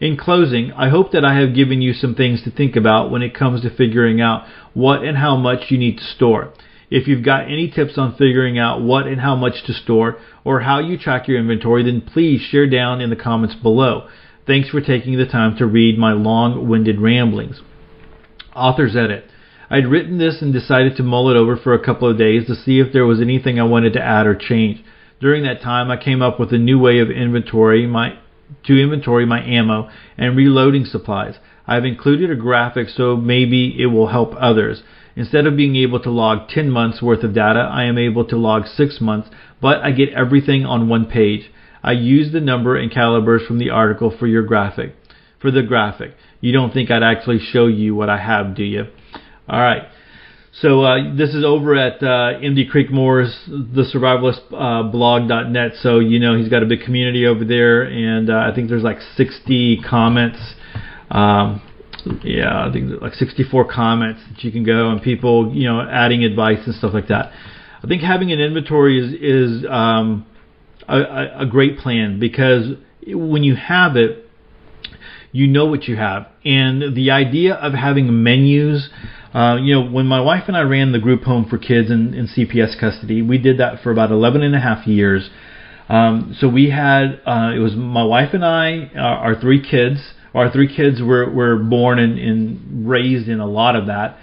In 0.00 0.16
closing, 0.16 0.72
I 0.72 0.88
hope 0.88 1.12
that 1.12 1.24
I 1.24 1.38
have 1.38 1.54
given 1.54 1.80
you 1.80 1.92
some 1.92 2.14
things 2.14 2.42
to 2.42 2.50
think 2.50 2.76
about 2.76 3.10
when 3.10 3.22
it 3.22 3.34
comes 3.34 3.62
to 3.62 3.70
figuring 3.74 4.20
out 4.20 4.46
what 4.74 5.04
and 5.04 5.16
how 5.16 5.36
much 5.36 5.70
you 5.70 5.78
need 5.78 5.98
to 5.98 6.04
store. 6.04 6.52
If 6.90 7.08
you've 7.08 7.24
got 7.24 7.44
any 7.44 7.70
tips 7.70 7.96
on 7.96 8.16
figuring 8.16 8.58
out 8.58 8.82
what 8.82 9.06
and 9.06 9.20
how 9.20 9.34
much 9.34 9.64
to 9.66 9.72
store 9.72 10.18
or 10.44 10.60
how 10.60 10.80
you 10.80 10.98
track 10.98 11.26
your 11.26 11.38
inventory, 11.38 11.84
then 11.84 12.02
please 12.02 12.40
share 12.40 12.68
down 12.68 13.00
in 13.00 13.10
the 13.10 13.16
comments 13.16 13.54
below. 13.54 14.08
Thanks 14.46 14.68
for 14.68 14.80
taking 14.80 15.16
the 15.16 15.24
time 15.24 15.56
to 15.56 15.66
read 15.66 15.96
my 15.96 16.12
long-winded 16.12 17.00
ramblings. 17.00 17.62
Author's 18.54 18.96
Edit. 18.96 19.24
I'd 19.70 19.86
written 19.86 20.18
this 20.18 20.42
and 20.42 20.52
decided 20.52 20.96
to 20.96 21.02
mull 21.02 21.30
it 21.30 21.36
over 21.36 21.56
for 21.56 21.72
a 21.72 21.82
couple 21.82 22.10
of 22.10 22.18
days 22.18 22.46
to 22.46 22.56
see 22.56 22.78
if 22.78 22.92
there 22.92 23.06
was 23.06 23.20
anything 23.20 23.58
I 23.58 23.62
wanted 23.62 23.94
to 23.94 24.02
add 24.02 24.26
or 24.26 24.34
change. 24.34 24.84
During 25.22 25.44
that 25.44 25.62
time, 25.62 25.88
I 25.88 25.96
came 25.98 26.20
up 26.20 26.40
with 26.40 26.52
a 26.52 26.58
new 26.58 26.80
way 26.80 26.98
of 26.98 27.08
inventory 27.08 27.86
my 27.86 28.18
to 28.64 28.76
inventory 28.76 29.24
my 29.24 29.40
ammo 29.40 29.88
and 30.18 30.36
reloading 30.36 30.84
supplies. 30.84 31.36
I've 31.64 31.84
included 31.84 32.28
a 32.28 32.34
graphic 32.34 32.88
so 32.88 33.16
maybe 33.16 33.80
it 33.80 33.86
will 33.86 34.08
help 34.08 34.34
others. 34.36 34.82
Instead 35.14 35.46
of 35.46 35.56
being 35.56 35.76
able 35.76 36.00
to 36.00 36.10
log 36.10 36.48
10 36.48 36.70
months 36.70 37.00
worth 37.00 37.22
of 37.22 37.34
data, 37.34 37.60
I 37.60 37.84
am 37.84 37.98
able 37.98 38.24
to 38.24 38.36
log 38.36 38.66
6 38.66 39.00
months, 39.00 39.30
but 39.60 39.78
I 39.78 39.92
get 39.92 40.08
everything 40.12 40.66
on 40.66 40.88
one 40.88 41.06
page. 41.06 41.52
I 41.84 41.92
use 41.92 42.32
the 42.32 42.40
number 42.40 42.74
and 42.74 42.90
calibers 42.90 43.42
from 43.46 43.58
the 43.58 43.70
article 43.70 44.10
for 44.10 44.26
your 44.26 44.42
graphic. 44.42 44.96
For 45.38 45.52
the 45.52 45.62
graphic. 45.62 46.16
You 46.40 46.50
don't 46.50 46.74
think 46.74 46.90
I'd 46.90 47.04
actually 47.04 47.38
show 47.38 47.68
you 47.68 47.94
what 47.94 48.10
I 48.10 48.18
have, 48.18 48.56
do 48.56 48.64
you? 48.64 48.88
All 49.48 49.60
right. 49.60 49.84
So 50.60 50.82
uh, 50.82 51.16
this 51.16 51.30
is 51.30 51.44
over 51.44 51.74
at 51.76 52.02
uh, 52.02 52.38
MD 52.38 52.70
the 52.70 53.82
survivalist 53.82 54.42
uh, 54.52 54.90
blog.net. 54.90 55.72
So 55.80 55.98
you 55.98 56.18
know 56.18 56.36
he's 56.36 56.50
got 56.50 56.62
a 56.62 56.66
big 56.66 56.82
community 56.82 57.26
over 57.26 57.42
there, 57.42 57.82
and 57.82 58.28
uh, 58.28 58.34
I 58.34 58.54
think 58.54 58.68
there's 58.68 58.82
like 58.82 58.98
60 59.16 59.82
comments. 59.88 60.38
Um, 61.10 61.62
yeah, 62.22 62.66
I 62.68 62.72
think 62.72 63.00
like 63.00 63.14
64 63.14 63.72
comments 63.72 64.20
that 64.28 64.44
you 64.44 64.52
can 64.52 64.64
go 64.64 64.90
and 64.90 65.00
people 65.00 65.54
you 65.54 65.66
know 65.66 65.80
adding 65.80 66.22
advice 66.22 66.58
and 66.66 66.74
stuff 66.74 66.92
like 66.92 67.08
that. 67.08 67.32
I 67.82 67.86
think 67.86 68.02
having 68.02 68.30
an 68.30 68.38
inventory 68.38 68.98
is 68.98 69.62
is 69.62 69.66
um, 69.70 70.26
a, 70.86 71.40
a 71.40 71.46
great 71.46 71.78
plan 71.78 72.20
because 72.20 72.76
when 73.06 73.42
you 73.42 73.56
have 73.56 73.96
it, 73.96 74.28
you 75.32 75.46
know 75.46 75.66
what 75.66 75.84
you 75.84 75.96
have, 75.96 76.28
and 76.44 76.94
the 76.94 77.10
idea 77.10 77.54
of 77.54 77.72
having 77.72 78.22
menus 78.22 78.88
uh, 79.34 79.56
you 79.56 79.74
know, 79.74 79.90
when 79.90 80.06
my 80.06 80.20
wife 80.20 80.44
and 80.48 80.56
I 80.56 80.60
ran 80.60 80.92
the 80.92 80.98
group 80.98 81.22
home 81.22 81.46
for 81.48 81.56
kids 81.56 81.90
in, 81.90 82.12
in 82.12 82.26
CPS 82.26 82.78
custody, 82.78 83.22
we 83.22 83.38
did 83.38 83.58
that 83.58 83.82
for 83.82 83.90
about 83.90 84.10
11 84.10 84.42
and 84.42 84.54
a 84.54 84.60
half 84.60 84.86
years. 84.86 85.30
Um, 85.88 86.36
so 86.38 86.48
we 86.48 86.70
had, 86.70 87.20
uh, 87.26 87.52
it 87.54 87.58
was 87.58 87.74
my 87.74 88.04
wife 88.04 88.34
and 88.34 88.44
I, 88.44 88.90
our, 88.94 89.34
our 89.34 89.40
three 89.40 89.62
kids. 89.62 90.00
Our 90.34 90.50
three 90.50 90.74
kids 90.74 91.00
were, 91.00 91.30
were 91.30 91.56
born 91.56 91.98
and, 91.98 92.18
and 92.18 92.88
raised 92.88 93.28
in 93.28 93.40
a 93.40 93.46
lot 93.46 93.74
of 93.74 93.86
that. 93.86 94.18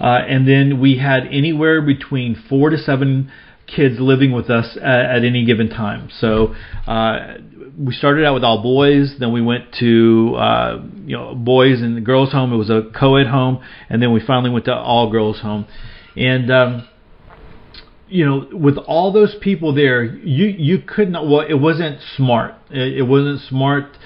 Uh, 0.00 0.18
and 0.28 0.46
then 0.46 0.80
we 0.80 0.98
had 0.98 1.26
anywhere 1.26 1.82
between 1.82 2.40
four 2.48 2.70
to 2.70 2.78
seven 2.78 3.30
kids 3.66 3.96
living 3.98 4.32
with 4.32 4.50
us 4.50 4.76
at, 4.76 5.16
at 5.16 5.24
any 5.24 5.44
given 5.44 5.68
time. 5.68 6.08
So 6.18 6.54
uh, 6.86 7.34
we 7.78 7.92
started 7.94 8.24
out 8.24 8.34
with 8.34 8.44
all 8.44 8.62
boys, 8.62 9.16
then 9.18 9.32
we 9.32 9.40
went 9.40 9.72
to 9.80 10.34
uh, 10.36 10.82
you 11.04 11.16
know 11.16 11.34
boys 11.34 11.80
and 11.80 12.04
girls 12.04 12.32
home. 12.32 12.52
It 12.52 12.56
was 12.56 12.70
a 12.70 12.90
co-ed 12.98 13.26
home, 13.26 13.62
and 13.88 14.02
then 14.02 14.12
we 14.12 14.20
finally 14.20 14.50
went 14.50 14.66
to 14.66 14.74
all 14.74 15.10
girls 15.10 15.40
home. 15.40 15.66
And 16.16 16.50
um, 16.50 16.88
you 18.08 18.26
know, 18.26 18.48
with 18.52 18.76
all 18.76 19.12
those 19.12 19.34
people 19.40 19.74
there, 19.74 20.04
you 20.04 20.46
you 20.46 20.78
could 20.78 21.10
not. 21.10 21.26
Well, 21.26 21.40
it 21.40 21.54
wasn't 21.54 22.00
smart. 22.16 22.54
It, 22.70 22.98
it 22.98 23.02
wasn't 23.02 23.40
smart 23.48 23.96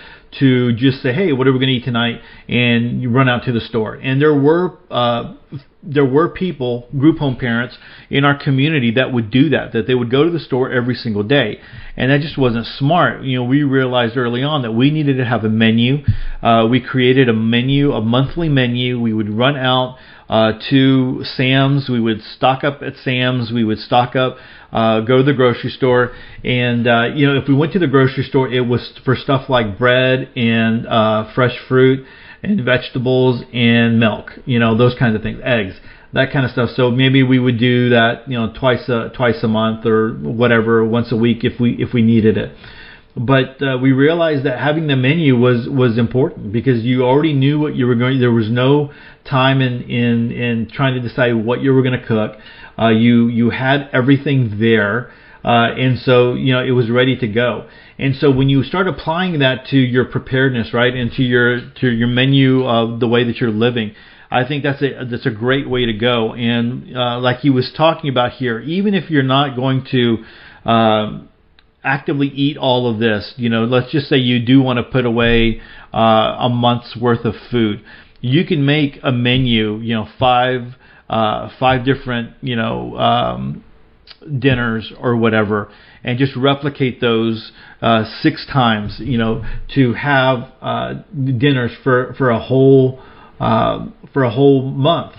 to 0.40 0.72
just 0.72 1.02
say, 1.02 1.12
"Hey, 1.12 1.32
what 1.32 1.46
are 1.46 1.52
we 1.52 1.58
going 1.58 1.68
to 1.68 1.74
eat 1.74 1.84
tonight?" 1.84 2.20
and 2.48 3.02
you 3.02 3.10
run 3.10 3.28
out 3.28 3.44
to 3.44 3.52
the 3.52 3.60
store. 3.60 3.94
And 3.94 4.20
there 4.20 4.34
were 4.34 4.78
uh, 4.90 5.34
there 5.82 6.04
were 6.04 6.28
people, 6.28 6.88
group 6.98 7.18
home 7.18 7.36
parents 7.36 7.76
in 8.10 8.24
our 8.24 8.36
community 8.36 8.92
that 8.92 9.12
would 9.12 9.30
do 9.30 9.50
that. 9.50 9.72
That 9.72 9.86
they 9.86 9.94
would 9.94 10.10
go 10.10 10.24
to 10.24 10.30
the 10.30 10.40
store 10.40 10.70
every 10.70 10.94
single 10.94 11.22
day, 11.22 11.60
and 11.96 12.10
that 12.10 12.20
just 12.20 12.36
wasn't 12.36 12.66
smart. 12.66 13.22
You 13.22 13.38
know, 13.38 13.44
we 13.44 13.62
realized 13.62 14.16
early 14.16 14.42
on 14.42 14.62
that 14.62 14.72
we 14.72 14.90
needed 14.90 15.16
to 15.18 15.24
have 15.24 15.44
a 15.44 15.48
menu. 15.48 15.98
Uh, 16.42 16.66
we 16.68 16.80
created 16.80 17.28
a 17.28 17.32
menu, 17.32 17.92
a 17.92 18.00
monthly 18.00 18.48
menu. 18.48 19.00
We 19.00 19.12
would 19.12 19.30
run 19.30 19.56
out 19.56 19.98
uh, 20.28 20.52
to 20.70 21.24
Sam's. 21.24 21.88
We 21.88 22.00
would 22.00 22.22
stock 22.22 22.64
up 22.64 22.82
at 22.82 22.94
Sam's. 22.96 23.50
We 23.52 23.64
would 23.64 23.78
stock 23.78 24.16
up, 24.16 24.36
uh, 24.72 25.00
go 25.00 25.18
to 25.18 25.22
the 25.22 25.32
grocery 25.32 25.70
store, 25.70 26.12
and 26.44 26.86
uh, 26.86 27.08
you 27.14 27.26
know 27.26 27.36
if 27.36 27.48
we 27.48 27.54
went 27.54 27.72
to 27.74 27.78
the 27.78 27.86
grocery 27.86 28.24
store, 28.24 28.48
it 28.48 28.66
was 28.66 28.92
for 29.04 29.16
stuff 29.16 29.48
like 29.48 29.78
bread 29.78 30.30
and 30.36 30.86
uh, 30.86 31.32
fresh 31.34 31.56
fruit 31.68 32.06
and 32.42 32.64
vegetables 32.64 33.42
and 33.52 34.00
milk. 34.00 34.32
You 34.44 34.58
know 34.58 34.76
those 34.76 34.94
kinds 34.98 35.16
of 35.16 35.22
things, 35.22 35.40
eggs, 35.44 35.74
that 36.12 36.32
kind 36.32 36.44
of 36.44 36.50
stuff. 36.50 36.70
So 36.74 36.90
maybe 36.90 37.22
we 37.22 37.38
would 37.38 37.58
do 37.58 37.90
that, 37.90 38.28
you 38.28 38.38
know, 38.38 38.52
twice 38.58 38.88
a 38.88 39.10
twice 39.14 39.42
a 39.42 39.48
month 39.48 39.86
or 39.86 40.14
whatever, 40.14 40.84
once 40.84 41.12
a 41.12 41.16
week 41.16 41.44
if 41.44 41.60
we 41.60 41.72
if 41.80 41.92
we 41.92 42.02
needed 42.02 42.36
it 42.36 42.56
but 43.16 43.62
uh, 43.62 43.78
we 43.80 43.92
realized 43.92 44.44
that 44.44 44.58
having 44.58 44.88
the 44.88 44.96
menu 44.96 45.36
was 45.36 45.66
was 45.68 45.96
important 45.96 46.52
because 46.52 46.84
you 46.84 47.02
already 47.02 47.32
knew 47.32 47.58
what 47.58 47.74
you 47.74 47.86
were 47.86 47.94
going. 47.94 48.20
There 48.20 48.30
was 48.30 48.50
no 48.50 48.92
time 49.28 49.60
in 49.60 49.82
in 49.82 50.32
in 50.32 50.70
trying 50.72 50.94
to 50.94 51.00
decide 51.00 51.32
what 51.34 51.60
you 51.60 51.72
were 51.72 51.82
going 51.82 51.98
to 52.00 52.06
cook. 52.06 52.38
Uh, 52.78 52.88
you 52.88 53.28
you 53.28 53.50
had 53.50 53.88
everything 53.92 54.58
there, 54.60 55.10
uh, 55.44 55.72
and 55.76 55.98
so 55.98 56.34
you 56.34 56.52
know 56.52 56.62
it 56.64 56.72
was 56.72 56.90
ready 56.90 57.16
to 57.16 57.28
go. 57.28 57.68
And 57.98 58.14
so 58.16 58.30
when 58.30 58.48
you 58.48 58.62
start 58.62 58.88
applying 58.88 59.38
that 59.38 59.66
to 59.68 59.76
your 59.76 60.04
preparedness, 60.04 60.74
right, 60.74 60.94
and 60.94 61.10
to 61.12 61.22
your 61.22 61.70
to 61.80 61.88
your 61.88 62.08
menu 62.08 62.66
of 62.66 63.00
the 63.00 63.08
way 63.08 63.24
that 63.24 63.36
you're 63.36 63.50
living. 63.50 63.94
I 64.28 64.46
think 64.46 64.64
that's 64.64 64.82
a 64.82 65.06
that's 65.08 65.26
a 65.26 65.30
great 65.30 65.70
way 65.70 65.86
to 65.86 65.92
go. 65.92 66.34
And 66.34 66.96
uh, 66.96 67.20
like 67.20 67.38
he 67.38 67.50
was 67.50 67.72
talking 67.76 68.10
about 68.10 68.32
here, 68.32 68.58
even 68.60 68.92
if 68.94 69.08
you're 69.08 69.22
not 69.22 69.54
going 69.54 69.86
to 69.92 70.24
uh, 70.68 71.20
actively 71.84 72.26
eat 72.28 72.56
all 72.56 72.92
of 72.92 72.98
this, 72.98 73.34
you 73.36 73.48
know, 73.48 73.64
let's 73.64 73.92
just 73.92 74.08
say 74.08 74.16
you 74.16 74.44
do 74.44 74.60
want 74.60 74.78
to 74.78 74.82
put 74.82 75.06
away 75.06 75.60
uh, 75.94 76.36
a 76.40 76.48
month's 76.48 76.96
worth 76.96 77.24
of 77.24 77.34
food, 77.50 77.82
you 78.26 78.44
can 78.44 78.64
make 78.64 78.98
a 79.02 79.12
menu, 79.12 79.78
you 79.78 79.94
know, 79.94 80.08
five 80.18 80.74
uh, 81.08 81.50
five 81.60 81.84
different, 81.84 82.32
you 82.40 82.56
know, 82.56 82.96
um, 82.96 83.64
dinners 84.38 84.92
or 85.00 85.16
whatever, 85.16 85.70
and 86.02 86.18
just 86.18 86.34
replicate 86.36 87.00
those 87.00 87.52
uh, 87.80 88.04
six 88.22 88.46
times, 88.52 88.96
you 88.98 89.18
know, 89.18 89.44
to 89.74 89.92
have 89.92 90.52
uh, 90.60 90.94
dinners 91.38 91.70
for 91.84 92.14
for 92.18 92.30
a 92.30 92.40
whole 92.40 93.00
uh, 93.38 93.86
for 94.12 94.24
a 94.24 94.30
whole 94.30 94.62
month 94.62 95.14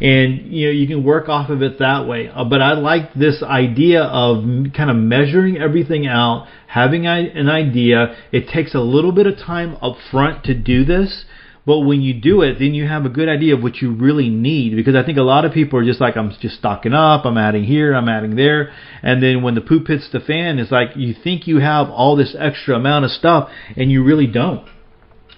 and 0.00 0.52
you 0.52 0.66
know 0.66 0.72
you 0.72 0.86
can 0.86 1.02
work 1.04 1.28
off 1.28 1.50
of 1.50 1.62
it 1.62 1.78
that 1.78 2.06
way. 2.06 2.28
Uh, 2.28 2.44
but 2.44 2.60
I 2.60 2.74
like 2.74 3.14
this 3.14 3.42
idea 3.42 4.02
of 4.02 4.44
kind 4.76 4.90
of 4.90 4.96
measuring 4.96 5.56
everything 5.56 6.06
out, 6.06 6.46
having 6.66 7.06
an 7.06 7.48
idea. 7.48 8.16
It 8.32 8.48
takes 8.48 8.74
a 8.74 8.80
little 8.80 9.12
bit 9.12 9.26
of 9.26 9.38
time 9.38 9.76
up 9.80 9.96
front 10.10 10.44
to 10.44 10.54
do 10.54 10.84
this. 10.84 11.24
But 11.66 11.80
when 11.80 12.00
you 12.00 12.14
do 12.14 12.42
it, 12.42 12.60
then 12.60 12.74
you 12.74 12.86
have 12.86 13.04
a 13.04 13.08
good 13.08 13.28
idea 13.28 13.56
of 13.56 13.62
what 13.62 13.76
you 13.82 13.92
really 13.92 14.30
need. 14.30 14.76
Because 14.76 14.94
I 14.94 15.02
think 15.02 15.18
a 15.18 15.22
lot 15.22 15.44
of 15.44 15.52
people 15.52 15.80
are 15.80 15.84
just 15.84 16.00
like, 16.00 16.16
I'm 16.16 16.32
just 16.40 16.56
stocking 16.56 16.94
up, 16.94 17.26
I'm 17.26 17.36
adding 17.36 17.64
here, 17.64 17.92
I'm 17.92 18.08
adding 18.08 18.36
there. 18.36 18.72
And 19.02 19.20
then 19.20 19.42
when 19.42 19.56
the 19.56 19.60
poop 19.60 19.88
hits 19.88 20.08
the 20.12 20.20
fan, 20.20 20.60
it's 20.60 20.70
like 20.70 20.90
you 20.94 21.12
think 21.12 21.48
you 21.48 21.58
have 21.58 21.90
all 21.90 22.14
this 22.14 22.36
extra 22.38 22.76
amount 22.76 23.04
of 23.04 23.10
stuff, 23.10 23.50
and 23.76 23.90
you 23.90 24.04
really 24.04 24.28
don't. 24.28 24.66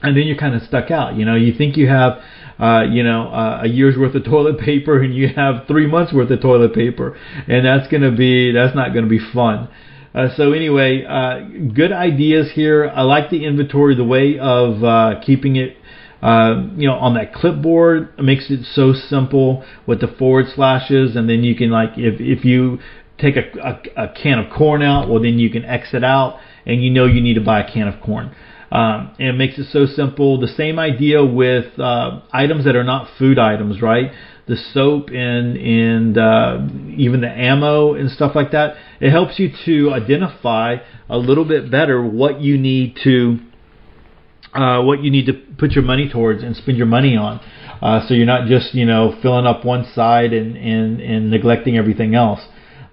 And 0.03 0.16
then 0.16 0.24
you're 0.24 0.37
kind 0.37 0.55
of 0.55 0.62
stuck 0.62 0.91
out. 0.91 1.16
You 1.16 1.24
know, 1.24 1.35
you 1.35 1.57
think 1.57 1.76
you 1.76 1.89
have 1.89 2.22
uh, 2.59 2.83
you 2.91 3.05
know, 3.05 3.29
uh, 3.29 3.61
a 3.62 3.68
year's 3.68 3.97
worth 3.97 4.14
of 4.14 4.24
toilet 4.31 4.59
paper 4.59 5.01
and 5.01 5.14
you 5.14 5.29
have 5.29 5.66
three 5.66 5.87
months 5.87 6.12
worth 6.12 6.31
of 6.31 6.41
toilet 6.41 6.74
paper, 6.74 7.16
and 7.47 7.64
that's 7.64 7.89
gonna 7.89 8.11
be 8.11 8.53
that's 8.53 8.74
not 8.74 8.93
gonna 8.93 9.07
be 9.07 9.20
fun. 9.33 9.68
Uh, 10.14 10.29
so 10.37 10.53
anyway, 10.53 11.05
uh, 11.05 11.41
good 11.72 11.93
ideas 11.93 12.51
here. 12.55 12.89
I 12.89 13.03
like 13.03 13.31
the 13.31 13.45
inventory, 13.45 13.95
the 13.95 14.05
way 14.05 14.39
of 14.39 14.83
uh, 14.83 15.20
keeping 15.24 15.57
it, 15.57 15.76
uh, 16.22 16.66
you 16.76 16.88
know, 16.88 16.94
on 16.94 17.14
that 17.14 17.32
clipboard. 17.32 18.18
Makes 18.18 18.50
it 18.50 18.64
so 18.72 18.92
simple 18.92 19.64
with 19.86 20.00
the 20.00 20.08
forward 20.08 20.46
slashes, 20.54 21.16
and 21.16 21.28
then 21.28 21.44
you 21.44 21.54
can 21.54 21.70
like 21.70 21.90
if 21.96 22.20
if 22.20 22.44
you 22.44 22.78
take 23.18 23.36
a, 23.36 23.50
a, 23.58 24.04
a 24.04 24.14
can 24.14 24.38
of 24.38 24.52
corn 24.52 24.82
out, 24.82 25.08
well 25.08 25.22
then 25.22 25.38
you 25.38 25.50
can 25.50 25.64
exit 25.64 26.04
out, 26.04 26.38
and 26.66 26.82
you 26.82 26.90
know 26.90 27.06
you 27.06 27.20
need 27.20 27.34
to 27.34 27.40
buy 27.40 27.60
a 27.60 27.72
can 27.72 27.88
of 27.88 28.00
corn. 28.00 28.34
Um, 28.70 29.14
and 29.18 29.28
it 29.28 29.32
makes 29.32 29.58
it 29.58 29.66
so 29.72 29.86
simple. 29.86 30.38
The 30.40 30.48
same 30.48 30.78
idea 30.78 31.24
with 31.24 31.78
uh, 31.78 32.20
items 32.32 32.64
that 32.66 32.76
are 32.76 32.84
not 32.84 33.08
food 33.18 33.38
items, 33.38 33.80
right? 33.80 34.12
The 34.46 34.56
soap 34.56 35.08
and 35.08 35.56
and 35.56 36.18
uh, 36.18 36.58
even 36.96 37.20
the 37.20 37.30
ammo 37.30 37.94
and 37.94 38.10
stuff 38.10 38.32
like 38.34 38.52
that. 38.52 38.76
It 39.00 39.10
helps 39.10 39.38
you 39.38 39.50
to 39.64 39.92
identify 39.92 40.76
a 41.08 41.16
little 41.16 41.44
bit 41.44 41.70
better 41.70 42.02
what 42.02 42.40
you 42.40 42.58
need 42.58 42.98
to 43.04 43.38
uh, 44.55 44.82
what 44.82 45.03
you 45.03 45.11
need 45.11 45.26
to 45.26 45.34
put 45.59 45.72
your 45.72 45.84
money 45.84 46.09
towards 46.09 46.42
and 46.42 46.57
spend 46.57 46.78
your 46.78 46.86
money 46.86 47.16
on. 47.16 47.40
Uh, 47.82 48.07
so 48.07 48.14
you're 48.14 48.26
not 48.26 48.49
just 48.49 48.74
you 48.74 48.84
know 48.84 49.14
filling 49.22 49.46
up 49.46 49.64
one 49.64 49.84
side 49.94 50.32
and 50.32 50.57
and 50.57 51.01
and 51.01 51.30
neglecting 51.30 51.76
everything 51.76 52.14
else 52.14 52.40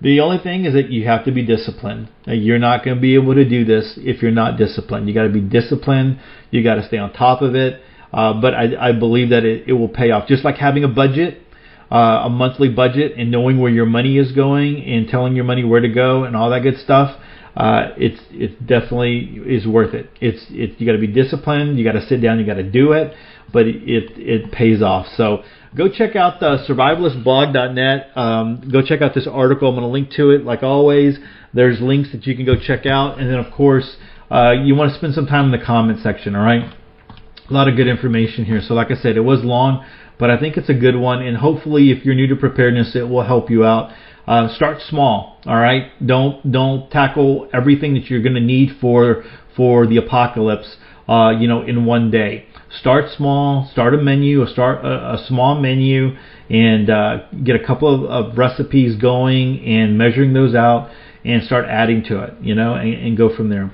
The 0.02 0.20
only 0.20 0.38
thing 0.38 0.66
is 0.66 0.74
that 0.74 0.90
you 0.92 1.06
have 1.08 1.24
to 1.26 1.32
be 1.32 1.44
disciplined. 1.46 2.10
You're 2.28 2.60
not 2.60 2.84
going 2.84 2.98
to 2.98 3.02
be 3.02 3.16
able 3.16 3.34
to 3.36 3.48
do 3.48 3.66
this 3.66 3.98
if 3.98 4.22
you're 4.22 4.32
not 4.32 4.58
disciplined. 4.58 5.08
You 5.08 5.14
got 5.16 5.24
to 5.24 5.30
be 5.30 5.42
disciplined. 5.42 6.20
You 6.52 6.64
got 6.64 6.76
to 6.76 6.86
stay 6.86 6.98
on 6.98 7.14
top 7.14 7.42
of 7.42 7.56
it. 7.56 7.82
Uh, 8.14 8.40
but 8.40 8.54
I, 8.54 8.90
I 8.90 8.92
believe 8.92 9.30
that 9.30 9.44
it, 9.44 9.68
it 9.68 9.74
will 9.74 9.90
pay 9.90 10.12
off. 10.12 10.28
Just 10.28 10.44
like 10.46 10.58
having 10.58 10.84
a 10.84 10.88
budget, 10.88 11.42
uh, 11.92 12.24
a 12.26 12.30
monthly 12.30 12.70
budget, 12.70 13.14
and 13.18 13.32
knowing 13.32 13.60
where 13.60 13.72
your 13.72 13.86
money 13.86 14.18
is 14.18 14.32
going 14.34 14.84
and 14.84 15.08
telling 15.08 15.36
your 15.36 15.46
money 15.46 15.64
where 15.64 15.82
to 15.82 15.90
go 15.90 16.24
and 16.24 16.36
all 16.36 16.50
that 16.52 16.62
good 16.62 16.78
stuff. 16.78 17.20
Uh, 17.56 17.94
it's 17.96 18.20
it 18.32 18.68
definitely 18.68 19.42
is 19.46 19.66
worth 19.66 19.94
it. 19.94 20.10
It's 20.20 20.46
it 20.50 20.80
you 20.80 20.86
got 20.86 20.94
to 20.94 21.00
be 21.00 21.08
disciplined. 21.08 21.80
You 21.80 21.86
got 21.86 21.94
to 21.94 22.06
sit 22.06 22.22
down. 22.22 22.38
You 22.38 22.46
got 22.46 22.56
to 22.56 22.70
do 22.70 22.92
it, 22.92 23.14
but 23.54 23.66
it 23.66 24.12
it 24.18 24.52
pays 24.52 24.82
off. 24.82 25.08
So 25.16 25.44
go 25.76 25.88
check 25.88 26.18
out 26.18 26.42
the 26.42 26.66
survivalistblog.net. 26.68 28.18
Um, 28.18 28.70
go 28.72 28.82
check 28.82 29.02
out 29.02 29.14
this 29.14 29.28
article. 29.28 29.70
I'm 29.70 29.76
going 29.76 29.88
to 29.88 29.92
link 29.92 30.12
to 30.12 30.32
it 30.32 30.44
like 30.44 30.64
always. 30.64 31.18
There's 31.54 31.80
links 31.80 32.12
that 32.12 32.28
you 32.28 32.36
can 32.36 32.46
go 32.46 32.56
check 32.60 32.86
out, 32.86 33.20
and 33.20 33.30
then 33.30 33.40
of 33.40 33.54
course 33.54 33.96
uh, 34.30 34.52
you 34.52 34.76
want 34.76 34.92
to 34.92 34.98
spend 34.98 35.14
some 35.14 35.26
time 35.26 35.46
in 35.46 35.58
the 35.58 35.66
comment 35.66 36.00
section. 36.04 36.36
All 36.36 36.44
right, 36.44 36.74
a 37.50 37.54
lot 37.54 37.70
of 37.70 37.78
good 37.78 37.88
information 37.88 38.44
here. 38.44 38.60
So 38.68 38.74
like 38.74 38.92
I 38.92 38.96
said, 38.96 39.16
it 39.16 39.22
was 39.22 39.46
long, 39.46 39.86
but 40.20 40.30
I 40.30 40.38
think 40.38 40.58
it's 40.58 40.70
a 40.70 40.74
good 40.74 40.98
one, 40.98 41.22
and 41.22 41.38
hopefully 41.38 41.92
if 41.92 42.04
you're 42.04 42.16
new 42.16 42.28
to 42.28 42.36
preparedness, 42.36 42.98
it 42.98 43.08
will 43.08 43.24
help 43.24 43.50
you 43.50 43.64
out. 43.64 43.94
Uh, 44.28 44.54
start 44.56 44.82
small, 44.90 45.40
all 45.46 45.56
right. 45.56 45.92
Don't 46.06 46.52
don't 46.52 46.90
tackle 46.90 47.48
everything 47.54 47.94
that 47.94 48.10
you're 48.10 48.24
going 48.24 48.36
to 48.36 48.42
need 48.42 48.78
for 48.82 49.24
for 49.56 49.86
the 49.86 49.98
apocalypse, 49.98 50.78
uh, 51.08 51.32
you 51.40 51.48
know, 51.48 51.62
in 51.62 51.86
one 51.86 52.10
day. 52.10 52.48
Start 52.80 53.06
small. 53.16 53.70
Start 53.72 53.94
a 53.94 53.98
menu. 53.98 54.42
Or 54.42 54.48
start 54.48 54.84
a, 54.84 55.14
a 55.14 55.26
small 55.28 55.62
menu, 55.62 56.16
and 56.50 56.90
uh, 56.90 57.18
get 57.44 57.56
a 57.56 57.64
couple 57.64 57.94
of, 57.94 58.10
of 58.32 58.38
recipes 58.38 59.00
going 59.00 59.64
and 59.64 59.98
measuring 59.98 60.34
those 60.34 60.56
out, 60.56 60.90
and 61.24 61.44
start 61.44 61.66
adding 61.70 62.04
to 62.06 62.24
it, 62.24 62.34
you 62.42 62.56
know, 62.56 62.74
and, 62.74 62.94
and 62.94 63.18
go 63.18 63.36
from 63.36 63.50
there. 63.50 63.72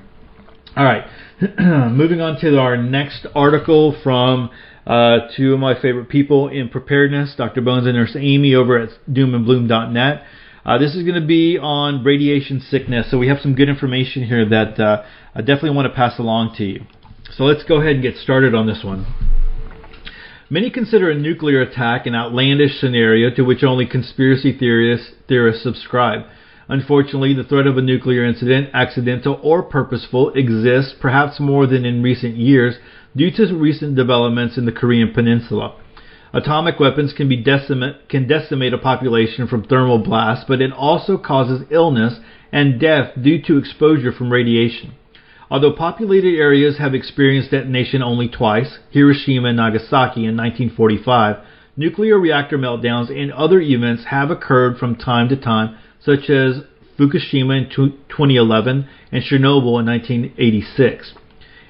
All 0.76 0.84
right, 0.84 1.04
moving 1.58 2.20
on 2.20 2.38
to 2.40 2.58
our 2.58 2.76
next 2.76 3.26
article 3.34 3.98
from 4.02 4.50
uh, 4.86 5.28
two 5.36 5.54
of 5.54 5.60
my 5.60 5.80
favorite 5.80 6.08
people 6.08 6.48
in 6.48 6.68
preparedness, 6.68 7.34
Dr. 7.36 7.60
Bones 7.60 7.86
and 7.86 7.94
Nurse 7.94 8.16
Amy 8.18 8.54
over 8.54 8.78
at 8.78 8.90
doomandbloom.net. 9.10 10.24
Uh, 10.64 10.78
this 10.78 10.94
is 10.94 11.02
going 11.02 11.20
to 11.20 11.26
be 11.26 11.58
on 11.58 12.04
radiation 12.04 12.60
sickness, 12.60 13.10
so 13.10 13.18
we 13.18 13.26
have 13.26 13.40
some 13.40 13.56
good 13.56 13.68
information 13.68 14.24
here 14.24 14.48
that 14.48 14.78
uh, 14.78 15.02
I 15.34 15.40
definitely 15.40 15.70
want 15.74 15.88
to 15.88 15.94
pass 15.94 16.20
along 16.20 16.54
to 16.58 16.64
you. 16.64 16.82
So 17.32 17.42
let's 17.42 17.64
go 17.64 17.80
ahead 17.80 17.94
and 17.94 18.02
get 18.02 18.16
started 18.16 18.54
on 18.54 18.68
this 18.68 18.84
one. 18.84 19.04
Many 20.48 20.70
consider 20.70 21.10
a 21.10 21.16
nuclear 21.16 21.62
attack 21.62 22.06
an 22.06 22.14
outlandish 22.14 22.78
scenario 22.78 23.34
to 23.34 23.42
which 23.42 23.64
only 23.64 23.86
conspiracy 23.86 24.56
theorists, 24.56 25.10
theorists 25.26 25.64
subscribe. 25.64 26.26
Unfortunately, 26.68 27.34
the 27.34 27.42
threat 27.42 27.66
of 27.66 27.76
a 27.76 27.82
nuclear 27.82 28.24
incident, 28.24 28.70
accidental 28.72 29.40
or 29.42 29.64
purposeful, 29.64 30.32
exists 30.34 30.94
perhaps 31.00 31.40
more 31.40 31.66
than 31.66 31.84
in 31.84 32.04
recent 32.04 32.36
years 32.36 32.76
due 33.16 33.32
to 33.32 33.52
recent 33.56 33.96
developments 33.96 34.56
in 34.56 34.64
the 34.64 34.72
Korean 34.72 35.12
Peninsula. 35.12 35.74
Atomic 36.34 36.80
weapons 36.80 37.12
can 37.12 37.28
be 37.28 37.36
decimate, 37.36 38.08
can 38.08 38.26
decimate 38.26 38.72
a 38.72 38.78
population 38.78 39.46
from 39.46 39.64
thermal 39.64 39.98
blasts, 39.98 40.46
but 40.48 40.62
it 40.62 40.72
also 40.72 41.18
causes 41.18 41.66
illness 41.70 42.18
and 42.50 42.80
death 42.80 43.12
due 43.20 43.42
to 43.42 43.58
exposure 43.58 44.12
from 44.12 44.32
radiation. 44.32 44.94
Although 45.50 45.72
populated 45.72 46.34
areas 46.38 46.78
have 46.78 46.94
experienced 46.94 47.50
detonation 47.50 48.02
only 48.02 48.28
twice, 48.28 48.78
Hiroshima 48.90 49.48
and 49.48 49.58
Nagasaki 49.58 50.24
in 50.24 50.34
1945, 50.34 51.36
nuclear 51.76 52.18
reactor 52.18 52.56
meltdowns 52.56 53.10
and 53.10 53.30
other 53.32 53.60
events 53.60 54.04
have 54.04 54.30
occurred 54.30 54.78
from 54.78 54.96
time 54.96 55.28
to 55.28 55.36
time, 55.36 55.76
such 56.00 56.30
as 56.30 56.62
Fukushima 56.98 57.58
in 57.58 57.68
2011 57.68 58.88
and 59.10 59.22
Chernobyl 59.22 59.78
in 59.80 59.86
1986. 59.86 61.12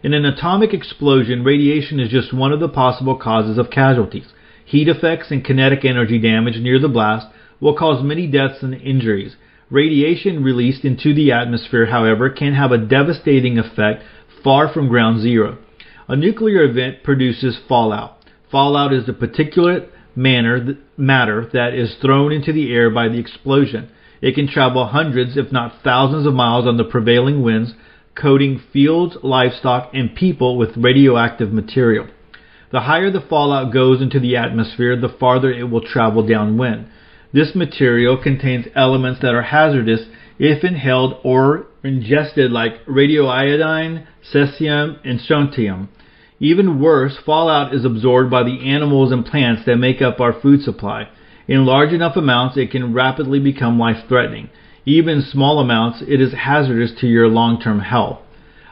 In 0.04 0.14
an 0.14 0.24
atomic 0.24 0.72
explosion, 0.72 1.42
radiation 1.42 1.98
is 1.98 2.10
just 2.10 2.32
one 2.32 2.52
of 2.52 2.60
the 2.60 2.68
possible 2.68 3.16
causes 3.16 3.58
of 3.58 3.70
casualties. 3.70 4.26
Heat 4.72 4.88
effects 4.88 5.30
and 5.30 5.44
kinetic 5.44 5.84
energy 5.84 6.18
damage 6.18 6.56
near 6.56 6.78
the 6.78 6.88
blast 6.88 7.26
will 7.60 7.76
cause 7.76 8.02
many 8.02 8.26
deaths 8.26 8.62
and 8.62 8.72
injuries. 8.72 9.36
Radiation 9.68 10.42
released 10.42 10.82
into 10.82 11.12
the 11.12 11.30
atmosphere, 11.30 11.84
however, 11.84 12.30
can 12.30 12.54
have 12.54 12.72
a 12.72 12.78
devastating 12.78 13.58
effect 13.58 14.02
far 14.42 14.72
from 14.72 14.88
ground 14.88 15.20
zero. 15.20 15.58
A 16.08 16.16
nuclear 16.16 16.64
event 16.64 17.02
produces 17.02 17.60
fallout. 17.68 18.16
Fallout 18.50 18.94
is 18.94 19.04
the 19.04 19.12
particulate 19.12 19.90
matter 20.16 21.50
that 21.52 21.74
is 21.74 21.94
thrown 22.00 22.32
into 22.32 22.54
the 22.54 22.72
air 22.72 22.88
by 22.88 23.08
the 23.08 23.18
explosion. 23.18 23.90
It 24.22 24.34
can 24.34 24.48
travel 24.48 24.86
hundreds, 24.86 25.36
if 25.36 25.52
not 25.52 25.82
thousands 25.84 26.26
of 26.26 26.32
miles 26.32 26.66
on 26.66 26.78
the 26.78 26.84
prevailing 26.84 27.42
winds, 27.42 27.74
coating 28.14 28.62
fields, 28.72 29.18
livestock, 29.22 29.90
and 29.92 30.16
people 30.16 30.56
with 30.56 30.78
radioactive 30.78 31.52
material. 31.52 32.08
The 32.72 32.80
higher 32.80 33.10
the 33.10 33.20
fallout 33.20 33.72
goes 33.72 34.00
into 34.00 34.18
the 34.18 34.36
atmosphere, 34.36 34.96
the 34.96 35.10
farther 35.10 35.52
it 35.52 35.70
will 35.70 35.82
travel 35.82 36.26
downwind. 36.26 36.86
This 37.32 37.54
material 37.54 38.16
contains 38.16 38.66
elements 38.74 39.20
that 39.20 39.34
are 39.34 39.42
hazardous 39.42 40.06
if 40.38 40.64
inhaled 40.64 41.18
or 41.22 41.66
ingested 41.84 42.50
like 42.50 42.84
radioiodine, 42.86 44.06
cesium, 44.32 44.98
and 45.04 45.20
strontium. 45.20 45.90
Even 46.40 46.80
worse, 46.80 47.16
fallout 47.24 47.74
is 47.74 47.84
absorbed 47.84 48.30
by 48.30 48.42
the 48.42 48.68
animals 48.70 49.12
and 49.12 49.24
plants 49.24 49.62
that 49.66 49.76
make 49.76 50.00
up 50.00 50.18
our 50.18 50.32
food 50.32 50.62
supply. 50.62 51.08
In 51.46 51.66
large 51.66 51.92
enough 51.92 52.16
amounts, 52.16 52.56
it 52.56 52.70
can 52.70 52.94
rapidly 52.94 53.38
become 53.38 53.78
life 53.78 54.04
threatening. 54.08 54.48
Even 54.86 55.22
small 55.22 55.58
amounts, 55.60 56.02
it 56.02 56.20
is 56.20 56.32
hazardous 56.32 56.92
to 57.00 57.06
your 57.06 57.28
long 57.28 57.60
term 57.60 57.80
health. 57.80 58.20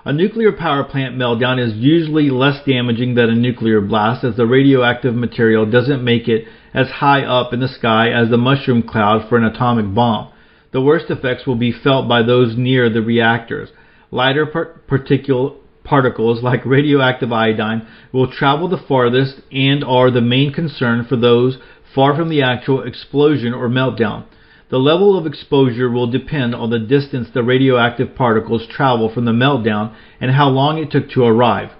A 0.02 0.14
nuclear 0.14 0.50
power 0.50 0.82
plant 0.82 1.14
meltdown 1.14 1.58
is 1.62 1.74
usually 1.74 2.30
less 2.30 2.64
damaging 2.64 3.14
than 3.14 3.28
a 3.28 3.34
nuclear 3.34 3.82
blast 3.82 4.24
as 4.24 4.34
the 4.34 4.46
radioactive 4.46 5.14
material 5.14 5.66
doesn't 5.66 6.02
make 6.02 6.26
it 6.26 6.46
as 6.72 6.88
high 6.88 7.22
up 7.22 7.52
in 7.52 7.60
the 7.60 7.68
sky 7.68 8.10
as 8.10 8.30
the 8.30 8.38
mushroom 8.38 8.82
cloud 8.82 9.28
for 9.28 9.36
an 9.36 9.44
atomic 9.44 9.94
bomb. 9.94 10.32
The 10.72 10.80
worst 10.80 11.10
effects 11.10 11.46
will 11.46 11.56
be 11.56 11.72
felt 11.72 12.08
by 12.08 12.22
those 12.22 12.56
near 12.56 12.88
the 12.88 13.02
reactors. 13.02 13.68
Lighter 14.10 14.46
particle 14.46 15.58
particles 15.84 16.42
like 16.42 16.64
radioactive 16.64 17.30
iodine 17.30 17.86
will 18.10 18.32
travel 18.32 18.68
the 18.68 18.78
farthest 18.88 19.42
and 19.52 19.84
are 19.84 20.10
the 20.10 20.22
main 20.22 20.52
concern 20.52 21.04
for 21.04 21.16
those 21.16 21.58
far 21.94 22.16
from 22.16 22.30
the 22.30 22.40
actual 22.40 22.82
explosion 22.82 23.52
or 23.52 23.68
meltdown. 23.68 24.24
The 24.70 24.78
level 24.78 25.18
of 25.18 25.26
exposure 25.26 25.90
will 25.90 26.06
depend 26.06 26.54
on 26.54 26.70
the 26.70 26.78
distance 26.78 27.28
the 27.34 27.42
radioactive 27.42 28.14
particles 28.14 28.68
travel 28.68 29.12
from 29.12 29.24
the 29.24 29.32
meltdown 29.32 29.92
and 30.20 30.30
how 30.30 30.48
long 30.48 30.78
it 30.78 30.92
took 30.92 31.10
to 31.10 31.24
arrive. 31.24 31.72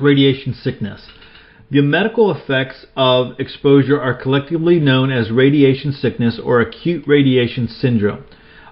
Radiation 0.00 0.52
sickness. 0.52 1.06
The 1.70 1.80
medical 1.80 2.32
effects 2.32 2.86
of 2.96 3.38
exposure 3.38 4.00
are 4.00 4.20
collectively 4.20 4.80
known 4.80 5.12
as 5.12 5.30
radiation 5.30 5.92
sickness 5.92 6.40
or 6.42 6.60
acute 6.60 7.04
radiation 7.06 7.68
syndrome. 7.68 8.24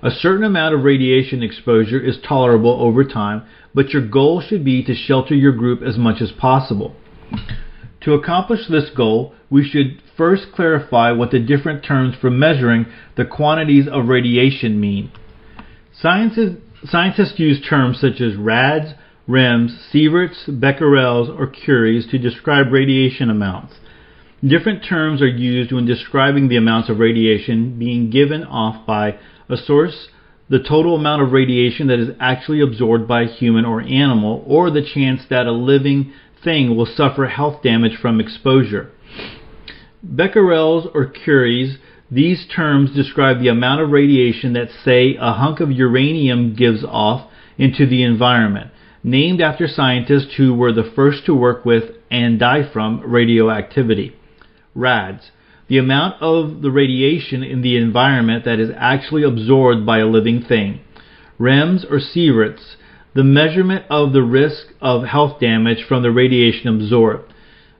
A 0.02 0.10
certain 0.10 0.44
amount 0.44 0.74
of 0.74 0.82
radiation 0.82 1.42
exposure 1.42 2.00
is 2.00 2.18
tolerable 2.26 2.78
over 2.80 3.04
time, 3.04 3.44
but 3.72 3.90
your 3.90 4.06
goal 4.06 4.40
should 4.40 4.64
be 4.64 4.82
to 4.82 4.94
shelter 4.94 5.36
your 5.36 5.52
group 5.52 5.82
as 5.82 5.96
much 5.96 6.20
as 6.20 6.32
possible. 6.32 6.96
To 8.00 8.14
accomplish 8.14 8.66
this 8.66 8.90
goal, 8.90 9.34
we 9.50 9.62
should 9.62 10.02
first 10.20 10.52
clarify 10.54 11.10
what 11.12 11.30
the 11.30 11.38
different 11.38 11.82
terms 11.82 12.14
for 12.20 12.28
measuring 12.28 12.84
the 13.16 13.24
quantities 13.24 13.88
of 13.90 14.06
radiation 14.06 14.78
mean. 14.78 15.10
Scientists 15.94 17.38
use 17.38 17.66
terms 17.66 17.98
such 17.98 18.20
as 18.20 18.36
rads, 18.36 18.92
rems, 19.26 19.70
sieverts, 19.90 20.46
becquerels, 20.60 21.30
or 21.30 21.46
curies 21.46 22.10
to 22.10 22.18
describe 22.18 22.70
radiation 22.70 23.30
amounts. 23.30 23.76
Different 24.46 24.84
terms 24.84 25.22
are 25.22 25.26
used 25.26 25.72
when 25.72 25.86
describing 25.86 26.48
the 26.48 26.58
amounts 26.58 26.90
of 26.90 26.98
radiation 26.98 27.78
being 27.78 28.10
given 28.10 28.44
off 28.44 28.86
by 28.86 29.18
a 29.48 29.56
source, 29.56 30.08
the 30.50 30.58
total 30.58 30.96
amount 30.96 31.22
of 31.22 31.32
radiation 31.32 31.86
that 31.86 31.98
is 31.98 32.10
actually 32.20 32.60
absorbed 32.60 33.08
by 33.08 33.22
a 33.22 33.26
human 33.26 33.64
or 33.64 33.80
animal, 33.80 34.44
or 34.46 34.70
the 34.70 34.86
chance 34.94 35.22
that 35.30 35.46
a 35.46 35.52
living 35.52 36.12
thing 36.44 36.76
will 36.76 36.84
suffer 36.84 37.26
health 37.26 37.62
damage 37.62 37.96
from 37.96 38.20
exposure. 38.20 38.90
Becquerels 40.04 40.86
or 40.94 41.06
curies, 41.06 41.76
these 42.10 42.46
terms 42.46 42.90
describe 42.94 43.40
the 43.40 43.48
amount 43.48 43.82
of 43.82 43.90
radiation 43.90 44.54
that, 44.54 44.70
say, 44.84 45.16
a 45.20 45.32
hunk 45.32 45.60
of 45.60 45.70
uranium 45.70 46.54
gives 46.54 46.82
off 46.84 47.30
into 47.58 47.86
the 47.86 48.02
environment, 48.02 48.70
named 49.04 49.40
after 49.40 49.68
scientists 49.68 50.34
who 50.36 50.54
were 50.54 50.72
the 50.72 50.90
first 50.96 51.26
to 51.26 51.34
work 51.34 51.64
with 51.64 51.84
and 52.10 52.38
die 52.38 52.68
from 52.72 53.00
radioactivity. 53.00 54.16
RADS, 54.74 55.30
the 55.68 55.78
amount 55.78 56.20
of 56.20 56.62
the 56.62 56.70
radiation 56.70 57.44
in 57.44 57.62
the 57.62 57.76
environment 57.76 58.44
that 58.44 58.58
is 58.58 58.70
actually 58.76 59.22
absorbed 59.22 59.86
by 59.86 59.98
a 59.98 60.06
living 60.06 60.42
thing. 60.42 60.80
REMS 61.38 61.84
or 61.90 62.00
sieverts, 62.00 62.74
the 63.14 63.24
measurement 63.24 63.84
of 63.88 64.12
the 64.12 64.22
risk 64.22 64.68
of 64.80 65.04
health 65.04 65.38
damage 65.40 65.84
from 65.86 66.02
the 66.02 66.10
radiation 66.10 66.68
absorbed. 66.68 67.29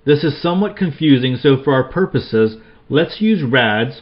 This 0.05 0.25
is 0.25 0.41
somewhat 0.41 0.77
confusing, 0.77 1.37
so 1.37 1.63
for 1.63 1.75
our 1.75 1.85
purposes, 1.85 2.57
let's 2.89 3.21
use 3.21 3.43
RADS 3.43 4.01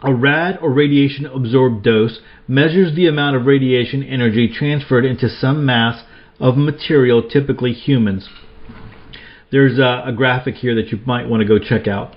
A 0.00 0.14
rad 0.14 0.58
or 0.62 0.70
radiation 0.72 1.26
absorbed 1.26 1.82
dose 1.82 2.20
measures 2.46 2.94
the 2.94 3.08
amount 3.08 3.34
of 3.34 3.44
radiation 3.44 4.04
energy 4.04 4.48
transferred 4.48 5.04
into 5.04 5.28
some 5.28 5.66
mass 5.66 6.04
of 6.38 6.56
material, 6.56 7.28
typically 7.28 7.72
humans. 7.72 8.28
There's 9.50 9.80
a, 9.80 10.04
a 10.06 10.12
graphic 10.12 10.56
here 10.56 10.76
that 10.76 10.92
you 10.92 11.00
might 11.04 11.28
want 11.28 11.40
to 11.40 11.48
go 11.48 11.58
check 11.58 11.88
out. 11.88 12.14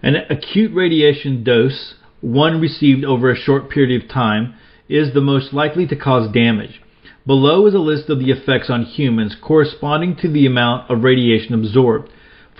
An 0.00 0.14
acute 0.30 0.72
radiation 0.72 1.42
dose, 1.42 1.94
one 2.20 2.60
received 2.60 3.04
over 3.04 3.28
a 3.28 3.36
short 3.36 3.70
period 3.70 4.04
of 4.04 4.08
time, 4.08 4.54
is 4.88 5.14
the 5.14 5.20
most 5.20 5.52
likely 5.52 5.86
to 5.88 5.96
cause 5.96 6.32
damage. 6.32 6.80
Below 7.26 7.66
is 7.66 7.74
a 7.74 7.78
list 7.78 8.08
of 8.08 8.20
the 8.20 8.30
effects 8.30 8.70
on 8.70 8.84
humans 8.84 9.36
corresponding 9.42 10.14
to 10.16 10.28
the 10.30 10.46
amount 10.46 10.88
of 10.88 11.02
radiation 11.02 11.54
absorbed. 11.54 12.08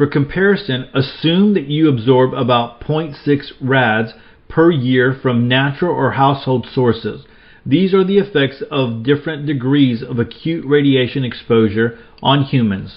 For 0.01 0.07
comparison, 0.07 0.88
assume 0.94 1.53
that 1.53 1.66
you 1.66 1.86
absorb 1.86 2.32
about 2.32 2.80
0.6 2.80 3.53
rads 3.61 4.14
per 4.48 4.70
year 4.70 5.12
from 5.12 5.46
natural 5.46 5.94
or 5.94 6.12
household 6.12 6.66
sources. 6.72 7.26
These 7.66 7.92
are 7.92 8.03
the 8.03 8.16
effects 8.16 8.62
of 8.70 9.03
different 9.03 9.44
degrees 9.44 10.03
of 10.03 10.18
acute 10.18 10.64
radiation 10.64 11.22
exposure 11.22 11.98
on 12.22 12.44
humans. 12.44 12.96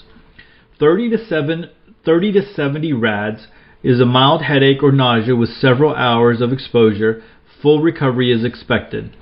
30 0.78 1.10
to, 1.10 1.18
7, 1.26 1.68
30 2.06 2.32
to 2.32 2.54
70 2.54 2.94
rads 2.94 3.48
is 3.82 4.00
a 4.00 4.06
mild 4.06 4.40
headache 4.40 4.82
or 4.82 4.90
nausea 4.90 5.36
with 5.36 5.50
several 5.50 5.94
hours 5.94 6.40
of 6.40 6.54
exposure. 6.54 7.22
Full 7.60 7.82
recovery 7.82 8.32
is 8.32 8.46
expected. 8.46 9.14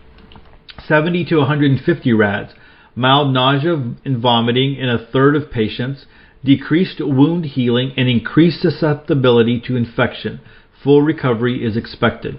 70 0.87 1.25
to 1.25 1.39
150 1.39 2.13
rads, 2.13 2.53
mild 2.95 3.35
nausea 3.35 3.73
and 4.05 4.19
vomiting 4.19 4.77
in 4.77 4.89
a 4.89 5.05
third 5.05 5.35
of 5.35 5.51
patients, 5.51 6.07
decreased 6.45 7.01
wound 7.01 7.45
healing, 7.45 7.93
and 7.97 8.09
increased 8.09 8.61
susceptibility 8.61 9.61
to 9.61 9.77
infection. 9.77 10.41
Full 10.83 11.03
recovery 11.03 11.65
is 11.65 11.77
expected. 11.77 12.39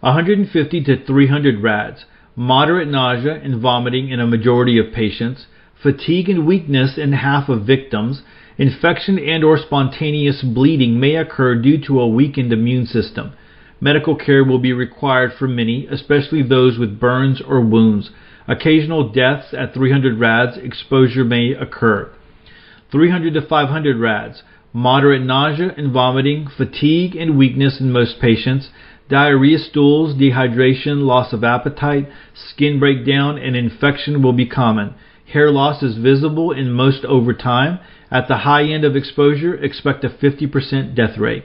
150 0.00 0.84
to 0.84 1.04
300 1.04 1.62
rads, 1.62 2.04
moderate 2.36 2.88
nausea 2.88 3.34
and 3.34 3.60
vomiting 3.60 4.10
in 4.10 4.20
a 4.20 4.26
majority 4.26 4.78
of 4.78 4.92
patients, 4.92 5.46
fatigue 5.82 6.28
and 6.28 6.46
weakness 6.46 6.98
in 6.98 7.12
half 7.12 7.48
of 7.48 7.66
victims, 7.66 8.22
infection 8.58 9.18
and 9.18 9.42
or 9.42 9.56
spontaneous 9.56 10.42
bleeding 10.42 11.00
may 11.00 11.16
occur 11.16 11.54
due 11.54 11.82
to 11.86 12.00
a 12.00 12.08
weakened 12.08 12.52
immune 12.52 12.86
system. 12.86 13.32
Medical 13.80 14.16
care 14.16 14.44
will 14.44 14.58
be 14.58 14.72
required 14.72 15.32
for 15.38 15.46
many, 15.46 15.86
especially 15.86 16.42
those 16.42 16.78
with 16.78 17.00
burns 17.00 17.42
or 17.46 17.60
wounds. 17.60 18.10
Occasional 18.48 19.10
deaths 19.10 19.52
at 19.52 19.74
300 19.74 20.18
rads 20.18 20.56
exposure 20.56 21.24
may 21.24 21.52
occur. 21.52 22.10
300 22.90 23.34
to 23.34 23.46
500 23.46 23.98
rads, 23.98 24.42
moderate 24.72 25.22
nausea 25.22 25.72
and 25.76 25.92
vomiting, 25.92 26.48
fatigue 26.56 27.16
and 27.16 27.38
weakness 27.38 27.80
in 27.80 27.90
most 27.90 28.20
patients, 28.20 28.68
diarrhea, 29.08 29.58
stools, 29.58 30.14
dehydration, 30.14 31.02
loss 31.02 31.32
of 31.32 31.44
appetite, 31.44 32.08
skin 32.34 32.78
breakdown, 32.78 33.38
and 33.38 33.56
infection 33.56 34.22
will 34.22 34.32
be 34.32 34.46
common. 34.46 34.94
Hair 35.32 35.50
loss 35.50 35.82
is 35.82 35.98
visible 35.98 36.52
in 36.52 36.70
most 36.70 37.04
over 37.04 37.32
time. 37.32 37.78
At 38.10 38.28
the 38.28 38.38
high 38.38 38.64
end 38.64 38.84
of 38.84 38.94
exposure, 38.94 39.54
expect 39.54 40.04
a 40.04 40.08
50% 40.08 40.94
death 40.94 41.18
rate. 41.18 41.44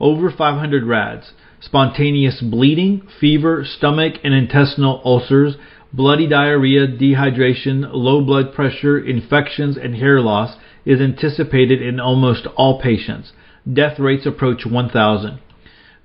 Over 0.00 0.30
500 0.30 0.84
rads, 0.84 1.32
spontaneous 1.60 2.40
bleeding, 2.40 3.06
fever, 3.20 3.64
stomach 3.64 4.14
and 4.24 4.34
intestinal 4.34 5.00
ulcers, 5.04 5.56
bloody 5.96 6.28
diarrhea, 6.28 6.86
dehydration, 6.86 7.88
low 7.90 8.20
blood 8.20 8.52
pressure, 8.52 8.98
infections, 8.98 9.78
and 9.78 9.96
hair 9.96 10.20
loss 10.20 10.56
is 10.84 11.00
anticipated 11.00 11.80
in 11.80 11.98
almost 11.98 12.46
all 12.54 12.80
patients. 12.80 13.32
Death 13.70 13.98
rates 13.98 14.26
approach 14.26 14.66
1,000. 14.66 15.40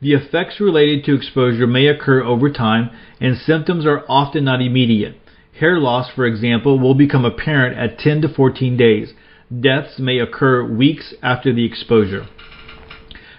The 0.01 0.13
effects 0.13 0.59
related 0.59 1.03
to 1.05 1.13
exposure 1.13 1.67
may 1.67 1.87
occur 1.87 2.23
over 2.23 2.49
time, 2.49 2.89
and 3.19 3.37
symptoms 3.37 3.85
are 3.85 4.03
often 4.07 4.45
not 4.45 4.61
immediate. 4.61 5.17
Hair 5.59 5.79
loss, 5.79 6.09
for 6.09 6.25
example, 6.25 6.79
will 6.79 6.95
become 6.95 7.25
apparent 7.25 7.77
at 7.77 7.99
10 7.99 8.21
to 8.21 8.29
14 8.29 8.77
days. 8.77 9.13
Deaths 9.59 9.99
may 9.99 10.19
occur 10.19 10.63
weeks 10.63 11.13
after 11.21 11.53
the 11.53 11.65
exposure. 11.65 12.27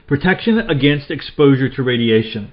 Protection 0.06 0.58
against 0.58 1.10
exposure 1.10 1.70
to 1.70 1.82
radiation. 1.82 2.52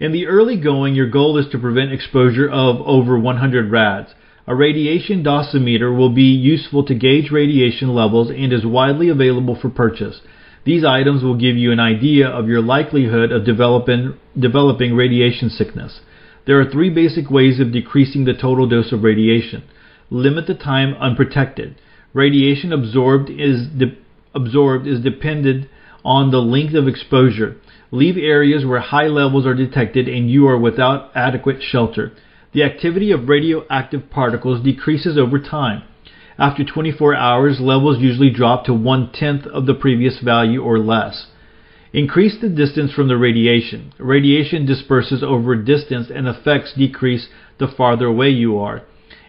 In 0.00 0.12
the 0.12 0.26
early 0.26 0.56
going, 0.56 0.94
your 0.94 1.08
goal 1.08 1.36
is 1.38 1.48
to 1.48 1.58
prevent 1.58 1.92
exposure 1.92 2.48
of 2.48 2.80
over 2.86 3.18
100 3.18 3.70
rads. 3.70 4.14
A 4.46 4.54
radiation 4.54 5.24
dosimeter 5.24 5.94
will 5.94 6.10
be 6.10 6.22
useful 6.22 6.84
to 6.84 6.94
gauge 6.94 7.32
radiation 7.32 7.92
levels 7.92 8.30
and 8.30 8.52
is 8.52 8.64
widely 8.64 9.08
available 9.08 9.56
for 9.56 9.68
purchase. 9.68 10.20
These 10.64 10.84
items 10.84 11.24
will 11.24 11.34
give 11.34 11.56
you 11.56 11.72
an 11.72 11.80
idea 11.80 12.28
of 12.28 12.46
your 12.46 12.62
likelihood 12.62 13.32
of 13.32 13.44
developing, 13.44 14.14
developing 14.38 14.94
radiation 14.94 15.50
sickness. 15.50 16.00
There 16.46 16.60
are 16.60 16.70
three 16.70 16.90
basic 16.90 17.28
ways 17.28 17.58
of 17.58 17.72
decreasing 17.72 18.24
the 18.24 18.34
total 18.34 18.68
dose 18.68 18.92
of 18.92 19.02
radiation. 19.02 19.64
Limit 20.10 20.46
the 20.46 20.54
time 20.54 20.94
unprotected. 20.94 21.74
Radiation 22.14 22.72
absorbed 22.72 23.30
is, 23.30 23.66
de- 23.66 23.98
absorbed 24.32 24.86
is 24.86 25.00
dependent 25.00 25.68
on 26.04 26.30
the 26.30 26.40
length 26.40 26.74
of 26.74 26.86
exposure. 26.86 27.56
Leave 27.90 28.18
areas 28.18 28.66
where 28.66 28.80
high 28.80 29.06
levels 29.06 29.46
are 29.46 29.54
detected 29.54 30.08
and 30.08 30.30
you 30.30 30.46
are 30.46 30.58
without 30.58 31.10
adequate 31.14 31.62
shelter. 31.62 32.12
The 32.52 32.62
activity 32.62 33.10
of 33.12 33.28
radioactive 33.28 34.10
particles 34.10 34.62
decreases 34.62 35.16
over 35.16 35.38
time. 35.38 35.82
After 36.38 36.64
24 36.64 37.14
hours, 37.14 37.60
levels 37.60 37.98
usually 37.98 38.30
drop 38.30 38.64
to 38.66 38.74
one 38.74 39.10
tenth 39.12 39.46
of 39.46 39.66
the 39.66 39.74
previous 39.74 40.20
value 40.20 40.62
or 40.62 40.78
less. 40.78 41.26
Increase 41.92 42.38
the 42.40 42.50
distance 42.50 42.92
from 42.92 43.08
the 43.08 43.16
radiation. 43.16 43.92
Radiation 43.98 44.66
disperses 44.66 45.22
over 45.22 45.56
distance 45.56 46.10
and 46.14 46.28
effects 46.28 46.74
decrease 46.76 47.28
the 47.58 47.66
farther 47.66 48.06
away 48.06 48.28
you 48.28 48.58
are. 48.58 48.82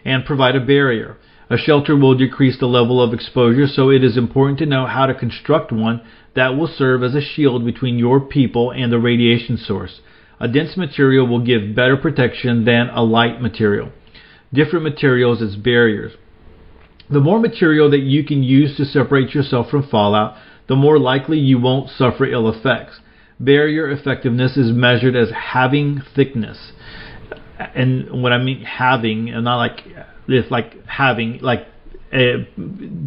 And 0.04 0.24
provide 0.24 0.54
a 0.54 0.64
barrier. 0.64 1.16
A 1.48 1.58
shelter 1.58 1.96
will 1.96 2.14
decrease 2.14 2.58
the 2.58 2.66
level 2.66 3.02
of 3.02 3.12
exposure, 3.12 3.66
so 3.66 3.90
it 3.90 4.04
is 4.04 4.16
important 4.16 4.58
to 4.60 4.66
know 4.66 4.86
how 4.86 5.06
to 5.06 5.14
construct 5.14 5.72
one 5.72 6.00
that 6.34 6.56
will 6.56 6.68
serve 6.68 7.02
as 7.02 7.14
a 7.14 7.20
shield 7.20 7.64
between 7.64 7.98
your 7.98 8.20
people 8.20 8.70
and 8.70 8.92
the 8.92 8.98
radiation 8.98 9.56
source. 9.56 10.00
A 10.38 10.48
dense 10.48 10.76
material 10.76 11.26
will 11.26 11.44
give 11.44 11.74
better 11.74 11.96
protection 11.96 12.64
than 12.64 12.88
a 12.90 13.02
light 13.02 13.42
material. 13.42 13.90
Different 14.52 14.84
materials 14.84 15.42
as 15.42 15.56
barriers. 15.56 16.12
The 17.10 17.20
more 17.20 17.40
material 17.40 17.90
that 17.90 18.00
you 18.00 18.24
can 18.24 18.42
use 18.42 18.76
to 18.76 18.84
separate 18.84 19.34
yourself 19.34 19.68
from 19.68 19.88
fallout, 19.88 20.36
the 20.68 20.76
more 20.76 20.98
likely 20.98 21.38
you 21.38 21.58
won't 21.58 21.90
suffer 21.90 22.24
ill 22.24 22.48
effects. 22.48 23.00
Barrier 23.40 23.90
effectiveness 23.90 24.56
is 24.56 24.70
measured 24.72 25.16
as 25.16 25.30
having 25.30 26.02
thickness. 26.14 26.72
And 27.58 28.22
what 28.22 28.32
I 28.32 28.38
mean 28.38 28.62
having, 28.62 29.28
and 29.30 29.44
not 29.44 29.56
like 29.56 29.80
it's 30.28 30.50
like 30.50 30.86
having 30.86 31.38
like 31.40 31.66
uh, 32.12 32.44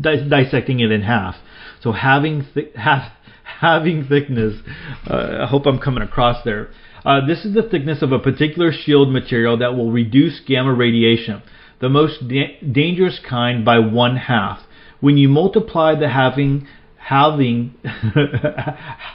dissecting 0.02 0.80
it 0.80 0.92
in 0.92 1.02
half. 1.02 1.36
So 1.82 1.92
having 1.92 2.46
half, 2.76 3.12
having 3.60 4.06
thickness. 4.08 4.62
Uh, 5.10 5.44
I 5.44 5.48
hope 5.48 5.66
I'm 5.66 5.80
coming 5.80 6.04
across 6.04 6.44
there. 6.44 6.70
Uh, 7.06 7.26
this 7.26 7.44
is 7.44 7.54
the 7.54 7.64
thickness 7.64 8.02
of 8.02 8.12
a 8.12 8.20
particular 8.20 8.72
shield 8.72 9.12
material 9.12 9.58
that 9.58 9.76
will 9.76 9.92
reduce 9.92 10.40
gamma 10.48 10.74
radiation, 10.74 11.42
the 11.82 11.90
most 11.90 12.28
da- 12.28 12.58
dangerous 12.72 13.20
kind, 13.28 13.66
by 13.66 13.78
one 13.80 14.16
half. 14.16 14.60
When 15.02 15.18
you 15.18 15.28
multiply 15.28 15.96
the 16.00 16.10
having 16.10 16.66
having 16.98 17.74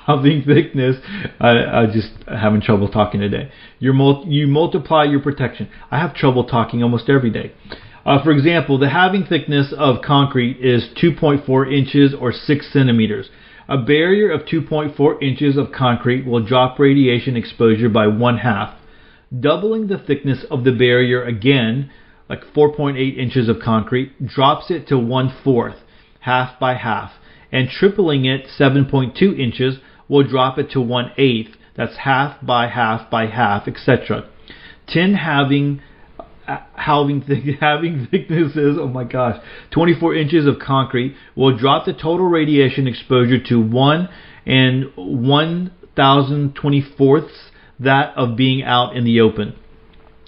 having 0.06 0.42
thickness, 0.44 0.96
I, 1.40 1.50
I 1.50 1.86
just 1.86 2.10
having 2.26 2.60
trouble 2.60 2.88
talking 2.88 3.20
today. 3.20 3.50
you 3.78 3.94
mul- 3.94 4.26
you 4.28 4.46
multiply 4.46 5.04
your 5.04 5.20
protection. 5.20 5.70
I 5.90 5.98
have 5.98 6.14
trouble 6.14 6.44
talking 6.44 6.82
almost 6.82 7.08
every 7.08 7.30
day. 7.30 7.52
Uh, 8.04 8.22
for 8.22 8.30
example, 8.30 8.78
the 8.78 8.88
halving 8.88 9.24
thickness 9.24 9.72
of 9.76 10.02
concrete 10.02 10.58
is 10.60 10.88
2.4 11.02 11.72
inches 11.72 12.14
or 12.18 12.32
6 12.32 12.72
centimeters. 12.72 13.28
A 13.68 13.76
barrier 13.76 14.30
of 14.30 14.46
2.4 14.46 15.22
inches 15.22 15.56
of 15.56 15.72
concrete 15.72 16.26
will 16.26 16.44
drop 16.44 16.78
radiation 16.78 17.36
exposure 17.36 17.88
by 17.88 18.06
one 18.06 18.38
half. 18.38 18.74
Doubling 19.38 19.88
the 19.88 19.98
thickness 19.98 20.44
of 20.50 20.64
the 20.64 20.72
barrier 20.72 21.22
again, 21.22 21.90
like 22.30 22.44
4.8 22.54 23.18
inches 23.18 23.48
of 23.48 23.60
concrete, 23.62 24.26
drops 24.26 24.70
it 24.70 24.88
to 24.88 24.98
one 24.98 25.34
fourth, 25.44 25.76
half 26.20 26.58
by 26.58 26.74
half. 26.74 27.12
And 27.52 27.68
tripling 27.68 28.24
it 28.24 28.46
7.2 28.58 29.38
inches 29.38 29.80
will 30.08 30.26
drop 30.26 30.58
it 30.58 30.70
to 30.70 30.80
one 30.80 31.12
eighth, 31.18 31.56
that's 31.76 31.98
half 31.98 32.44
by 32.44 32.68
half 32.68 33.10
by 33.10 33.26
half, 33.26 33.68
etc. 33.68 34.28
10 34.88 35.14
halving 35.14 35.82
having 36.74 37.22
th- 37.22 37.56
having 37.60 38.08
thicknesses. 38.10 38.78
Oh 38.80 38.88
my 38.88 39.04
gosh, 39.04 39.40
24 39.72 40.14
inches 40.14 40.46
of 40.46 40.58
concrete 40.58 41.14
will 41.36 41.56
drop 41.56 41.84
the 41.86 41.92
total 41.92 42.26
radiation 42.26 42.86
exposure 42.86 43.42
to 43.48 43.60
one 43.60 44.08
and 44.46 44.86
one 44.96 45.72
thousand 45.96 46.54
twenty 46.54 46.84
fourths 46.96 47.50
that 47.78 48.16
of 48.16 48.36
being 48.36 48.62
out 48.62 48.96
in 48.96 49.04
the 49.04 49.20
open. 49.20 49.54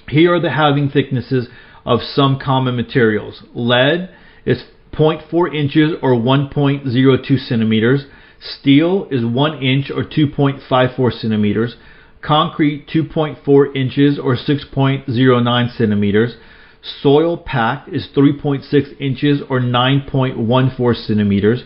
Here 0.09 0.35
are 0.35 0.41
the 0.41 0.51
halving 0.51 0.91
thicknesses 0.91 1.49
of 1.85 2.01
some 2.03 2.39
common 2.39 2.77
materials. 2.77 3.43
Lead 3.55 4.11
is 4.45 4.65
0.4 4.93 5.55
inches 5.55 5.93
or 6.03 6.15
1.02 6.15 7.39
centimeters. 7.49 8.07
Steel 8.41 9.07
is 9.11 9.25
1 9.25 9.63
inch 9.63 9.91
or 9.91 10.05
2.54 10.05 11.13
centimeters. 11.13 11.77
Concrete 12.23 12.87
2.4 12.89 13.77
inches 13.77 14.19
or 14.19 14.37
6.09 14.37 15.77
centimeters. 15.77 16.37
Soil 16.83 17.37
packed 17.37 17.89
is 17.89 18.09
3.6 18.17 19.01
inches 19.01 19.43
or 19.49 19.61
9.14 19.61 21.07
centimeters. 21.07 21.65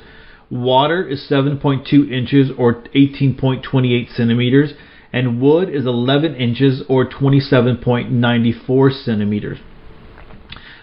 Water 0.51 1.09
is 1.09 1.27
7.2 1.31 2.11
inches 2.11 2.51
or 2.57 2.83
18.28 2.95 4.15
centimeters. 4.15 4.73
And 5.13 5.41
wood 5.41 5.69
is 5.69 5.87
11 5.87 6.35
inches 6.35 6.83
or 6.89 7.09
27.94 7.09 9.05
centimeters. 9.05 9.59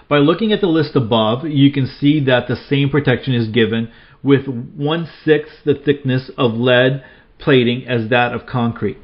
By 0.07 0.17
looking 0.17 0.51
at 0.51 0.61
the 0.61 0.67
list 0.67 0.95
above, 0.95 1.45
you 1.45 1.71
can 1.71 1.85
see 1.85 2.23
that 2.25 2.47
the 2.47 2.55
same 2.55 2.89
protection 2.89 3.33
is 3.33 3.47
given 3.47 3.89
with 4.23 4.45
one 4.47 5.09
sixth 5.25 5.63
the 5.65 5.73
thickness 5.73 6.29
of 6.37 6.53
lead 6.53 7.03
plating 7.39 7.87
as 7.87 8.09
that 8.09 8.33
of 8.33 8.45
concrete. 8.45 8.97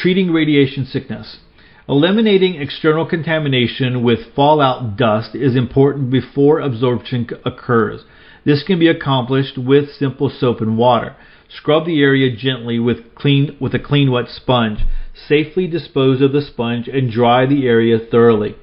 Treating 0.00 0.32
radiation 0.32 0.86
sickness. 0.86 1.38
Eliminating 1.86 2.54
external 2.54 3.04
contamination 3.04 4.02
with 4.02 4.34
fallout 4.34 4.96
dust 4.96 5.34
is 5.34 5.54
important 5.54 6.10
before 6.10 6.60
absorption 6.60 7.28
occurs. 7.44 8.04
This 8.44 8.62
can 8.62 8.78
be 8.78 8.88
accomplished 8.88 9.58
with 9.58 9.90
simple 9.90 10.30
soap 10.30 10.62
and 10.62 10.78
water. 10.78 11.14
Scrub 11.50 11.84
the 11.84 12.00
area 12.00 12.34
gently 12.34 12.78
with 12.78 13.14
clean 13.14 13.54
with 13.60 13.74
a 13.74 13.78
clean 13.78 14.10
wet 14.10 14.28
sponge. 14.28 14.80
Safely 15.14 15.66
dispose 15.66 16.22
of 16.22 16.32
the 16.32 16.40
sponge 16.40 16.88
and 16.88 17.10
dry 17.10 17.44
the 17.44 17.66
area 17.66 17.98
thoroughly. 17.98 18.56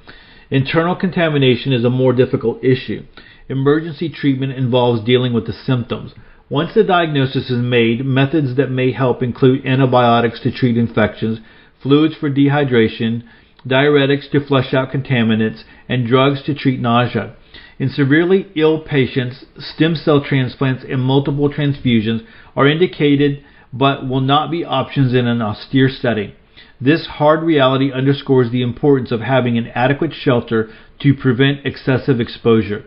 Internal 0.49 0.95
contamination 0.95 1.71
is 1.71 1.85
a 1.85 1.91
more 1.91 2.11
difficult 2.11 2.63
issue. 2.63 3.03
Emergency 3.47 4.09
treatment 4.09 4.53
involves 4.53 5.05
dealing 5.05 5.33
with 5.33 5.45
the 5.45 5.53
symptoms. 5.53 6.13
Once 6.49 6.73
the 6.73 6.83
diagnosis 6.83 7.51
is 7.51 7.59
made, 7.59 8.03
methods 8.03 8.55
that 8.55 8.71
may 8.71 8.91
help 8.91 9.21
include 9.21 9.63
antibiotics 9.67 10.39
to 10.39 10.51
treat 10.51 10.75
infections, 10.75 11.39
fluids 11.83 12.15
for 12.15 12.27
dehydration, 12.27 13.21
diuretics 13.67 14.31
to 14.31 14.43
flush 14.43 14.73
out 14.73 14.91
contaminants, 14.91 15.63
and 15.87 16.07
drugs 16.07 16.41
to 16.41 16.55
treat 16.55 16.79
nausea. 16.79 17.35
In 17.77 17.89
severely 17.89 18.47
ill 18.55 18.81
patients, 18.81 19.45
stem 19.59 19.93
cell 19.95 20.23
transplants 20.23 20.83
and 20.83 21.01
multiple 21.01 21.53
transfusions 21.53 22.25
are 22.55 22.67
indicated 22.67 23.43
but 23.71 24.07
will 24.09 24.21
not 24.21 24.49
be 24.49 24.65
options 24.65 25.13
in 25.13 25.27
an 25.27 25.43
austere 25.43 25.87
setting. 25.89 26.33
This 26.81 27.05
hard 27.05 27.43
reality 27.43 27.91
underscores 27.91 28.51
the 28.51 28.63
importance 28.63 29.11
of 29.11 29.21
having 29.21 29.57
an 29.59 29.67
adequate 29.75 30.13
shelter 30.13 30.69
to 31.01 31.13
prevent 31.13 31.63
excessive 31.63 32.19
exposure. 32.19 32.85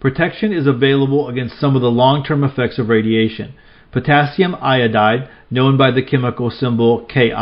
Protection 0.00 0.52
is 0.52 0.66
available 0.66 1.28
against 1.28 1.60
some 1.60 1.76
of 1.76 1.82
the 1.82 1.90
long-term 1.90 2.42
effects 2.42 2.78
of 2.78 2.88
radiation. 2.88 3.54
Potassium 3.92 4.54
iodide, 4.54 5.28
known 5.50 5.76
by 5.76 5.90
the 5.90 6.02
chemical 6.02 6.50
symbol 6.50 7.04
Ki, 7.04 7.32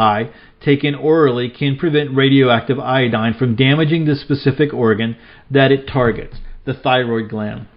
taken 0.61 0.95
orally 0.97 1.51
can 1.51 1.77
prevent 1.77 2.17
radioactive 2.17 2.81
iodine 2.81 3.35
from 3.35 3.55
damaging 3.55 4.07
the 4.07 4.17
specific 4.17 4.75
organ 4.75 5.17
that 5.51 5.71
it 5.71 5.87
targets, 5.87 6.39
the 6.65 6.75
thyroid 6.75 7.31
gland. 7.31 7.69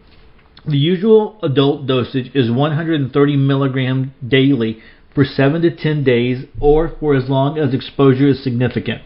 The 0.65 0.77
usual 0.77 1.37
adult 1.43 1.85
dosage 1.85 2.31
is 2.33 2.49
130 2.49 3.37
milligrams 3.37 4.07
daily 4.27 4.79
for 5.13 5.25
7 5.25 5.61
to 5.61 5.75
10 5.75 6.03
days 6.03 6.45
or 6.59 6.95
for 6.99 7.15
as 7.15 7.29
long 7.29 7.59
as 7.59 7.73
exposure 7.73 8.29
is 8.29 8.43
significant. 8.43 9.01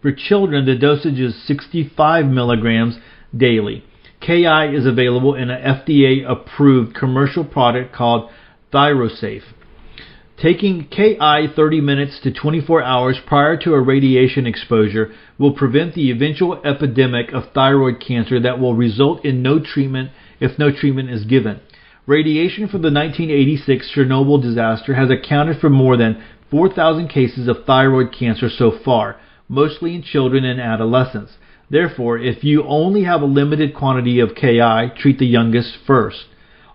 For 0.00 0.12
children, 0.12 0.64
the 0.64 0.74
dosage 0.76 1.20
is 1.20 1.46
65 1.46 2.26
milligrams 2.26 2.96
daily. 3.36 3.84
Ki 4.22 4.44
is 4.44 4.86
available 4.86 5.34
in 5.34 5.50
an 5.50 5.60
FDA 5.60 6.24
approved 6.24 6.94
commercial 6.94 7.44
product 7.44 7.92
called 7.92 8.30
ThyroSafe. 8.72 9.42
Taking 10.40 10.88
Ki 10.88 11.16
30 11.18 11.80
minutes 11.80 12.20
to 12.22 12.32
24 12.32 12.82
hours 12.82 13.18
prior 13.26 13.56
to 13.58 13.74
a 13.74 13.80
radiation 13.80 14.46
exposure 14.46 15.12
will 15.38 15.52
prevent 15.52 15.94
the 15.94 16.10
eventual 16.10 16.60
epidemic 16.64 17.32
of 17.32 17.52
thyroid 17.52 18.00
cancer 18.00 18.40
that 18.40 18.58
will 18.58 18.74
result 18.74 19.24
in 19.24 19.42
no 19.42 19.58
treatment 19.58 20.10
if 20.40 20.58
no 20.58 20.70
treatment 20.72 21.10
is 21.10 21.24
given. 21.24 21.60
Radiation 22.06 22.68
from 22.68 22.82
the 22.82 22.90
1986 22.90 23.92
Chernobyl 23.94 24.42
disaster 24.42 24.94
has 24.94 25.10
accounted 25.10 25.60
for 25.60 25.70
more 25.70 25.96
than 25.96 26.22
4,000 26.50 27.08
cases 27.08 27.46
of 27.48 27.64
thyroid 27.64 28.12
cancer 28.12 28.48
so 28.48 28.72
far, 28.84 29.20
mostly 29.48 29.94
in 29.94 30.02
children 30.02 30.44
and 30.44 30.60
adolescents. 30.60 31.32
Therefore, 31.72 32.18
if 32.18 32.44
you 32.44 32.64
only 32.64 33.04
have 33.04 33.22
a 33.22 33.24
limited 33.24 33.74
quantity 33.74 34.20
of 34.20 34.34
Ki, 34.34 34.60
treat 34.94 35.18
the 35.18 35.26
youngest 35.26 35.78
first. 35.86 36.26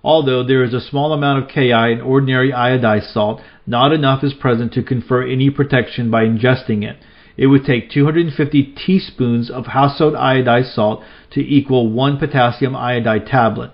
Although 0.04 0.44
there 0.44 0.64
is 0.64 0.74
a 0.74 0.82
small 0.82 1.14
amount 1.14 1.44
of 1.44 1.50
Ki 1.50 1.70
in 1.70 2.02
ordinary 2.02 2.52
iodized 2.52 3.14
salt, 3.14 3.40
not 3.68 3.94
enough 3.94 4.24
is 4.24 4.34
present 4.34 4.74
to 4.74 4.82
confer 4.82 5.22
any 5.22 5.52
protection 5.52 6.10
by 6.10 6.24
ingesting 6.24 6.84
it. 6.84 6.98
It 7.38 7.46
would 7.46 7.64
take 7.64 7.92
250 7.92 8.74
teaspoons 8.74 9.52
of 9.52 9.68
household 9.68 10.16
iodized 10.16 10.74
salt 10.74 11.04
to 11.34 11.42
equal 11.42 11.92
one 11.92 12.18
potassium 12.18 12.76
iodide 12.76 13.28
tablet. 13.28 13.74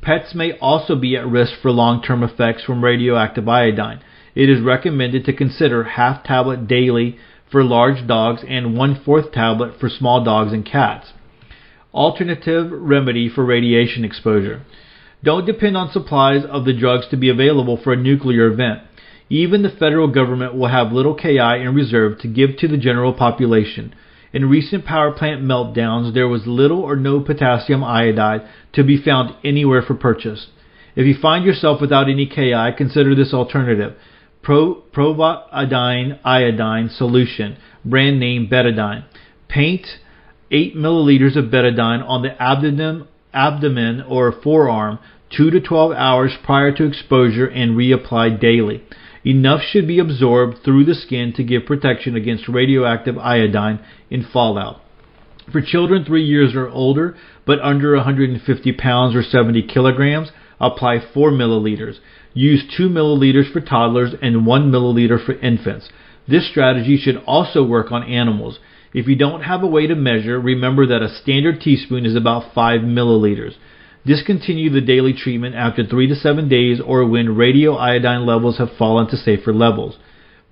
Pets 0.00 0.34
may 0.34 0.52
also 0.58 0.96
be 0.96 1.18
at 1.18 1.26
risk 1.26 1.52
for 1.60 1.70
long-term 1.70 2.22
effects 2.22 2.64
from 2.64 2.82
radioactive 2.82 3.46
iodine. 3.46 4.00
It 4.34 4.48
is 4.48 4.62
recommended 4.62 5.26
to 5.26 5.34
consider 5.34 5.84
half 5.84 6.24
tablet 6.24 6.66
daily 6.66 7.18
for 7.52 7.62
large 7.62 8.06
dogs 8.08 8.42
and 8.48 8.76
one-fourth 8.76 9.30
tablet 9.30 9.78
for 9.78 9.88
small 9.88 10.24
dogs 10.24 10.52
and 10.52 10.66
cats. 10.66 11.12
Alternative 11.94 12.68
remedy 12.72 13.28
for 13.28 13.44
radiation 13.44 14.04
exposure. 14.04 14.64
Don't 15.22 15.44
depend 15.44 15.76
on 15.76 15.92
supplies 15.92 16.44
of 16.44 16.64
the 16.64 16.72
drugs 16.72 17.06
to 17.10 17.16
be 17.16 17.28
available 17.28 17.76
for 17.76 17.92
a 17.92 17.96
nuclear 17.96 18.46
event. 18.46 18.80
Even 19.28 19.62
the 19.62 19.68
federal 19.70 20.08
government 20.08 20.54
will 20.54 20.68
have 20.68 20.90
little 20.90 21.14
KI 21.14 21.38
in 21.38 21.74
reserve 21.74 22.18
to 22.20 22.28
give 22.28 22.56
to 22.56 22.68
the 22.68 22.76
general 22.76 23.12
population. 23.12 23.94
In 24.32 24.48
recent 24.48 24.86
power 24.86 25.12
plant 25.12 25.42
meltdowns, 25.42 26.14
there 26.14 26.26
was 26.26 26.46
little 26.46 26.80
or 26.80 26.96
no 26.96 27.20
potassium 27.20 27.84
iodide 27.84 28.42
to 28.72 28.82
be 28.82 29.00
found 29.00 29.34
anywhere 29.44 29.82
for 29.82 29.94
purchase. 29.94 30.48
If 30.96 31.06
you 31.06 31.14
find 31.14 31.44
yourself 31.44 31.80
without 31.80 32.08
any 32.08 32.26
KI, 32.26 32.72
consider 32.76 33.14
this 33.14 33.32
alternative. 33.32 33.94
Pro, 34.42 34.82
Providine 34.92 36.18
iodine 36.24 36.88
solution, 36.88 37.56
brand 37.84 38.18
name 38.18 38.48
Betadine. 38.50 39.04
Paint 39.48 39.86
8 40.50 40.76
milliliters 40.76 41.36
of 41.36 41.46
betadine 41.46 42.06
on 42.06 42.22
the 42.22 42.42
abdomen, 42.42 43.06
abdomen 43.32 44.02
or 44.02 44.32
forearm 44.32 44.98
2 45.36 45.50
to 45.50 45.60
12 45.60 45.92
hours 45.92 46.32
prior 46.44 46.72
to 46.72 46.84
exposure 46.84 47.46
and 47.46 47.76
reapply 47.76 48.38
daily. 48.40 48.82
Enough 49.24 49.62
should 49.62 49.86
be 49.86 49.98
absorbed 49.98 50.58
through 50.64 50.84
the 50.84 50.94
skin 50.94 51.32
to 51.34 51.44
give 51.44 51.64
protection 51.64 52.16
against 52.16 52.48
radioactive 52.48 53.16
iodine 53.16 53.78
in 54.10 54.24
fallout. 54.24 54.80
For 55.50 55.62
children 55.62 56.04
3 56.04 56.22
years 56.22 56.54
or 56.54 56.68
older, 56.68 57.16
but 57.46 57.60
under 57.60 57.94
150 57.94 58.72
pounds 58.72 59.14
or 59.14 59.22
70 59.22 59.62
kilograms, 59.62 60.30
apply 60.60 60.98
4 61.14 61.30
milliliters. 61.30 61.98
Use 62.34 62.64
2 62.76 62.88
milliliters 62.88 63.52
for 63.52 63.60
toddlers 63.60 64.14
and 64.22 64.46
1 64.46 64.70
milliliter 64.70 65.22
for 65.24 65.34
infants. 65.34 65.88
This 66.26 66.48
strategy 66.48 66.96
should 66.96 67.22
also 67.26 67.64
work 67.64 67.92
on 67.92 68.04
animals. 68.04 68.58
If 68.94 69.06
you 69.06 69.16
don't 69.16 69.42
have 69.42 69.62
a 69.62 69.66
way 69.66 69.86
to 69.86 69.94
measure, 69.94 70.40
remember 70.40 70.86
that 70.86 71.02
a 71.02 71.14
standard 71.14 71.60
teaspoon 71.60 72.06
is 72.06 72.14
about 72.14 72.54
5 72.54 72.80
milliliters. 72.80 73.54
Discontinue 74.06 74.70
the 74.70 74.80
daily 74.80 75.12
treatment 75.12 75.54
after 75.54 75.84
3 75.84 76.08
to 76.08 76.14
7 76.14 76.48
days 76.48 76.80
or 76.80 77.06
when 77.06 77.36
radioiodine 77.36 78.26
levels 78.26 78.58
have 78.58 78.76
fallen 78.78 79.08
to 79.08 79.16
safer 79.16 79.52
levels. 79.52 79.98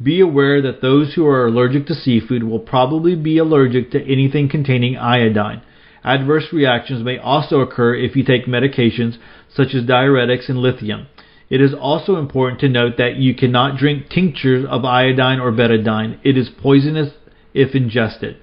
Be 0.03 0.21
aware 0.21 0.63
that 0.63 0.81
those 0.81 1.15
who 1.15 1.27
are 1.27 1.47
allergic 1.47 1.87
to 1.87 1.95
seafood 1.95 2.45
will 2.45 2.61
probably 2.61 3.15
be 3.15 3.39
allergic 3.39 3.91
to 3.91 4.03
anything 4.03 4.49
containing 4.49 4.97
iodine. 4.97 5.63
Adverse 6.03 6.53
reactions 6.53 7.05
may 7.05 7.19
also 7.19 7.61
occur 7.61 7.95
if 7.95 8.17
you 8.17 8.25
take 8.25 8.47
medications 8.47 9.19
such 9.55 9.75
as 9.75 9.85
diuretics 9.85 10.49
and 10.49 10.59
lithium. 10.59 11.07
It 11.51 11.61
is 11.61 11.75
also 11.75 12.17
important 12.17 12.61
to 12.61 12.69
note 12.69 12.97
that 12.99 13.17
you 13.17 13.35
cannot 13.35 13.77
drink 13.77 14.09
tinctures 14.09 14.65
of 14.69 14.85
iodine 14.85 15.41
or 15.41 15.51
betadine. 15.51 16.19
It 16.23 16.39
is 16.39 16.49
poisonous 16.49 17.13
if 17.53 17.75
ingested. 17.75 18.37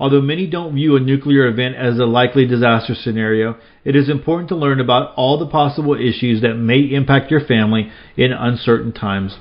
Although 0.00 0.22
many 0.22 0.46
don't 0.46 0.74
view 0.74 0.96
a 0.96 1.00
nuclear 1.00 1.46
event 1.46 1.74
as 1.74 1.98
a 1.98 2.06
likely 2.06 2.46
disaster 2.46 2.94
scenario, 2.94 3.56
it 3.84 3.94
is 3.96 4.08
important 4.08 4.48
to 4.48 4.56
learn 4.56 4.80
about 4.80 5.12
all 5.16 5.38
the 5.38 5.46
possible 5.48 5.94
issues 5.94 6.40
that 6.40 6.54
may 6.54 6.80
impact 6.80 7.30
your 7.30 7.44
family 7.44 7.90
in 8.16 8.32
uncertain 8.32 8.92
times. 8.92 9.36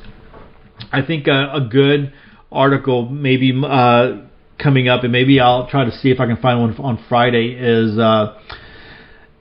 I 0.92 1.02
think 1.02 1.28
a, 1.28 1.54
a 1.54 1.62
good 1.62 2.12
article 2.52 3.08
maybe 3.08 3.54
uh, 3.64 4.18
coming 4.58 4.90
up, 4.90 5.04
and 5.04 5.12
maybe 5.12 5.40
I'll 5.40 5.70
try 5.70 5.86
to 5.86 5.92
see 5.92 6.10
if 6.10 6.20
I 6.20 6.26
can 6.26 6.38
find 6.38 6.60
one 6.60 6.76
on 6.78 7.06
Friday. 7.08 7.56
Is 7.58 7.98
uh, 7.98 8.40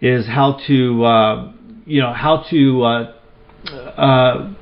is 0.01 0.27
how 0.27 0.59
to 0.67 1.05
uh, 1.05 1.53
you 1.87 2.03
know 2.03 2.13
how 2.13 2.45
to 2.51 2.85
uh, 3.73 4.55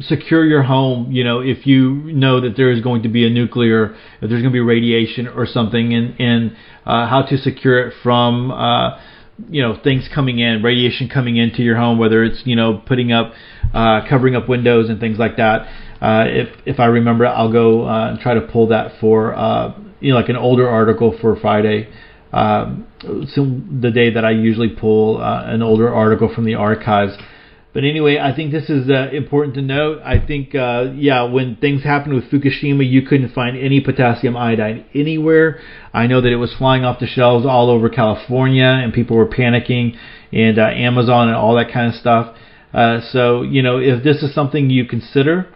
secure 0.00 0.44
your 0.44 0.62
home. 0.62 1.12
You 1.12 1.24
know, 1.24 1.40
if 1.40 1.66
you 1.66 1.90
know 1.90 2.40
that 2.40 2.56
there 2.56 2.70
is 2.70 2.80
going 2.80 3.02
to 3.02 3.08
be 3.08 3.26
a 3.26 3.30
nuclear, 3.30 3.94
if 4.20 4.28
there's 4.28 4.42
going 4.42 4.44
to 4.44 4.50
be 4.50 4.60
radiation 4.60 5.28
or 5.28 5.46
something, 5.46 5.92
and 5.92 6.18
and 6.20 6.56
uh, 6.86 7.06
how 7.08 7.22
to 7.22 7.36
secure 7.38 7.88
it 7.88 7.94
from 8.02 8.50
uh, 8.50 9.00
you 9.48 9.62
know 9.62 9.78
things 9.82 10.08
coming 10.14 10.38
in, 10.38 10.62
radiation 10.62 11.08
coming 11.08 11.36
into 11.36 11.62
your 11.62 11.76
home, 11.76 11.98
whether 11.98 12.24
it's 12.24 12.42
you 12.44 12.56
know 12.56 12.82
putting 12.86 13.12
up, 13.12 13.32
uh, 13.74 14.06
covering 14.08 14.34
up 14.36 14.48
windows 14.48 14.88
and 14.88 15.00
things 15.00 15.18
like 15.18 15.36
that. 15.36 15.66
Uh, 16.00 16.24
if 16.26 16.48
if 16.66 16.80
I 16.80 16.86
remember, 16.86 17.26
I'll 17.26 17.52
go 17.52 17.86
uh, 17.86 18.10
and 18.10 18.20
try 18.20 18.34
to 18.34 18.40
pull 18.40 18.68
that 18.68 19.00
for 19.00 19.34
uh, 19.34 19.76
you 20.00 20.12
know 20.12 20.18
like 20.18 20.28
an 20.28 20.36
older 20.36 20.68
article 20.68 21.16
for 21.20 21.36
Friday. 21.36 21.92
Um, 22.32 22.86
so 23.34 23.44
the 23.80 23.90
day 23.90 24.14
that 24.14 24.24
I 24.24 24.30
usually 24.30 24.68
pull 24.68 25.20
an 25.20 25.62
older 25.62 25.92
article 25.92 26.32
from 26.32 26.44
the 26.44 26.54
archives. 26.54 27.16
But 27.72 27.84
anyway, 27.84 28.18
I 28.18 28.34
think 28.34 28.50
this 28.50 28.68
is 28.68 28.90
uh, 28.90 29.10
important 29.12 29.54
to 29.54 29.62
note. 29.62 30.00
I 30.04 30.18
think, 30.18 30.54
uh, 30.56 30.92
yeah, 30.94 31.22
when 31.22 31.54
things 31.56 31.84
happened 31.84 32.14
with 32.14 32.24
Fukushima, 32.24 32.88
you 32.88 33.02
couldn't 33.02 33.32
find 33.32 33.56
any 33.56 33.80
potassium 33.80 34.36
iodine 34.36 34.84
anywhere. 34.92 35.60
I 35.94 36.08
know 36.08 36.20
that 36.20 36.32
it 36.32 36.36
was 36.36 36.52
flying 36.54 36.84
off 36.84 36.98
the 36.98 37.06
shelves 37.06 37.46
all 37.46 37.70
over 37.70 37.88
California, 37.88 38.64
and 38.64 38.92
people 38.92 39.16
were 39.16 39.28
panicking, 39.28 39.96
and 40.32 40.58
uh, 40.58 40.62
Amazon 40.62 41.28
and 41.28 41.36
all 41.36 41.54
that 41.56 41.72
kind 41.72 41.88
of 41.88 41.94
stuff. 41.94 42.36
Uh, 42.74 43.00
so, 43.12 43.42
you 43.42 43.62
know, 43.62 43.78
if 43.78 44.02
this 44.02 44.22
is 44.22 44.34
something 44.34 44.68
you 44.68 44.84
consider, 44.84 45.46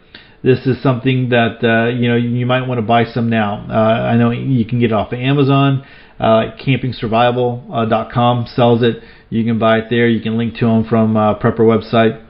this 0.44 0.66
is 0.66 0.80
something 0.82 1.30
that 1.30 1.64
uh, 1.64 1.88
you 1.88 2.06
know 2.06 2.16
you 2.16 2.44
might 2.44 2.68
want 2.68 2.78
to 2.78 2.82
buy 2.82 3.06
some 3.06 3.30
now. 3.30 3.66
Uh, 3.68 3.72
I 3.72 4.16
know 4.18 4.30
you 4.30 4.66
can 4.66 4.78
get 4.78 4.90
it 4.90 4.92
off 4.92 5.10
of 5.10 5.18
Amazon. 5.18 5.86
Uh, 6.20 6.54
campingsurvival.com 6.60 8.46
sells 8.54 8.82
it. 8.82 9.02
You 9.34 9.44
can 9.44 9.58
buy 9.58 9.78
it 9.78 9.86
there. 9.90 10.06
You 10.06 10.20
can 10.20 10.38
link 10.38 10.54
to 10.58 10.66
them 10.66 10.84
from 10.88 11.16
uh, 11.16 11.38
Prepper 11.40 11.60
website. 11.60 12.24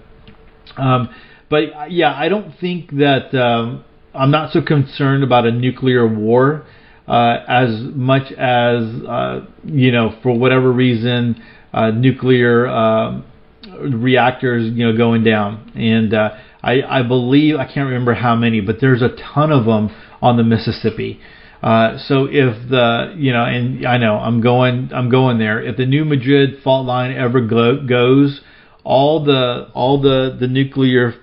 Um, 0.78 1.11
but 1.50 1.92
yeah, 1.92 2.14
I 2.14 2.30
don't 2.30 2.59
think 2.59 2.92
that 2.92 3.34
um, 3.34 3.84
I'm 4.14 4.30
not 4.30 4.52
so 4.52 4.62
concerned 4.62 5.22
about 5.22 5.46
a 5.46 5.50
nuclear 5.50 6.07
war 6.09 6.64
uh, 7.07 7.36
as 7.46 7.68
much 7.94 8.32
as 8.32 8.84
uh, 9.07 9.46
you 9.64 9.92
know 9.92 10.18
for 10.22 10.38
whatever 10.38 10.72
reason 10.72 11.42
uh, 11.74 11.90
nuclear 11.90 12.66
uh, 12.66 13.20
reactors 13.80 14.72
you 14.72 14.86
know 14.86 14.96
going 14.96 15.22
down 15.22 15.72
and 15.74 16.14
uh, 16.14 16.30
I, 16.62 16.82
I 16.82 17.02
believe 17.02 17.57
I 17.57 17.66
can't 17.66 17.86
remember 17.88 18.14
how 18.14 18.34
many 18.34 18.62
but 18.62 18.76
there's 18.80 19.02
a 19.02 19.11
ton 19.34 19.52
of 19.52 19.66
them 19.66 19.94
on 20.22 20.38
the 20.38 20.42
Mississippi 20.42 21.20
uh, 21.64 21.96
so 22.08 22.26
if 22.30 22.68
the 22.68 23.14
you 23.16 23.32
know, 23.32 23.42
and 23.42 23.86
I 23.86 23.96
know 23.96 24.16
I'm 24.16 24.42
going 24.42 24.90
I'm 24.92 25.08
going 25.08 25.38
there. 25.38 25.62
If 25.62 25.78
the 25.78 25.86
New 25.86 26.04
Madrid 26.04 26.62
fault 26.62 26.84
line 26.84 27.16
ever 27.16 27.40
go, 27.40 27.86
goes, 27.86 28.42
all 28.84 29.24
the 29.24 29.70
all 29.72 30.02
the 30.02 30.36
the 30.38 30.46
nuclear 30.46 31.14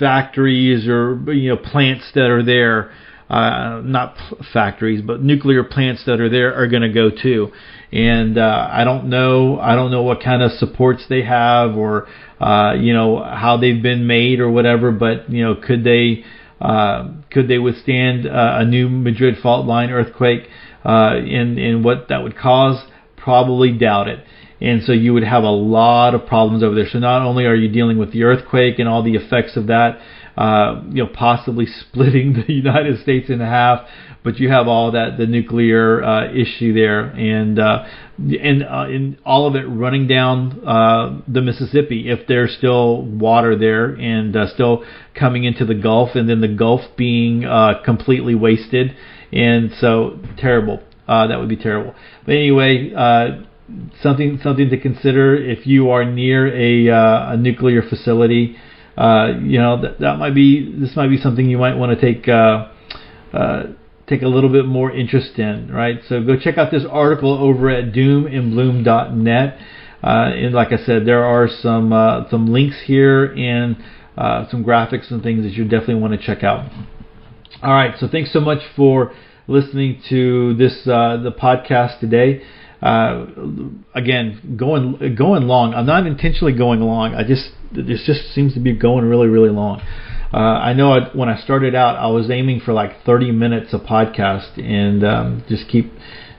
factories 0.00 0.88
or 0.88 1.32
you 1.32 1.50
know 1.50 1.56
plants 1.56 2.10
that 2.16 2.28
are 2.28 2.42
there, 2.42 2.90
uh, 3.30 3.80
not 3.84 4.16
factories, 4.52 5.00
but 5.00 5.22
nuclear 5.22 5.62
plants 5.62 6.06
that 6.06 6.20
are 6.20 6.28
there 6.28 6.56
are 6.56 6.66
going 6.66 6.82
to 6.82 6.92
go 6.92 7.10
too. 7.10 7.52
And 7.92 8.38
uh, 8.38 8.68
I 8.68 8.82
don't 8.82 9.10
know 9.10 9.60
I 9.60 9.76
don't 9.76 9.92
know 9.92 10.02
what 10.02 10.24
kind 10.24 10.42
of 10.42 10.50
supports 10.58 11.04
they 11.08 11.22
have 11.22 11.76
or 11.76 12.08
uh, 12.40 12.74
you 12.74 12.94
know 12.94 13.22
how 13.22 13.58
they've 13.58 13.80
been 13.80 14.08
made 14.08 14.40
or 14.40 14.50
whatever, 14.50 14.90
but 14.90 15.30
you 15.30 15.44
know 15.44 15.54
could 15.54 15.84
they 15.84 16.24
uh, 16.62 17.08
could 17.30 17.48
they 17.48 17.58
withstand 17.58 18.26
uh, 18.26 18.58
a 18.60 18.64
New 18.64 18.88
Madrid 18.88 19.36
fault 19.42 19.66
line 19.66 19.90
earthquake 19.90 20.48
uh, 20.84 21.16
in 21.16 21.58
in 21.58 21.82
what 21.82 22.08
that 22.08 22.22
would 22.22 22.36
cause? 22.36 22.82
Probably 23.16 23.72
doubt 23.72 24.08
it. 24.08 24.24
And 24.60 24.84
so 24.84 24.92
you 24.92 25.12
would 25.12 25.24
have 25.24 25.42
a 25.42 25.50
lot 25.50 26.14
of 26.14 26.26
problems 26.26 26.62
over 26.62 26.74
there. 26.76 26.86
So 26.88 27.00
not 27.00 27.22
only 27.22 27.46
are 27.46 27.54
you 27.54 27.68
dealing 27.68 27.98
with 27.98 28.12
the 28.12 28.22
earthquake 28.22 28.78
and 28.78 28.88
all 28.88 29.02
the 29.02 29.16
effects 29.16 29.56
of 29.56 29.66
that, 29.66 30.00
uh, 30.36 30.82
you 30.88 31.04
know, 31.04 31.10
possibly 31.12 31.66
splitting 31.80 32.34
the 32.46 32.52
United 32.52 33.00
States 33.02 33.28
in 33.28 33.40
half, 33.40 33.86
but 34.24 34.38
you 34.38 34.48
have 34.48 34.68
all 34.68 34.92
that 34.92 35.18
the 35.18 35.26
nuclear 35.26 36.02
uh, 36.02 36.32
issue 36.32 36.72
there, 36.72 37.06
and 37.06 37.58
uh, 37.58 37.84
and 38.18 38.62
uh, 38.62 38.86
in 38.88 39.18
all 39.24 39.46
of 39.46 39.56
it 39.56 39.64
running 39.64 40.06
down 40.06 40.66
uh, 40.66 41.20
the 41.26 41.40
Mississippi. 41.40 42.08
If 42.08 42.26
there's 42.26 42.56
still 42.56 43.02
water 43.02 43.56
there 43.56 43.86
and 43.94 44.34
uh, 44.36 44.52
still 44.54 44.84
coming 45.14 45.44
into 45.44 45.64
the 45.64 45.74
Gulf, 45.74 46.10
and 46.14 46.28
then 46.28 46.40
the 46.40 46.48
Gulf 46.48 46.82
being 46.96 47.44
uh, 47.44 47.82
completely 47.84 48.34
wasted, 48.34 48.96
and 49.32 49.72
so 49.80 50.18
terrible. 50.38 50.82
Uh, 51.08 51.26
that 51.26 51.38
would 51.38 51.48
be 51.48 51.56
terrible. 51.56 51.94
But 52.24 52.32
anyway. 52.32 52.92
Uh, 52.94 53.44
something 54.02 54.38
something 54.42 54.68
to 54.68 54.78
consider 54.78 55.34
if 55.34 55.66
you 55.66 55.90
are 55.90 56.04
near 56.04 56.46
a, 56.48 56.92
uh, 56.92 57.32
a 57.32 57.36
nuclear 57.36 57.80
facility. 57.80 58.56
Uh, 58.96 59.38
you 59.40 59.58
know 59.58 59.80
that 59.80 60.00
that 60.00 60.18
might 60.18 60.34
be 60.34 60.70
this 60.78 60.94
might 60.96 61.08
be 61.08 61.16
something 61.16 61.48
you 61.48 61.58
might 61.58 61.74
want 61.76 61.98
to 61.98 62.14
take 62.14 62.28
uh, 62.28 62.68
uh, 63.32 63.62
take 64.06 64.20
a 64.22 64.28
little 64.28 64.50
bit 64.50 64.66
more 64.66 64.92
interest 64.92 65.38
in, 65.38 65.72
right? 65.72 66.00
So 66.08 66.22
go 66.22 66.36
check 66.38 66.58
out 66.58 66.70
this 66.70 66.84
article 66.84 67.32
over 67.32 67.70
at 67.70 67.92
doomandbloom.net. 67.92 69.58
Uh, 70.04 70.06
and 70.06 70.52
like 70.52 70.72
I 70.72 70.84
said, 70.84 71.06
there 71.06 71.24
are 71.24 71.48
some 71.48 71.92
uh, 71.92 72.28
some 72.28 72.52
links 72.52 72.76
here 72.84 73.32
and 73.32 73.76
some 74.50 74.62
graphics 74.64 75.10
and 75.10 75.22
things 75.22 75.44
that 75.44 75.52
you 75.52 75.64
definitely 75.64 75.94
want 75.94 76.12
to 76.12 76.26
check 76.26 76.44
out. 76.44 76.70
All 77.62 77.72
right, 77.72 77.98
so 77.98 78.08
thanks 78.08 78.32
so 78.32 78.40
much 78.40 78.60
for 78.76 79.14
listening 79.48 80.02
to 80.08 80.54
this 80.54 80.84
the 80.84 81.34
podcast 81.40 82.00
today. 82.00 82.42
Uh, 82.82 83.26
again, 83.94 84.56
going 84.58 85.14
going 85.16 85.44
long. 85.44 85.72
I'm 85.72 85.86
not 85.86 86.06
intentionally 86.06 86.52
going 86.52 86.80
long. 86.80 87.14
I 87.14 87.22
just 87.22 87.50
this 87.70 88.02
just 88.04 88.34
seems 88.34 88.54
to 88.54 88.60
be 88.60 88.72
going 88.72 89.04
really 89.04 89.28
really 89.28 89.50
long. 89.50 89.80
Uh, 90.32 90.38
I 90.38 90.72
know 90.72 90.92
I, 90.92 91.14
when 91.14 91.28
I 91.28 91.38
started 91.42 91.74
out, 91.74 91.96
I 91.96 92.06
was 92.06 92.30
aiming 92.30 92.60
for 92.60 92.72
like 92.72 93.04
30 93.04 93.32
minutes 93.32 93.74
a 93.74 93.78
podcast, 93.78 94.58
and 94.58 95.04
um, 95.04 95.44
just 95.48 95.68
keep 95.68 95.92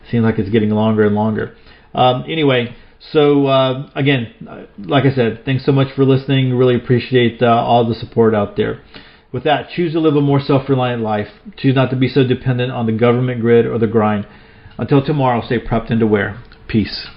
seems 0.10 0.24
like 0.24 0.40
it's 0.40 0.50
getting 0.50 0.72
longer 0.72 1.06
and 1.06 1.16
longer. 1.16 1.56
Um, 1.94 2.24
anyway, 2.28 2.76
so 3.12 3.46
uh, 3.48 3.90
again, 3.96 4.34
like 4.80 5.06
I 5.06 5.14
said, 5.14 5.44
thanks 5.46 5.66
so 5.66 5.72
much 5.72 5.94
for 5.96 6.06
listening. 6.06 6.56
Really 6.56 6.76
appreciate 6.76 7.42
uh, 7.42 7.48
all 7.48 7.88
the 7.88 7.96
support 7.96 8.34
out 8.34 8.58
there. 8.58 8.82
With 9.32 9.44
that, 9.46 9.70
choose 9.76 9.94
to 9.94 10.00
live 10.00 10.16
a 10.16 10.22
more 10.22 10.40
self-reliant 10.40 11.02
life. 11.02 11.28
Choose 11.58 11.76
not 11.76 11.90
to 11.90 11.96
be 11.96 12.08
so 12.08 12.26
dependent 12.26 12.72
on 12.72 12.86
the 12.86 12.92
government 12.92 13.42
grid 13.42 13.66
or 13.66 13.80
the 13.80 13.88
grind. 13.88 14.28
Until 14.78 15.06
tomorrow, 15.06 15.42
stay 15.46 15.60
prepped 15.60 15.92
and 15.92 16.02
aware. 16.02 16.38
Peace. 16.68 17.08